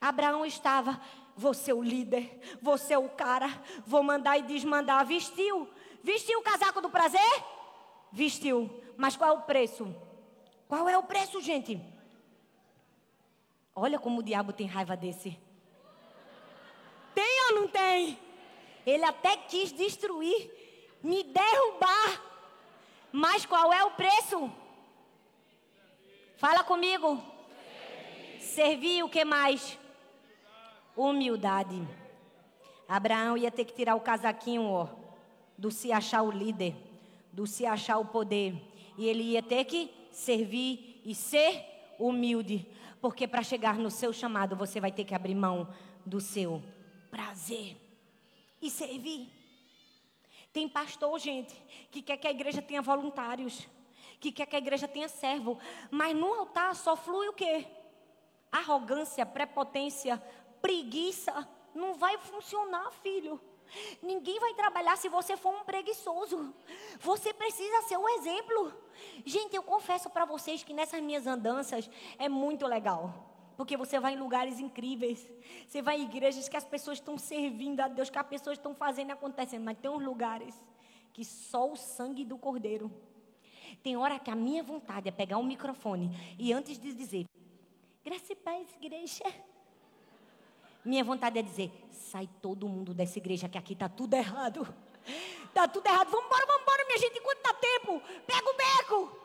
Abraão 0.00 0.44
estava, 0.44 1.00
você 1.36 1.72
o 1.72 1.82
líder, 1.82 2.40
você 2.62 2.96
o 2.96 3.08
cara, 3.10 3.48
vou 3.86 4.02
mandar 4.02 4.38
e 4.38 4.42
desmandar. 4.42 5.04
Vestiu, 5.04 5.68
vestiu 6.02 6.38
o 6.38 6.42
casaco 6.42 6.80
do 6.80 6.88
prazer? 6.88 7.44
Vestiu, 8.10 8.70
mas 8.96 9.16
qual 9.16 9.30
é 9.30 9.38
o 9.38 9.42
preço? 9.42 9.94
Qual 10.66 10.88
é 10.88 10.96
o 10.96 11.02
preço, 11.02 11.40
gente? 11.40 11.80
Olha 13.74 13.98
como 13.98 14.20
o 14.20 14.22
diabo 14.22 14.52
tem 14.52 14.66
raiva 14.66 14.96
desse. 14.96 15.38
Tem 17.14 17.44
ou 17.48 17.60
não 17.60 17.68
tem? 17.68 18.18
Ele 18.86 19.04
até 19.04 19.36
quis 19.36 19.70
destruir, 19.72 20.50
me 21.02 21.22
derrubar. 21.22 22.22
Mas 23.12 23.44
qual 23.44 23.72
é 23.72 23.84
o 23.84 23.90
preço? 23.90 24.50
Fala 26.38 26.64
comigo. 26.64 27.22
Servir 28.40 29.02
o 29.02 29.08
que 29.08 29.24
mais? 29.24 29.78
Humildade. 30.96 31.86
Abraão 32.88 33.36
ia 33.36 33.50
ter 33.50 33.64
que 33.64 33.74
tirar 33.74 33.94
o 33.94 34.00
casaquinho, 34.00 34.64
ó, 34.64 34.88
do 35.58 35.70
se 35.70 35.92
achar 35.92 36.22
o 36.22 36.30
líder, 36.30 36.74
do 37.32 37.46
se 37.46 37.66
achar 37.66 37.98
o 37.98 38.06
poder. 38.06 38.54
E 38.96 39.06
ele 39.06 39.22
ia 39.22 39.42
ter 39.42 39.64
que 39.64 39.90
servir 40.10 41.02
e 41.04 41.14
ser 41.14 41.64
humilde. 41.98 42.66
Porque 43.00 43.28
para 43.28 43.42
chegar 43.42 43.76
no 43.76 43.90
seu 43.90 44.12
chamado, 44.12 44.56
você 44.56 44.80
vai 44.80 44.90
ter 44.90 45.04
que 45.04 45.14
abrir 45.14 45.34
mão 45.34 45.68
do 46.04 46.20
seu 46.20 46.62
prazer 47.10 47.76
e 48.60 48.70
servir. 48.70 49.28
Tem 50.52 50.68
pastor, 50.68 51.18
gente, 51.18 51.54
que 51.90 52.00
quer 52.00 52.16
que 52.16 52.26
a 52.26 52.30
igreja 52.30 52.62
tenha 52.62 52.80
voluntários, 52.80 53.68
que 54.18 54.32
quer 54.32 54.46
que 54.46 54.56
a 54.56 54.58
igreja 54.58 54.88
tenha 54.88 55.08
servo, 55.08 55.58
mas 55.90 56.16
no 56.16 56.32
altar 56.32 56.74
só 56.74 56.96
flui 56.96 57.28
o 57.28 57.32
quê? 57.32 57.66
Arrogância, 58.50 59.26
prepotência, 59.26 60.22
preguiça. 60.66 61.48
Não 61.72 61.94
vai 61.94 62.18
funcionar, 62.18 62.90
filho. 63.04 63.40
Ninguém 64.02 64.38
vai 64.40 64.52
trabalhar 64.54 64.96
se 64.96 65.08
você 65.08 65.36
for 65.36 65.54
um 65.54 65.64
preguiçoso. 65.64 66.52
Você 67.00 67.32
precisa 67.32 67.82
ser 67.82 67.96
o 67.96 68.08
exemplo. 68.08 68.72
Gente, 69.24 69.54
eu 69.54 69.62
confesso 69.62 70.10
para 70.10 70.24
vocês 70.24 70.64
que 70.64 70.74
nessas 70.74 71.00
minhas 71.00 71.24
andanças 71.26 71.88
é 72.18 72.28
muito 72.28 72.66
legal. 72.66 73.02
Porque 73.56 73.76
você 73.76 74.00
vai 74.00 74.14
em 74.14 74.18
lugares 74.18 74.58
incríveis. 74.58 75.30
Você 75.66 75.80
vai 75.80 76.00
em 76.00 76.04
igrejas 76.04 76.48
que 76.48 76.56
as 76.56 76.64
pessoas 76.64 76.98
estão 76.98 77.16
servindo 77.16 77.80
a 77.80 77.86
Deus, 77.86 78.10
que 78.10 78.18
as 78.18 78.26
pessoas 78.26 78.58
estão 78.58 78.74
fazendo 78.74 79.10
e 79.10 79.12
acontecendo. 79.12 79.64
Mas 79.64 79.78
tem 79.78 79.90
uns 79.90 80.02
lugares 80.02 80.54
que 81.12 81.24
só 81.24 81.70
o 81.70 81.76
sangue 81.76 82.24
do 82.24 82.36
Cordeiro. 82.36 82.90
Tem 83.84 83.96
hora 83.96 84.18
que 84.18 84.30
a 84.32 84.34
minha 84.34 84.64
vontade 84.64 85.08
é 85.08 85.12
pegar 85.12 85.38
um 85.38 85.44
microfone 85.44 86.10
e 86.38 86.52
antes 86.52 86.76
de 86.78 86.92
dizer, 86.92 87.24
graça 88.04 88.32
e 88.32 88.36
paz, 88.36 88.66
igreja. 88.80 89.24
Minha 90.86 91.02
vontade 91.02 91.36
é 91.36 91.42
dizer, 91.42 91.72
sai 91.90 92.28
todo 92.40 92.68
mundo 92.68 92.94
dessa 92.94 93.18
igreja 93.18 93.48
que 93.48 93.58
aqui 93.58 93.72
está 93.72 93.88
tudo 93.88 94.14
errado. 94.14 94.72
Está 95.48 95.66
tudo 95.66 95.84
errado. 95.84 96.08
Vamos 96.10 96.26
embora, 96.26 96.46
vamos 96.46 96.62
embora, 96.62 96.84
minha 96.84 96.98
gente, 96.98 97.18
enquanto 97.18 97.42
dá 97.42 97.54
tempo. 97.54 98.00
Pega 98.24 98.48
o 98.48 98.54
beco. 98.54 99.18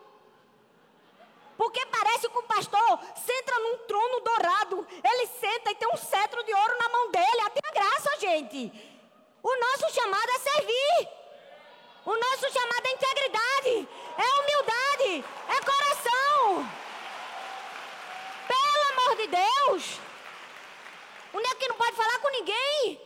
Porque 1.56 1.86
parece 1.86 2.28
que 2.28 2.36
o 2.36 2.42
pastor 2.42 2.98
senta 3.14 3.60
num 3.60 3.78
trono 3.86 4.20
dourado. 4.24 4.88
Ele 5.04 5.26
senta 5.28 5.70
e 5.70 5.74
tem 5.76 5.88
um 5.94 5.96
cetro 5.96 6.42
de 6.42 6.52
ouro 6.52 6.78
na 6.80 6.88
mão 6.88 7.12
dele. 7.12 7.40
Até 7.46 7.60
a 7.64 7.72
graça, 7.72 8.18
gente. 8.18 8.72
O 9.40 9.60
nosso 9.60 9.94
chamado 9.94 10.30
é 10.30 10.38
servir. 10.40 11.08
O 12.04 12.16
nosso 12.16 12.52
chamado 12.52 12.86
é 12.86 12.92
integridade, 12.92 13.88
é 14.18 14.40
humildade, 14.40 15.24
é 15.48 15.60
coração. 15.64 16.68
Pelo 18.48 19.00
amor 19.00 19.16
de 19.16 19.26
Deus. 19.28 20.11
O 21.32 21.40
nego 21.40 21.56
que 21.58 21.68
não 21.68 21.76
pode 21.76 21.96
falar 21.96 22.18
com 22.20 22.30
ninguém. 22.30 23.00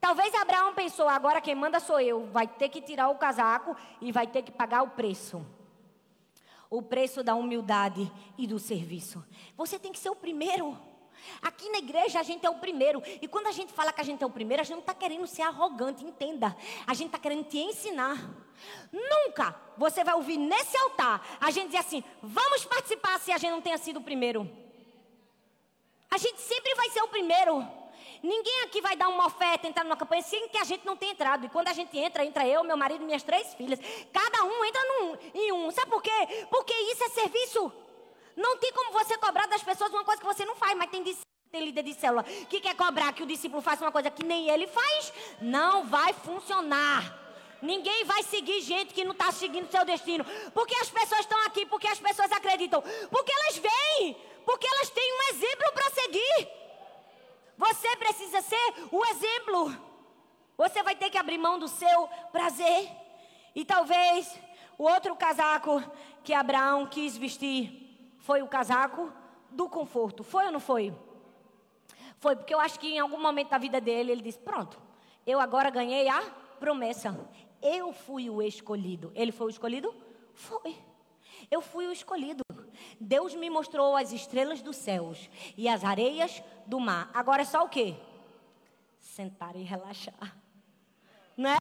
Talvez 0.00 0.34
Abraão 0.34 0.74
pensou, 0.74 1.08
agora 1.08 1.40
quem 1.40 1.54
manda 1.54 1.80
sou 1.80 2.00
eu. 2.00 2.26
Vai 2.26 2.46
ter 2.46 2.68
que 2.68 2.80
tirar 2.80 3.08
o 3.08 3.16
casaco 3.16 3.76
e 4.00 4.12
vai 4.12 4.26
ter 4.26 4.42
que 4.42 4.52
pagar 4.52 4.82
o 4.82 4.90
preço 4.90 5.44
o 6.70 6.82
preço 6.82 7.22
da 7.22 7.34
humildade 7.34 8.10
e 8.36 8.46
do 8.46 8.58
serviço. 8.58 9.24
Você 9.56 9.78
tem 9.78 9.92
que 9.92 9.98
ser 9.98 10.10
o 10.10 10.16
primeiro. 10.16 10.78
Aqui 11.42 11.68
na 11.70 11.78
igreja 11.78 12.20
a 12.20 12.22
gente 12.22 12.46
é 12.46 12.50
o 12.50 12.56
primeiro. 12.56 13.02
E 13.20 13.26
quando 13.26 13.46
a 13.46 13.52
gente 13.52 13.72
fala 13.72 13.92
que 13.92 14.00
a 14.00 14.04
gente 14.04 14.22
é 14.22 14.26
o 14.26 14.30
primeiro, 14.30 14.60
a 14.60 14.64
gente 14.64 14.74
não 14.74 14.80
está 14.80 14.94
querendo 14.94 15.26
ser 15.26 15.42
arrogante, 15.42 16.04
entenda. 16.04 16.56
A 16.86 16.94
gente 16.94 17.06
está 17.06 17.18
querendo 17.18 17.44
te 17.44 17.58
ensinar. 17.58 18.16
Nunca 18.92 19.54
você 19.76 20.04
vai 20.04 20.14
ouvir 20.14 20.36
nesse 20.36 20.76
altar 20.76 21.38
a 21.40 21.50
gente 21.50 21.66
dizer 21.66 21.78
assim: 21.78 22.04
vamos 22.22 22.64
participar 22.64 23.18
se 23.18 23.32
a 23.32 23.38
gente 23.38 23.50
não 23.50 23.62
tenha 23.62 23.78
sido 23.78 23.98
o 23.98 24.02
primeiro. 24.02 24.48
A 26.10 26.18
gente 26.18 26.40
sempre 26.40 26.74
vai 26.74 26.90
ser 26.90 27.02
o 27.02 27.08
primeiro. 27.08 27.66
Ninguém 28.22 28.62
aqui 28.62 28.80
vai 28.80 28.96
dar 28.96 29.08
uma 29.08 29.26
oferta, 29.26 29.68
entrar 29.68 29.84
numa 29.84 29.96
campanha 29.96 30.22
sem 30.22 30.48
que 30.48 30.58
a 30.58 30.64
gente 30.64 30.84
não 30.84 30.96
tenha 30.96 31.12
entrado. 31.12 31.46
E 31.46 31.48
quando 31.48 31.68
a 31.68 31.72
gente 31.72 31.96
entra, 31.96 32.24
entra 32.24 32.46
eu, 32.46 32.64
meu 32.64 32.76
marido 32.76 33.02
e 33.02 33.06
minhas 33.06 33.22
três 33.22 33.54
filhas. 33.54 33.78
Cada 34.12 34.44
um 34.44 34.64
entra 34.64 34.82
num, 34.84 35.18
em 35.34 35.52
um. 35.52 35.70
Sabe 35.70 35.90
por 35.90 36.02
quê? 36.02 36.46
Porque 36.50 36.74
isso 36.74 37.04
é 37.04 37.08
serviço. 37.10 37.72
Não 38.36 38.56
tem 38.58 38.72
como 38.72 38.92
você 38.92 39.16
cobrar 39.18 39.46
das 39.46 39.62
pessoas 39.62 39.92
uma 39.92 40.04
coisa 40.04 40.20
que 40.20 40.26
você 40.26 40.44
não 40.44 40.56
faz, 40.56 40.76
mas 40.76 40.90
tem 40.90 41.02
tem 41.50 41.64
líder 41.64 41.82
de 41.82 41.94
célula 41.94 42.22
que 42.22 42.60
quer 42.60 42.76
cobrar 42.76 43.10
que 43.14 43.22
o 43.22 43.26
discípulo 43.26 43.62
faça 43.62 43.82
uma 43.82 43.90
coisa 43.90 44.10
que 44.10 44.22
nem 44.22 44.50
ele 44.50 44.66
faz, 44.66 45.12
não 45.40 45.86
vai 45.86 46.12
funcionar. 46.12 47.26
Ninguém 47.60 48.04
vai 48.04 48.22
seguir 48.22 48.60
gente 48.60 48.94
que 48.94 49.02
não 49.02 49.12
está 49.12 49.32
seguindo 49.32 49.70
seu 49.70 49.84
destino. 49.84 50.24
Porque 50.54 50.74
as 50.76 50.90
pessoas 50.90 51.20
estão 51.20 51.40
aqui, 51.46 51.66
porque 51.66 51.88
as 51.88 51.98
pessoas 51.98 52.30
acreditam. 52.30 52.82
Porque 53.10 53.32
elas 53.32 53.58
veem, 53.58 54.16
porque 54.48 54.66
elas 54.66 54.88
têm 54.88 55.12
um 55.12 55.34
exemplo 55.34 55.72
para 55.74 55.90
seguir. 55.90 56.48
Você 57.58 57.96
precisa 57.98 58.40
ser 58.40 58.74
o 58.90 59.04
exemplo. 59.04 59.76
Você 60.56 60.82
vai 60.82 60.96
ter 60.96 61.10
que 61.10 61.18
abrir 61.18 61.36
mão 61.36 61.58
do 61.58 61.68
seu 61.68 62.08
prazer. 62.32 62.90
E 63.54 63.62
talvez 63.62 64.40
o 64.78 64.84
outro 64.84 65.14
casaco 65.14 65.82
que 66.24 66.32
Abraão 66.32 66.86
quis 66.86 67.14
vestir 67.14 68.16
foi 68.20 68.40
o 68.40 68.48
casaco 68.48 69.12
do 69.50 69.68
conforto. 69.68 70.24
Foi 70.24 70.46
ou 70.46 70.52
não 70.52 70.60
foi? 70.60 70.96
Foi 72.18 72.34
porque 72.34 72.54
eu 72.54 72.60
acho 72.60 72.80
que 72.80 72.94
em 72.94 72.98
algum 72.98 73.20
momento 73.20 73.50
da 73.50 73.58
vida 73.58 73.82
dele 73.82 74.12
ele 74.12 74.22
disse: 74.22 74.38
Pronto, 74.38 74.80
eu 75.26 75.38
agora 75.40 75.68
ganhei 75.68 76.08
a 76.08 76.22
promessa. 76.58 77.14
Eu 77.60 77.92
fui 77.92 78.30
o 78.30 78.40
escolhido. 78.40 79.12
Ele 79.14 79.30
foi 79.30 79.48
o 79.48 79.50
escolhido? 79.50 79.94
Foi. 80.32 80.74
Eu 81.50 81.60
fui 81.60 81.86
o 81.86 81.92
escolhido. 81.92 82.47
Deus 83.00 83.34
me 83.34 83.50
mostrou 83.50 83.96
as 83.96 84.12
estrelas 84.12 84.62
dos 84.62 84.76
céus 84.76 85.28
e 85.56 85.68
as 85.68 85.84
areias 85.84 86.42
do 86.66 86.80
mar. 86.80 87.10
Agora 87.14 87.42
é 87.42 87.44
só 87.44 87.64
o 87.64 87.68
quê? 87.68 87.96
Sentar 89.00 89.56
e 89.56 89.62
relaxar. 89.62 90.36
Não 91.36 91.50
é? 91.50 91.58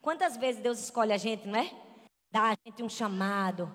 Quantas 0.00 0.36
vezes 0.36 0.60
Deus 0.60 0.80
escolhe 0.80 1.12
a 1.12 1.16
gente, 1.16 1.46
não 1.46 1.58
é? 1.58 1.70
Dá 2.30 2.50
a 2.50 2.56
gente 2.66 2.82
um 2.82 2.88
chamado, 2.88 3.70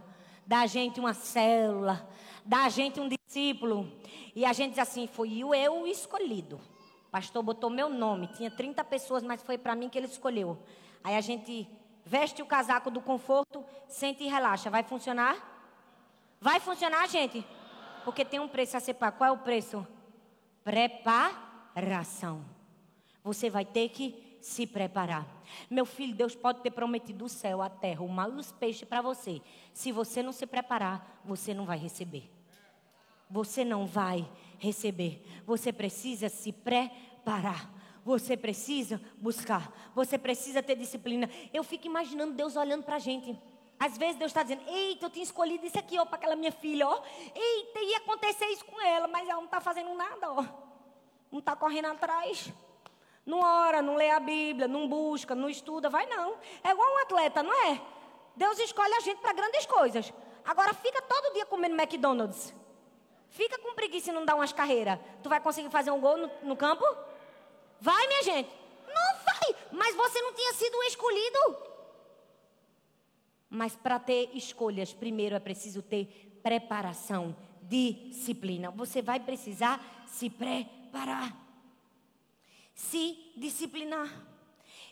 dá 0.45 0.61
a 0.61 0.67
gente 0.67 0.99
uma 0.99 1.13
célula, 1.13 2.07
dá 2.45 2.65
a 2.65 2.69
gente 2.69 2.99
um 2.99 3.07
discípulo. 3.07 3.91
E 4.35 4.43
a 4.45 4.51
gente 4.51 4.71
diz 4.71 4.79
assim: 4.79 5.07
foi 5.07 5.37
eu, 5.37 5.53
eu 5.53 5.87
escolhido. 5.87 6.59
O 7.07 7.09
pastor 7.09 7.41
botou 7.41 7.69
meu 7.69 7.89
nome, 7.89 8.27
tinha 8.27 8.51
30 8.51 8.83
pessoas, 8.83 9.23
mas 9.23 9.41
foi 9.41 9.57
para 9.57 9.75
mim 9.75 9.89
que 9.89 9.97
ele 9.97 10.07
escolheu. 10.07 10.57
Aí 11.03 11.15
a 11.15 11.21
gente 11.21 11.67
veste 12.05 12.41
o 12.41 12.45
casaco 12.45 12.91
do 12.91 13.01
conforto, 13.01 13.63
sente 13.87 14.23
e 14.23 14.27
relaxa. 14.27 14.69
Vai 14.69 14.83
funcionar? 14.83 15.56
Vai 16.39 16.59
funcionar, 16.59 17.07
gente? 17.07 17.45
Porque 18.03 18.23
tem 18.23 18.39
um 18.39 18.47
preço 18.47 18.77
a 18.77 18.79
ser 18.79 18.93
pago. 18.93 19.17
Qual 19.17 19.29
é 19.29 19.31
o 19.31 19.37
preço? 19.37 19.85
Preparação. 20.63 22.45
Você 23.23 23.49
vai 23.49 23.65
ter 23.65 23.89
que 23.89 24.37
se 24.41 24.65
preparar. 24.65 25.27
Meu 25.69 25.85
filho, 25.85 26.15
Deus 26.15 26.35
pode 26.35 26.61
ter 26.61 26.71
prometido 26.71 27.25
o 27.25 27.29
céu, 27.29 27.61
a 27.61 27.69
terra, 27.69 28.03
o 28.03 28.07
mar 28.07 28.29
e 28.29 28.33
os 28.33 28.51
peixes 28.51 28.87
para 28.87 29.01
você. 29.01 29.41
Se 29.73 29.91
você 29.91 30.23
não 30.23 30.31
se 30.31 30.45
preparar, 30.45 31.21
você 31.25 31.53
não 31.53 31.65
vai 31.65 31.77
receber. 31.77 32.29
Você 33.29 33.65
não 33.65 33.85
vai 33.85 34.29
receber. 34.57 35.21
Você 35.45 35.73
precisa 35.73 36.29
se 36.29 36.51
preparar. 36.51 37.69
Você 38.05 38.37
precisa 38.37 39.01
buscar. 39.17 39.91
Você 39.93 40.17
precisa 40.17 40.63
ter 40.63 40.77
disciplina. 40.77 41.29
Eu 41.53 41.63
fico 41.63 41.87
imaginando 41.87 42.33
Deus 42.33 42.55
olhando 42.55 42.83
para 42.83 42.95
a 42.95 42.99
gente. 42.99 43.37
Às 43.79 43.97
vezes 43.97 44.15
Deus 44.15 44.29
está 44.29 44.43
dizendo: 44.43 44.63
Eita, 44.67 45.05
eu 45.05 45.09
tinha 45.09 45.23
escolhido 45.23 45.65
isso 45.65 45.77
aqui, 45.77 45.97
ó, 45.99 46.05
para 46.05 46.15
aquela 46.15 46.35
minha 46.35 46.51
filha, 46.51 46.87
ó. 46.87 47.01
Eita, 47.35 47.79
ia 47.79 47.97
acontecer 47.97 48.45
isso 48.47 48.65
com 48.65 48.81
ela, 48.81 49.07
mas 49.07 49.27
ela 49.27 49.37
não 49.37 49.45
está 49.45 49.61
fazendo 49.61 49.93
nada, 49.93 50.31
ó. 50.31 50.43
Não 51.31 51.39
está 51.39 51.55
correndo 51.55 51.85
atrás. 51.87 52.51
Não 53.25 53.39
ora, 53.41 53.81
não 53.81 53.95
lê 53.95 54.09
a 54.09 54.19
Bíblia, 54.19 54.67
não 54.67 54.87
busca, 54.87 55.35
não 55.35 55.49
estuda, 55.49 55.89
vai 55.89 56.05
não. 56.05 56.37
É 56.63 56.71
igual 56.71 56.89
um 56.93 56.99
atleta, 56.99 57.43
não 57.43 57.53
é? 57.53 57.81
Deus 58.35 58.57
escolhe 58.59 58.93
a 58.93 59.01
gente 59.01 59.19
para 59.19 59.33
grandes 59.33 59.65
coisas. 59.65 60.13
Agora 60.45 60.73
fica 60.73 61.01
todo 61.01 61.33
dia 61.33 61.45
comendo 61.45 61.75
McDonald's. 61.75 62.53
Fica 63.29 63.59
com 63.59 63.73
preguiça 63.73 64.11
e 64.11 64.13
não 64.13 64.23
dá 64.23 64.33
umas 64.33 64.53
carreiras. 64.53 64.97
Tu 65.21 65.27
vai 65.27 65.41
conseguir 65.41 65.69
fazer 65.69 65.91
um 65.91 65.99
gol 65.99 66.17
no, 66.17 66.31
no 66.43 66.55
campo? 66.55 66.85
Vai, 67.81 68.07
minha 68.07 68.23
gente. 68.23 68.49
Não 68.87 69.17
vai. 69.25 69.55
Mas 69.73 69.95
você 69.95 70.21
não 70.21 70.33
tinha 70.33 70.53
sido 70.53 70.81
escolhido. 70.83 71.66
Mas 73.49 73.75
para 73.75 73.99
ter 73.99 74.29
escolhas, 74.35 74.93
primeiro 74.93 75.35
é 75.35 75.39
preciso 75.39 75.81
ter 75.81 76.39
preparação, 76.43 77.35
disciplina. 77.61 78.71
Você 78.71 79.01
vai 79.01 79.19
precisar 79.19 80.05
se 80.05 80.29
preparar, 80.29 81.35
se 82.73 83.31
disciplinar. 83.37 84.09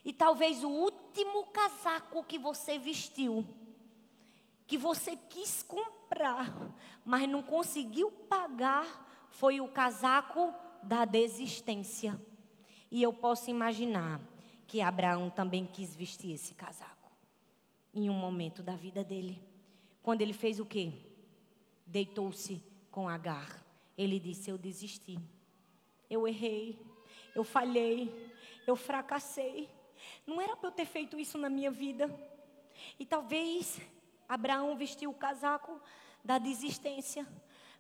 E 0.03 0.13
talvez 0.13 0.63
o 0.63 0.69
último 0.69 1.45
casaco 1.47 2.23
que 2.23 2.37
você 2.37 2.77
vestiu, 2.77 3.45
que 4.67 4.77
você 4.77 5.15
quis 5.15 5.63
comprar, 5.63 6.53
mas 7.03 7.27
não 7.27 7.41
conseguiu 7.41 8.11
pagar, 8.11 9.27
foi 9.31 9.59
o 9.59 9.67
casaco 9.67 10.53
da 10.81 11.03
desistência. 11.03 12.19
E 12.89 13.01
eu 13.03 13.11
posso 13.11 13.49
imaginar 13.49 14.21
que 14.67 14.81
Abraão 14.81 15.29
também 15.29 15.65
quis 15.65 15.95
vestir 15.95 16.31
esse 16.31 16.53
casaco 16.53 16.94
em 17.95 18.09
um 18.09 18.13
momento 18.13 18.61
da 18.61 18.75
vida 18.75 19.03
dele. 19.03 19.41
Quando 20.03 20.21
ele 20.21 20.33
fez 20.33 20.59
o 20.59 20.65
quê? 20.65 20.91
Deitou-se 21.87 22.61
com 22.91 23.07
Agar. 23.07 23.65
Ele 23.97 24.19
disse: 24.19 24.51
Eu 24.51 24.57
desisti. 24.57 25.17
Eu 26.09 26.27
errei. 26.27 26.77
Eu 27.33 27.43
falhei. 27.43 28.13
Eu 28.67 28.75
fracassei. 28.75 29.69
Não 30.27 30.41
era 30.41 30.55
para 30.55 30.67
eu 30.67 30.73
ter 30.73 30.85
feito 30.85 31.17
isso 31.17 31.37
na 31.37 31.49
minha 31.49 31.71
vida. 31.71 32.13
E 32.99 33.05
talvez 33.05 33.79
Abraão 34.27 34.75
vestiu 34.75 35.09
o 35.09 35.15
casaco 35.15 35.81
da 36.23 36.37
desistência. 36.37 37.25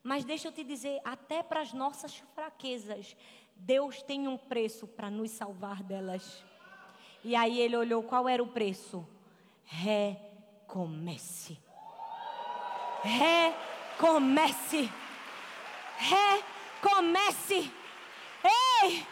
Mas 0.01 0.23
deixa 0.23 0.47
eu 0.47 0.51
te 0.51 0.63
dizer, 0.63 1.01
até 1.03 1.41
para 1.41 1.61
as 1.61 1.73
nossas 1.73 2.15
fraquezas, 2.33 3.17
Deus 3.55 4.03
tem 4.03 4.27
um 4.27 4.37
preço 4.37 4.87
para 4.87 5.09
nos 5.09 5.31
salvar 5.31 5.81
delas. 5.81 6.43
E 7.23 7.35
aí 7.35 7.59
ele 7.59 7.75
olhou 7.75 8.03
qual 8.03 8.29
era 8.29 8.41
o 8.41 8.47
preço? 8.47 9.07
Recomece. 9.65 11.57
Recomece. 13.03 14.89
Recomece. 15.97 17.71
Ei, 18.83 19.07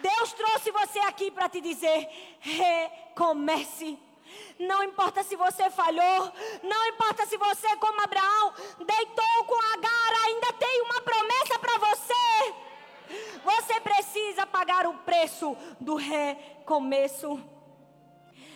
Deus 0.00 0.32
trouxe 0.32 0.70
você 0.70 0.98
aqui 1.00 1.30
para 1.30 1.48
te 1.48 1.60
dizer: 1.60 2.08
recomece. 2.40 3.98
Não 4.58 4.82
importa 4.82 5.22
se 5.22 5.36
você 5.36 5.68
falhou, 5.70 6.32
não 6.62 6.86
importa 6.86 7.26
se 7.26 7.36
você, 7.36 7.76
como 7.76 8.00
Abraão, 8.00 8.54
deitou 8.78 9.44
com 9.46 9.72
Agar, 9.74 10.24
ainda 10.26 10.52
tem 10.54 10.82
uma 10.82 11.00
promessa 11.02 11.58
para 11.58 11.78
você. 11.78 12.54
Você 13.44 13.80
precisa 13.80 14.46
pagar 14.46 14.86
o 14.86 14.94
preço 14.98 15.56
do 15.80 15.96
recomeço. 15.96 17.51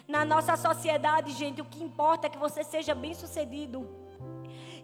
Na 0.09 0.25
nossa 0.25 0.57
sociedade, 0.57 1.33
gente, 1.33 1.61
o 1.61 1.65
que 1.65 1.83
importa 1.83 2.27
é 2.27 2.31
que 2.31 2.39
você 2.39 2.63
seja 2.63 2.95
bem-sucedido. 2.95 3.89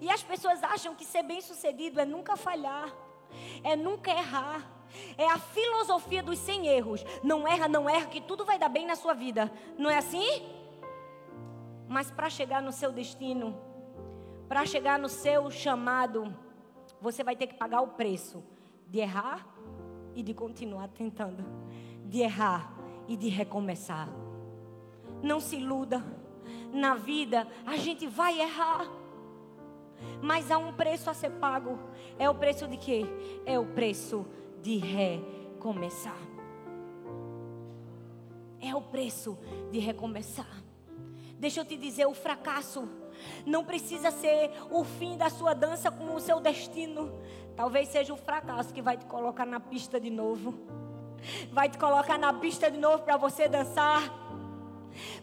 E 0.00 0.10
as 0.10 0.22
pessoas 0.22 0.62
acham 0.64 0.94
que 0.94 1.04
ser 1.04 1.22
bem-sucedido 1.22 2.00
é 2.00 2.04
nunca 2.04 2.36
falhar, 2.36 2.92
é 3.62 3.76
nunca 3.76 4.10
errar. 4.10 4.68
É 5.16 5.26
a 5.26 5.38
filosofia 5.38 6.22
dos 6.22 6.38
sem 6.38 6.66
erros. 6.66 7.02
Não 7.22 7.48
erra, 7.48 7.66
não 7.66 7.88
erra, 7.88 8.06
que 8.06 8.20
tudo 8.20 8.44
vai 8.44 8.58
dar 8.58 8.68
bem 8.68 8.84
na 8.84 8.96
sua 8.96 9.14
vida. 9.14 9.50
Não 9.78 9.88
é 9.88 9.96
assim? 9.96 10.42
Mas 11.88 12.10
para 12.10 12.28
chegar 12.28 12.60
no 12.60 12.72
seu 12.72 12.92
destino, 12.92 13.56
para 14.48 14.66
chegar 14.66 14.98
no 14.98 15.08
seu 15.08 15.50
chamado, 15.50 16.34
você 17.00 17.24
vai 17.24 17.34
ter 17.36 17.46
que 17.46 17.54
pagar 17.54 17.80
o 17.80 17.88
preço 17.88 18.44
de 18.86 18.98
errar 18.98 19.46
e 20.14 20.22
de 20.22 20.34
continuar 20.34 20.88
tentando, 20.88 21.42
de 22.04 22.20
errar 22.20 22.74
e 23.08 23.16
de 23.16 23.28
recomeçar. 23.28 24.21
Não 25.22 25.40
se 25.40 25.56
iluda. 25.56 26.02
Na 26.72 26.94
vida 26.94 27.46
a 27.66 27.76
gente 27.76 28.06
vai 28.06 28.40
errar. 28.40 28.86
Mas 30.20 30.50
há 30.50 30.58
um 30.58 30.72
preço 30.72 31.08
a 31.10 31.14
ser 31.14 31.30
pago. 31.30 31.78
É 32.18 32.28
o 32.28 32.34
preço 32.34 32.66
de 32.66 32.76
quê? 32.76 33.04
É 33.46 33.58
o 33.58 33.66
preço 33.66 34.26
de 34.60 34.76
recomeçar. 34.76 36.18
É 38.60 38.74
o 38.74 38.80
preço 38.80 39.38
de 39.70 39.78
recomeçar. 39.78 40.62
Deixa 41.38 41.60
eu 41.60 41.64
te 41.64 41.76
dizer, 41.76 42.06
o 42.06 42.14
fracasso 42.14 42.88
não 43.44 43.64
precisa 43.64 44.10
ser 44.10 44.52
o 44.70 44.84
fim 44.84 45.16
da 45.16 45.28
sua 45.28 45.54
dança 45.54 45.90
com 45.90 46.14
o 46.14 46.20
seu 46.20 46.40
destino. 46.40 47.12
Talvez 47.56 47.88
seja 47.88 48.14
o 48.14 48.16
fracasso 48.16 48.72
que 48.72 48.80
vai 48.80 48.96
te 48.96 49.04
colocar 49.06 49.44
na 49.44 49.58
pista 49.58 50.00
de 50.00 50.10
novo. 50.10 50.54
Vai 51.52 51.68
te 51.68 51.78
colocar 51.78 52.18
na 52.18 52.32
pista 52.32 52.70
de 52.70 52.78
novo 52.78 53.02
para 53.02 53.16
você 53.16 53.48
dançar 53.48 54.21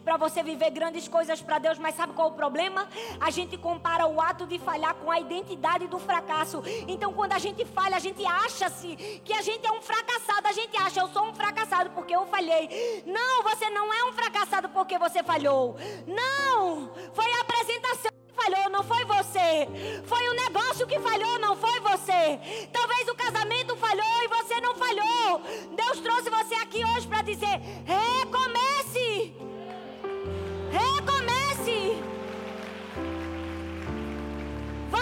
para 0.04 0.16
você 0.16 0.42
viver 0.42 0.70
grandes 0.70 1.08
coisas 1.08 1.40
para 1.40 1.58
Deus, 1.58 1.78
mas 1.78 1.94
sabe 1.94 2.12
qual 2.12 2.28
é 2.28 2.30
o 2.32 2.34
problema? 2.34 2.88
A 3.20 3.30
gente 3.30 3.56
compara 3.56 4.06
o 4.06 4.20
ato 4.20 4.46
de 4.46 4.58
falhar 4.58 4.94
com 4.94 5.10
a 5.10 5.20
identidade 5.20 5.86
do 5.86 5.98
fracasso. 5.98 6.62
Então, 6.86 7.12
quando 7.12 7.32
a 7.32 7.38
gente 7.38 7.64
falha, 7.64 7.96
a 7.96 8.00
gente 8.00 8.24
acha-se 8.24 8.96
que 9.24 9.32
a 9.32 9.42
gente 9.42 9.66
é 9.66 9.72
um 9.72 9.82
fracassado. 9.82 10.46
A 10.46 10.52
gente 10.52 10.76
acha, 10.76 11.00
eu 11.00 11.08
sou 11.08 11.26
um 11.26 11.34
fracassado 11.34 11.90
porque 11.90 12.14
eu 12.14 12.26
falhei. 12.26 13.02
Não, 13.06 13.42
você 13.42 13.68
não 13.70 13.92
é 13.92 14.04
um 14.04 14.12
fracassado 14.12 14.68
porque 14.68 14.98
você 14.98 15.22
falhou. 15.22 15.76
Não, 16.06 16.90
foi 17.12 17.30
a 17.32 17.40
apresentação 17.40 18.10
que 18.10 18.34
falhou, 18.34 18.70
não 18.70 18.82
foi 18.82 19.04
você. 19.04 20.02
Foi 20.04 20.28
o 20.28 20.34
negócio 20.34 20.86
que 20.86 20.98
falhou, 20.98 21.38
não 21.38 21.56
foi 21.56 21.80
você. 21.80 22.68
Talvez 22.72 23.08
o 23.08 23.14
casamento 23.14 23.76
falhou 23.76 24.22
e 24.24 24.28
você 24.28 24.60
não 24.60 24.74
falhou. 24.74 25.40
Deus 25.76 26.00
trouxe 26.00 26.30
você 26.30 26.54
aqui 26.56 26.84
hoje 26.84 27.06
para 27.06 27.22
dizer: 27.22 27.60
recomece. 27.84 28.20
Recomece. 28.30 28.89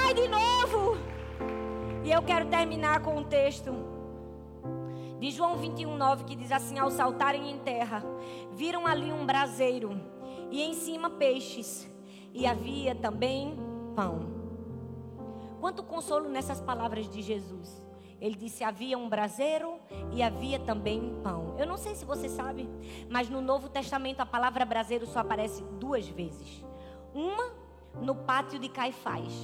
Vai 0.08 0.14
de 0.14 0.26
novo. 0.26 0.96
E 2.02 2.10
eu 2.10 2.22
quero 2.22 2.46
terminar 2.46 3.02
com 3.02 3.18
um 3.18 3.22
texto 3.22 3.74
de 5.20 5.30
João 5.30 5.58
21, 5.58 5.98
9, 5.98 6.24
que 6.24 6.34
diz 6.34 6.50
assim: 6.50 6.78
Ao 6.78 6.90
saltarem 6.90 7.50
em 7.50 7.58
terra, 7.58 8.02
viram 8.52 8.86
ali 8.86 9.12
um 9.12 9.26
braseiro, 9.26 10.00
e 10.50 10.62
em 10.62 10.72
cima 10.72 11.10
peixes, 11.10 11.86
e 12.32 12.46
havia 12.46 12.94
também 12.94 13.54
pão. 13.94 14.20
Quanto 15.60 15.82
consolo 15.82 16.26
nessas 16.30 16.58
palavras 16.58 17.06
de 17.06 17.20
Jesus. 17.20 17.84
Ele 18.18 18.34
disse: 18.34 18.64
havia 18.64 18.96
um 18.96 19.10
braseiro 19.10 19.78
e 20.10 20.22
havia 20.22 20.58
também 20.58 21.20
pão. 21.22 21.54
Eu 21.58 21.66
não 21.66 21.76
sei 21.76 21.94
se 21.94 22.06
você 22.06 22.30
sabe, 22.30 22.66
mas 23.10 23.28
no 23.28 23.42
Novo 23.42 23.68
Testamento 23.68 24.20
a 24.20 24.26
palavra 24.26 24.64
braseiro 24.64 25.06
só 25.06 25.18
aparece 25.18 25.62
duas 25.78 26.08
vezes. 26.08 26.64
Uma 27.12 27.52
no 28.00 28.14
pátio 28.14 28.58
de 28.58 28.70
Caifás, 28.70 29.34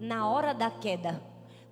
na 0.00 0.28
hora 0.28 0.52
da 0.52 0.70
queda, 0.70 1.22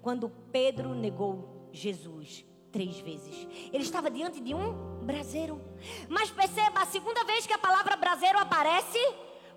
quando 0.02 0.28
Pedro 0.50 0.94
negou 0.94 1.68
Jesus 1.72 2.44
três 2.70 2.98
vezes. 2.98 3.46
Ele 3.72 3.84
estava 3.84 4.10
diante 4.10 4.40
de 4.40 4.54
um 4.54 5.02
braseiro. 5.04 5.60
Mas 6.08 6.30
perceba, 6.30 6.80
a 6.80 6.86
segunda 6.86 7.24
vez 7.24 7.46
que 7.46 7.52
a 7.52 7.58
palavra 7.58 7.96
braseiro 7.96 8.38
aparece 8.38 8.98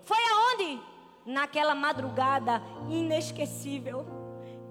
foi 0.02 0.18
aonde? 0.18 0.80
Naquela 1.26 1.74
madrugada 1.74 2.62
inesquecível 2.88 4.06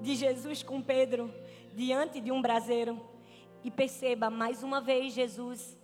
de 0.01 0.15
Jesus 0.15 0.63
com 0.63 0.81
Pedro 0.81 1.33
diante 1.73 2.21
de 2.21 2.31
um 2.31 2.41
braseiro. 2.41 2.99
E 3.63 3.69
perceba, 3.69 4.29
mais 4.29 4.63
uma 4.63 4.79
vez, 4.79 5.13
Jesus 5.13 5.77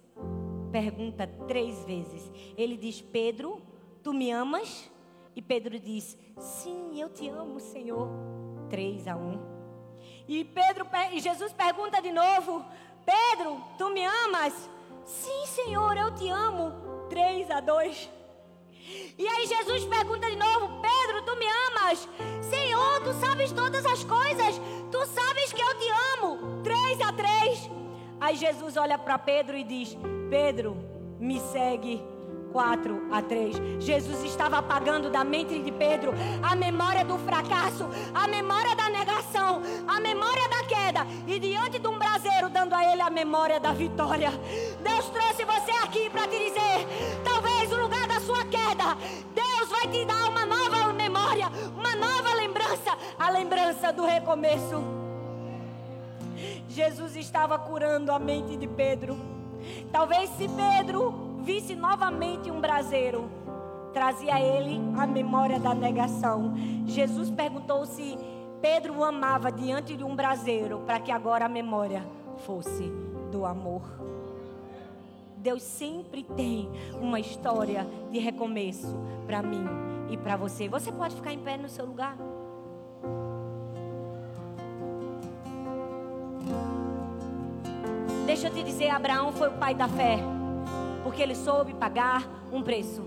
pergunta 0.71 1.27
três 1.47 1.83
vezes. 1.85 2.31
Ele 2.57 2.77
diz: 2.77 3.01
Pedro, 3.01 3.61
tu 4.01 4.13
me 4.13 4.31
amas? 4.31 4.89
E 5.35 5.41
Pedro 5.41 5.79
diz: 5.79 6.17
Sim, 6.37 6.99
eu 6.99 7.09
te 7.09 7.27
amo, 7.29 7.59
Senhor. 7.59 8.09
Três 8.69 9.07
a 9.07 9.15
um. 9.15 9.39
E 10.27 10.43
Pedro 10.43 10.87
e 11.11 11.19
Jesus 11.19 11.51
pergunta 11.53 12.01
de 12.01 12.11
novo: 12.11 12.63
Pedro, 13.05 13.61
tu 13.77 13.89
me 13.89 14.05
amas? 14.05 14.69
Sim, 15.05 15.45
Senhor, 15.45 15.97
eu 15.97 16.13
te 16.15 16.29
amo. 16.29 16.71
Três 17.09 17.49
a 17.51 17.59
dois. 17.59 18.09
E 19.17 19.27
aí 19.27 19.47
Jesus 19.47 19.85
pergunta 19.85 20.29
de 20.29 20.35
novo: 20.35 20.81
Pedro, 20.81 21.23
tu 21.23 21.35
me 21.37 21.45
amas? 21.45 22.07
Senhor, 22.41 23.01
tu 23.03 23.13
sabes 23.13 23.51
todas 23.51 23.85
as 23.85 24.03
coisas. 24.03 24.59
Tu 24.91 25.05
sabes 25.07 25.51
que 25.51 25.61
eu 25.61 25.79
te 25.79 25.89
amo. 26.13 26.61
Três 26.63 27.01
a 27.01 27.11
três. 27.11 27.69
Aí 28.19 28.35
Jesus 28.35 28.77
olha 28.77 28.97
para 28.97 29.17
Pedro 29.17 29.57
e 29.57 29.63
diz: 29.63 29.97
Pedro, 30.29 30.77
me 31.19 31.39
segue. 31.39 32.12
4 32.53 33.07
a 33.11 33.21
3. 33.21 33.83
Jesus 33.83 34.23
estava 34.23 34.59
apagando 34.59 35.09
da 35.09 35.23
mente 35.23 35.59
de 35.59 35.71
Pedro 35.71 36.13
a 36.41 36.55
memória 36.55 37.03
do 37.03 37.17
fracasso, 37.17 37.89
a 38.13 38.27
memória 38.27 38.75
da 38.75 38.89
negação, 38.89 39.61
a 39.87 39.99
memória 39.99 40.47
da 40.47 40.63
queda 40.63 41.07
e 41.27 41.39
diante 41.39 41.79
de 41.79 41.87
um 41.87 41.97
braseiro 41.97 42.49
dando 42.49 42.73
a 42.73 42.93
ele 42.93 43.01
a 43.01 43.09
memória 43.09 43.59
da 43.59 43.73
vitória. 43.73 44.29
Deus 44.81 45.09
trouxe 45.09 45.43
você 45.43 45.71
aqui 45.83 46.09
para 46.11 46.27
te 46.27 46.37
dizer, 46.37 46.87
talvez 47.23 47.71
o 47.71 47.81
lugar 47.81 48.07
da 48.07 48.19
sua 48.19 48.45
queda, 48.45 48.95
Deus 49.33 49.69
vai 49.69 49.87
te 49.87 50.05
dar 50.05 50.29
uma 50.29 50.45
nova 50.45 50.93
memória, 50.93 51.47
uma 51.75 51.95
nova 51.95 52.35
lembrança, 52.35 52.95
a 53.17 53.31
lembrança 53.31 53.91
do 53.91 54.05
recomeço. 54.05 54.83
Jesus 56.69 57.15
estava 57.15 57.57
curando 57.57 58.11
a 58.11 58.19
mente 58.19 58.55
de 58.55 58.67
Pedro. 58.67 59.17
Talvez 59.91 60.29
se 60.31 60.47
Pedro 60.49 61.32
visse 61.43 61.75
novamente 61.75 62.49
um 62.49 62.59
braseiro, 62.59 63.29
trazia 63.93 64.35
a 64.35 64.41
ele 64.41 64.79
a 64.97 65.05
memória 65.05 65.59
da 65.59 65.73
negação. 65.75 66.53
Jesus 66.85 67.29
perguntou 67.29 67.85
se 67.85 68.17
Pedro 68.61 68.99
o 68.99 69.03
amava 69.03 69.51
diante 69.51 69.95
de 69.95 70.03
um 70.03 70.15
braseiro, 70.15 70.79
para 70.85 70.99
que 70.99 71.11
agora 71.11 71.45
a 71.45 71.49
memória 71.49 72.01
fosse 72.45 72.89
do 73.29 73.45
amor. 73.45 73.81
Deus 75.37 75.61
sempre 75.61 76.23
tem 76.23 76.69
uma 77.01 77.19
história 77.19 77.85
de 78.09 78.17
recomeço 78.19 78.97
para 79.27 79.43
mim 79.43 79.65
e 80.09 80.15
para 80.15 80.37
você. 80.37 80.69
Você 80.69 80.89
pode 80.89 81.15
ficar 81.15 81.33
em 81.33 81.39
pé 81.39 81.57
no 81.57 81.67
seu 81.67 81.85
lugar? 81.85 82.15
Deixa 88.25 88.47
eu 88.47 88.53
te 88.53 88.63
dizer, 88.63 88.89
Abraão 88.89 89.33
foi 89.33 89.49
o 89.49 89.57
pai 89.57 89.75
da 89.75 89.89
fé 89.89 90.19
porque 91.03 91.21
ele 91.21 91.35
soube 91.35 91.73
pagar 91.73 92.23
um 92.51 92.61
preço. 92.61 93.01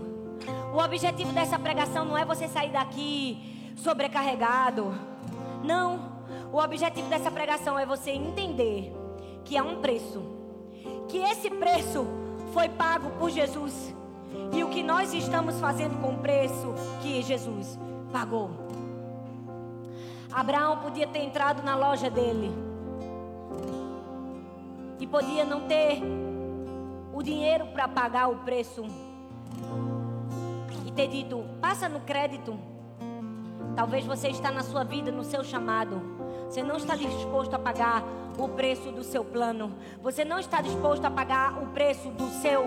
O 0.73 0.77
objetivo 0.77 1.33
dessa 1.33 1.57
pregação 1.57 2.05
não 2.05 2.17
é 2.17 2.23
você 2.23 2.47
sair 2.47 2.71
daqui 2.71 3.73
sobrecarregado. 3.77 4.93
Não. 5.63 6.17
O 6.51 6.57
objetivo 6.57 7.09
dessa 7.09 7.31
pregação 7.31 7.77
é 7.77 7.85
você 7.85 8.11
entender 8.11 8.93
que 9.43 9.57
há 9.57 9.63
um 9.63 9.81
preço. 9.81 10.21
Que 11.07 11.17
esse 11.17 11.49
preço 11.49 12.05
foi 12.53 12.69
pago 12.69 13.09
por 13.17 13.29
Jesus. 13.29 13.95
E 14.53 14.63
o 14.63 14.69
que 14.69 14.83
nós 14.83 15.13
estamos 15.13 15.59
fazendo 15.59 15.99
com 16.01 16.13
o 16.13 16.17
preço 16.19 16.73
que 17.01 17.21
Jesus 17.21 17.77
pagou. 18.11 18.51
Abraão 20.31 20.77
podia 20.77 21.07
ter 21.07 21.19
entrado 21.19 21.63
na 21.63 21.75
loja 21.75 22.09
dele. 22.09 22.51
E 24.99 25.07
podia 25.07 25.45
não 25.45 25.61
ter 25.61 26.01
o 27.17 27.23
dinheiro 27.23 27.65
para 27.73 27.87
pagar 27.87 28.29
o 28.29 28.35
preço 28.37 28.85
e 30.85 30.91
ter 30.91 31.07
dito: 31.07 31.43
passa 31.59 31.89
no 31.89 32.01
crédito. 32.01 32.57
Talvez 33.75 34.05
você 34.05 34.29
está 34.29 34.51
na 34.51 34.61
sua 34.61 34.83
vida, 34.83 35.11
no 35.11 35.23
seu 35.23 35.43
chamado, 35.43 36.01
Você 36.47 36.63
não 36.63 36.77
está 36.77 36.95
disposto 36.95 37.53
a 37.55 37.59
pagar 37.59 38.03
o 38.37 38.47
preço 38.49 38.91
do 38.91 39.03
seu 39.03 39.25
plano. 39.25 39.73
Você 40.01 40.23
não 40.23 40.39
está 40.39 40.61
disposto 40.61 41.05
a 41.05 41.11
pagar 41.11 41.61
o 41.61 41.67
preço 41.67 42.09
do 42.09 42.27
seu 42.41 42.65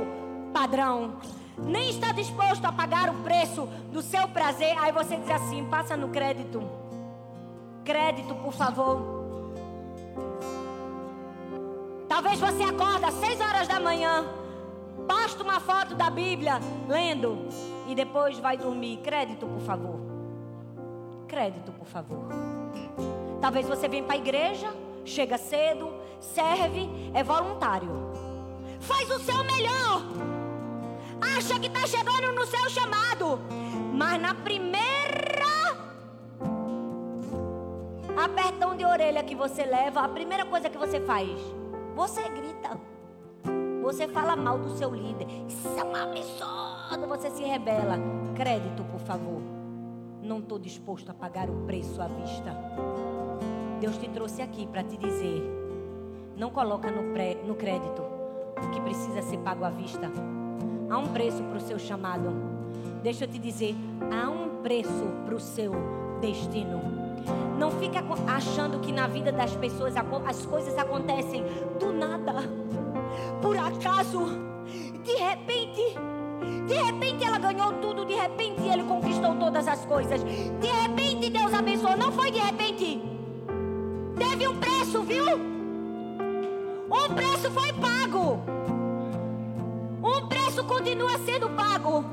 padrão. 0.53 1.17
Nem 1.57 1.91
está 1.91 2.13
disposto 2.13 2.65
a 2.65 2.73
pagar 2.73 3.09
o 3.09 3.23
preço 3.23 3.67
do 3.93 4.03
seu 4.03 4.27
prazer. 4.29 4.77
Aí 4.79 4.91
você 4.91 5.17
diz 5.17 5.31
assim: 5.31 5.65
passa 5.67 5.97
no 5.97 6.09
crédito. 6.09 6.61
Crédito, 7.85 8.35
por 8.35 8.53
favor. 8.53 9.21
Talvez 12.09 12.41
você 12.41 12.65
acorda 12.65 13.07
às 13.07 13.15
seis 13.15 13.41
horas 13.41 13.69
da 13.69 13.79
manhã, 13.79 14.27
posta 15.07 15.43
uma 15.43 15.61
foto 15.61 15.95
da 15.95 16.11
Bíblia, 16.11 16.59
lendo, 16.89 17.49
e 17.87 17.95
depois 17.95 18.39
vai 18.39 18.57
dormir. 18.57 18.99
Crédito, 18.99 19.47
por 19.47 19.61
favor. 19.61 20.01
Crédito, 21.27 21.73
por 21.73 21.87
favor. 21.87 22.29
Talvez 23.41 23.67
você 23.67 23.89
venha 23.89 24.05
para 24.05 24.15
a 24.15 24.19
igreja, 24.19 24.73
chega 25.05 25.39
cedo, 25.39 25.93
serve, 26.21 26.89
é 27.15 27.23
voluntário. 27.23 27.91
Faz 28.81 29.11
o 29.11 29.19
seu 29.21 29.45
melhor. 29.45 30.03
Acha 31.37 31.59
que 31.59 31.67
está 31.67 31.87
chegando 31.87 32.33
no 32.35 32.47
seu 32.47 32.69
chamado. 32.71 33.39
Mas 33.95 34.21
na 34.21 34.35
primeira 34.35 34.91
apertão 38.17 38.77
de 38.77 38.85
orelha 38.85 39.23
que 39.23 39.35
você 39.35 39.65
leva, 39.65 40.01
a 40.01 40.09
primeira 40.09 40.45
coisa 40.45 40.69
que 40.69 40.77
você 40.77 41.01
faz 41.01 41.31
você 41.95 42.23
grita. 42.29 42.81
Você 43.83 44.07
fala 44.07 44.37
mal 44.37 44.59
do 44.59 44.77
seu 44.77 44.95
líder. 44.95 45.27
Isso 45.49 45.69
é 45.69 45.83
uma 45.83 46.03
absurdo. 46.03 47.07
Você 47.09 47.31
se 47.31 47.43
rebela. 47.43 47.99
Crédito, 48.35 48.85
por 48.85 49.01
favor. 49.01 49.41
Não 50.23 50.39
estou 50.39 50.59
disposto 50.59 51.11
a 51.11 51.15
pagar 51.15 51.49
o 51.49 51.65
preço 51.67 52.01
à 52.01 52.07
vista. 52.07 52.55
Deus 53.81 53.97
te 53.97 54.09
trouxe 54.09 54.43
aqui 54.43 54.67
para 54.67 54.85
te 54.85 54.97
dizer: 54.97 55.43
não 56.37 56.51
coloca 56.51 56.91
no, 56.91 57.13
pré, 57.13 57.37
no 57.47 57.55
crédito 57.55 58.03
o 58.63 58.71
que 58.71 58.81
precisa 58.83 59.23
ser 59.23 59.39
pago 59.39 59.65
à 59.65 59.71
vista. 59.71 60.11
Há 60.91 60.99
um 60.99 61.09
preço 61.09 61.43
para 61.45 61.57
o 61.57 61.61
seu 61.61 61.79
chamado. 61.79 62.31
Deixa 63.03 63.25
eu 63.25 63.29
te 63.29 63.39
dizer: 63.39 63.75
há 64.13 64.29
um 64.29 64.63
preço 64.63 65.07
para 65.25 65.35
o 65.35 65.41
seu 65.41 65.73
destino. 66.21 66.81
Não 67.59 67.71
fica 67.73 68.03
achando 68.27 68.81
que 68.81 68.93
na 68.93 69.07
vida 69.07 69.33
das 69.33 69.55
pessoas 69.57 69.95
as 69.97 70.47
coisas 70.47 70.77
acontecem 70.77 71.43
do 71.79 71.93
nada. 71.93 72.35
Por 73.41 73.57
acaso, 73.57 74.21
de 75.03 75.13
repente, 75.17 75.97
de 76.67 76.75
repente 76.75 77.25
ela 77.25 77.39
ganhou 77.39 77.73
tudo, 77.75 78.05
de 78.05 78.15
repente 78.15 78.63
ele 78.63 78.85
conquistou 78.85 79.35
todas 79.37 79.67
as 79.67 79.85
coisas. 79.85 80.23
De 80.23 80.67
repente 80.67 81.31
Deus 81.31 81.53
abençoou, 81.53 81.97
não 81.97 82.13
foi 82.13 82.31
de 82.31 82.39
repente. 82.39 83.03
Teve 84.17 84.49
um 84.49 84.57
preço, 84.57 85.03
viu? 85.03 85.25
Um 86.87 87.15
preço 87.15 87.51
foi 87.51 87.73
pago. 87.75 88.41
Um 90.03 90.27
preço 90.29 90.65
continua 90.65 91.19
sendo 91.25 91.49
pago. 91.51 92.05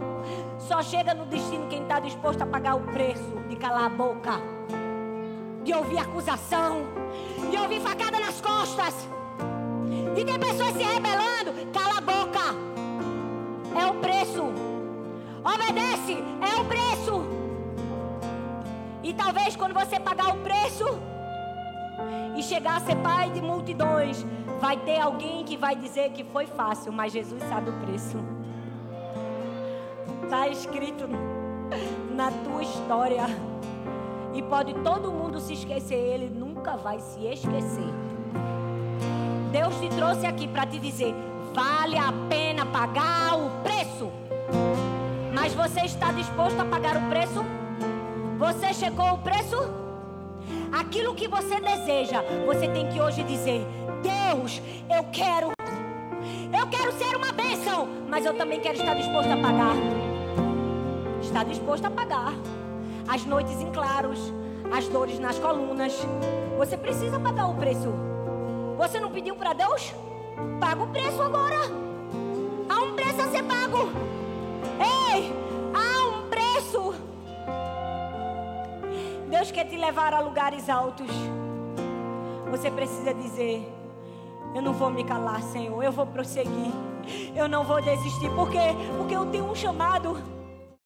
Só 0.59 0.81
chega 0.81 1.13
no 1.13 1.25
destino 1.25 1.67
quem 1.67 1.83
está 1.83 1.99
disposto 1.99 2.41
a 2.41 2.45
pagar 2.45 2.75
o 2.75 2.81
preço 2.81 3.39
de 3.49 3.55
calar 3.55 3.85
a 3.85 3.89
boca 3.89 4.57
de 5.67 5.73
ouvir 5.73 5.97
acusação, 5.97 6.83
de 7.51 7.57
ouvir 7.57 7.81
facada 7.81 8.17
nas 8.21 8.39
costas, 8.39 9.05
de 10.17 10.25
ter 10.25 10.39
pessoas 10.39 10.73
se 10.73 10.81
rebelando. 10.81 11.53
Cala 11.71 11.99
a 11.99 12.01
boca. 12.01 12.55
É 13.79 13.85
o 13.85 13.93
preço. 13.95 14.43
Obedece. 15.43 16.23
É 16.41 16.59
o 16.59 16.65
preço. 16.65 17.23
E 19.03 19.13
talvez 19.13 19.55
quando 19.55 19.73
você 19.73 19.99
pagar 19.99 20.33
o 20.33 20.37
preço 20.39 20.85
e 22.35 22.41
chegar 22.41 22.77
a 22.77 22.79
ser 22.79 22.95
pai 22.97 23.29
de 23.29 23.41
multidões, 23.41 24.25
vai 24.59 24.77
ter 24.77 24.99
alguém 24.99 25.43
que 25.45 25.55
vai 25.55 25.75
dizer 25.75 26.11
que 26.11 26.23
foi 26.23 26.47
fácil, 26.47 26.91
mas 26.91 27.13
Jesus 27.13 27.41
sabe 27.43 27.69
o 27.69 27.73
preço. 27.73 28.17
Está 30.23 30.47
escrito 30.47 31.07
na 32.15 32.31
tua 32.31 32.63
história. 32.63 33.25
E 34.33 34.41
pode 34.41 34.73
todo 34.83 35.11
mundo 35.11 35.39
se 35.39 35.53
esquecer, 35.53 35.95
ele 35.95 36.29
nunca 36.29 36.75
vai 36.75 36.99
se 36.99 37.25
esquecer. 37.25 38.06
Deus 39.51 39.75
te 39.79 39.89
trouxe 39.89 40.25
aqui 40.25 40.47
para 40.47 40.65
te 40.65 40.79
dizer: 40.79 41.13
vale 41.53 41.97
a 41.97 42.13
pena 42.29 42.65
pagar 42.65 43.37
o 43.37 43.49
preço. 43.63 44.11
Mas 45.33 45.53
você 45.53 45.81
está 45.81 46.11
disposto 46.11 46.59
a 46.59 46.65
pagar 46.65 46.97
o 46.97 47.09
preço? 47.09 47.45
Você 48.37 48.73
chegou 48.73 49.13
o 49.13 49.17
preço? 49.19 49.57
Aquilo 50.71 51.15
que 51.15 51.27
você 51.27 51.59
deseja, 51.59 52.21
você 52.45 52.67
tem 52.67 52.87
que 52.89 52.99
hoje 52.99 53.23
dizer: 53.23 53.65
Deus, 54.01 54.61
eu 54.89 55.03
quero. 55.11 55.51
Eu 56.57 56.67
quero 56.67 56.91
ser 56.93 57.15
uma 57.15 57.31
bênção, 57.31 57.87
mas 58.09 58.25
eu 58.25 58.33
também 58.33 58.59
quero 58.59 58.77
estar 58.77 58.93
disposto 58.93 59.31
a 59.31 59.37
pagar. 59.37 59.75
Está 61.21 61.43
disposto 61.43 61.85
a 61.85 61.91
pagar 61.91 62.33
as 63.07 63.25
noites 63.25 63.61
em 63.61 63.71
claros, 63.71 64.33
as 64.75 64.87
dores 64.87 65.19
nas 65.19 65.39
colunas. 65.39 65.93
Você 66.57 66.77
precisa 66.77 67.19
pagar 67.19 67.47
o 67.47 67.55
preço. 67.55 68.16
Você 68.77 68.99
não 68.99 69.11
pediu 69.11 69.35
para 69.35 69.53
Deus? 69.53 69.91
Paga 70.59 70.83
o 70.83 70.87
preço 70.87 71.19
agora. 71.21 71.61
Há 72.69 72.81
um 72.83 72.93
preço 72.93 73.21
a 73.21 73.27
ser 73.27 73.43
pago. 73.43 73.89
Ei, 74.79 75.33
há 75.73 76.07
um 76.07 76.29
preço. 76.29 76.93
Deus 79.29 79.51
quer 79.51 79.65
te 79.65 79.75
levar 79.75 80.13
a 80.13 80.19
lugares 80.19 80.69
altos. 80.69 81.07
Você 82.51 82.69
precisa 82.69 83.15
dizer: 83.15 83.67
Eu 84.53 84.61
não 84.61 84.73
vou 84.73 84.91
me 84.91 85.03
calar, 85.03 85.41
Senhor. 85.41 85.83
Eu 85.83 85.91
vou 85.91 86.05
prosseguir. 86.05 86.71
Eu 87.35 87.47
não 87.47 87.63
vou 87.63 87.81
desistir. 87.81 88.29
Por 88.29 88.51
quê? 88.51 88.75
Porque 88.95 89.15
eu 89.15 89.25
tenho 89.25 89.49
um 89.49 89.55
chamado. 89.55 90.36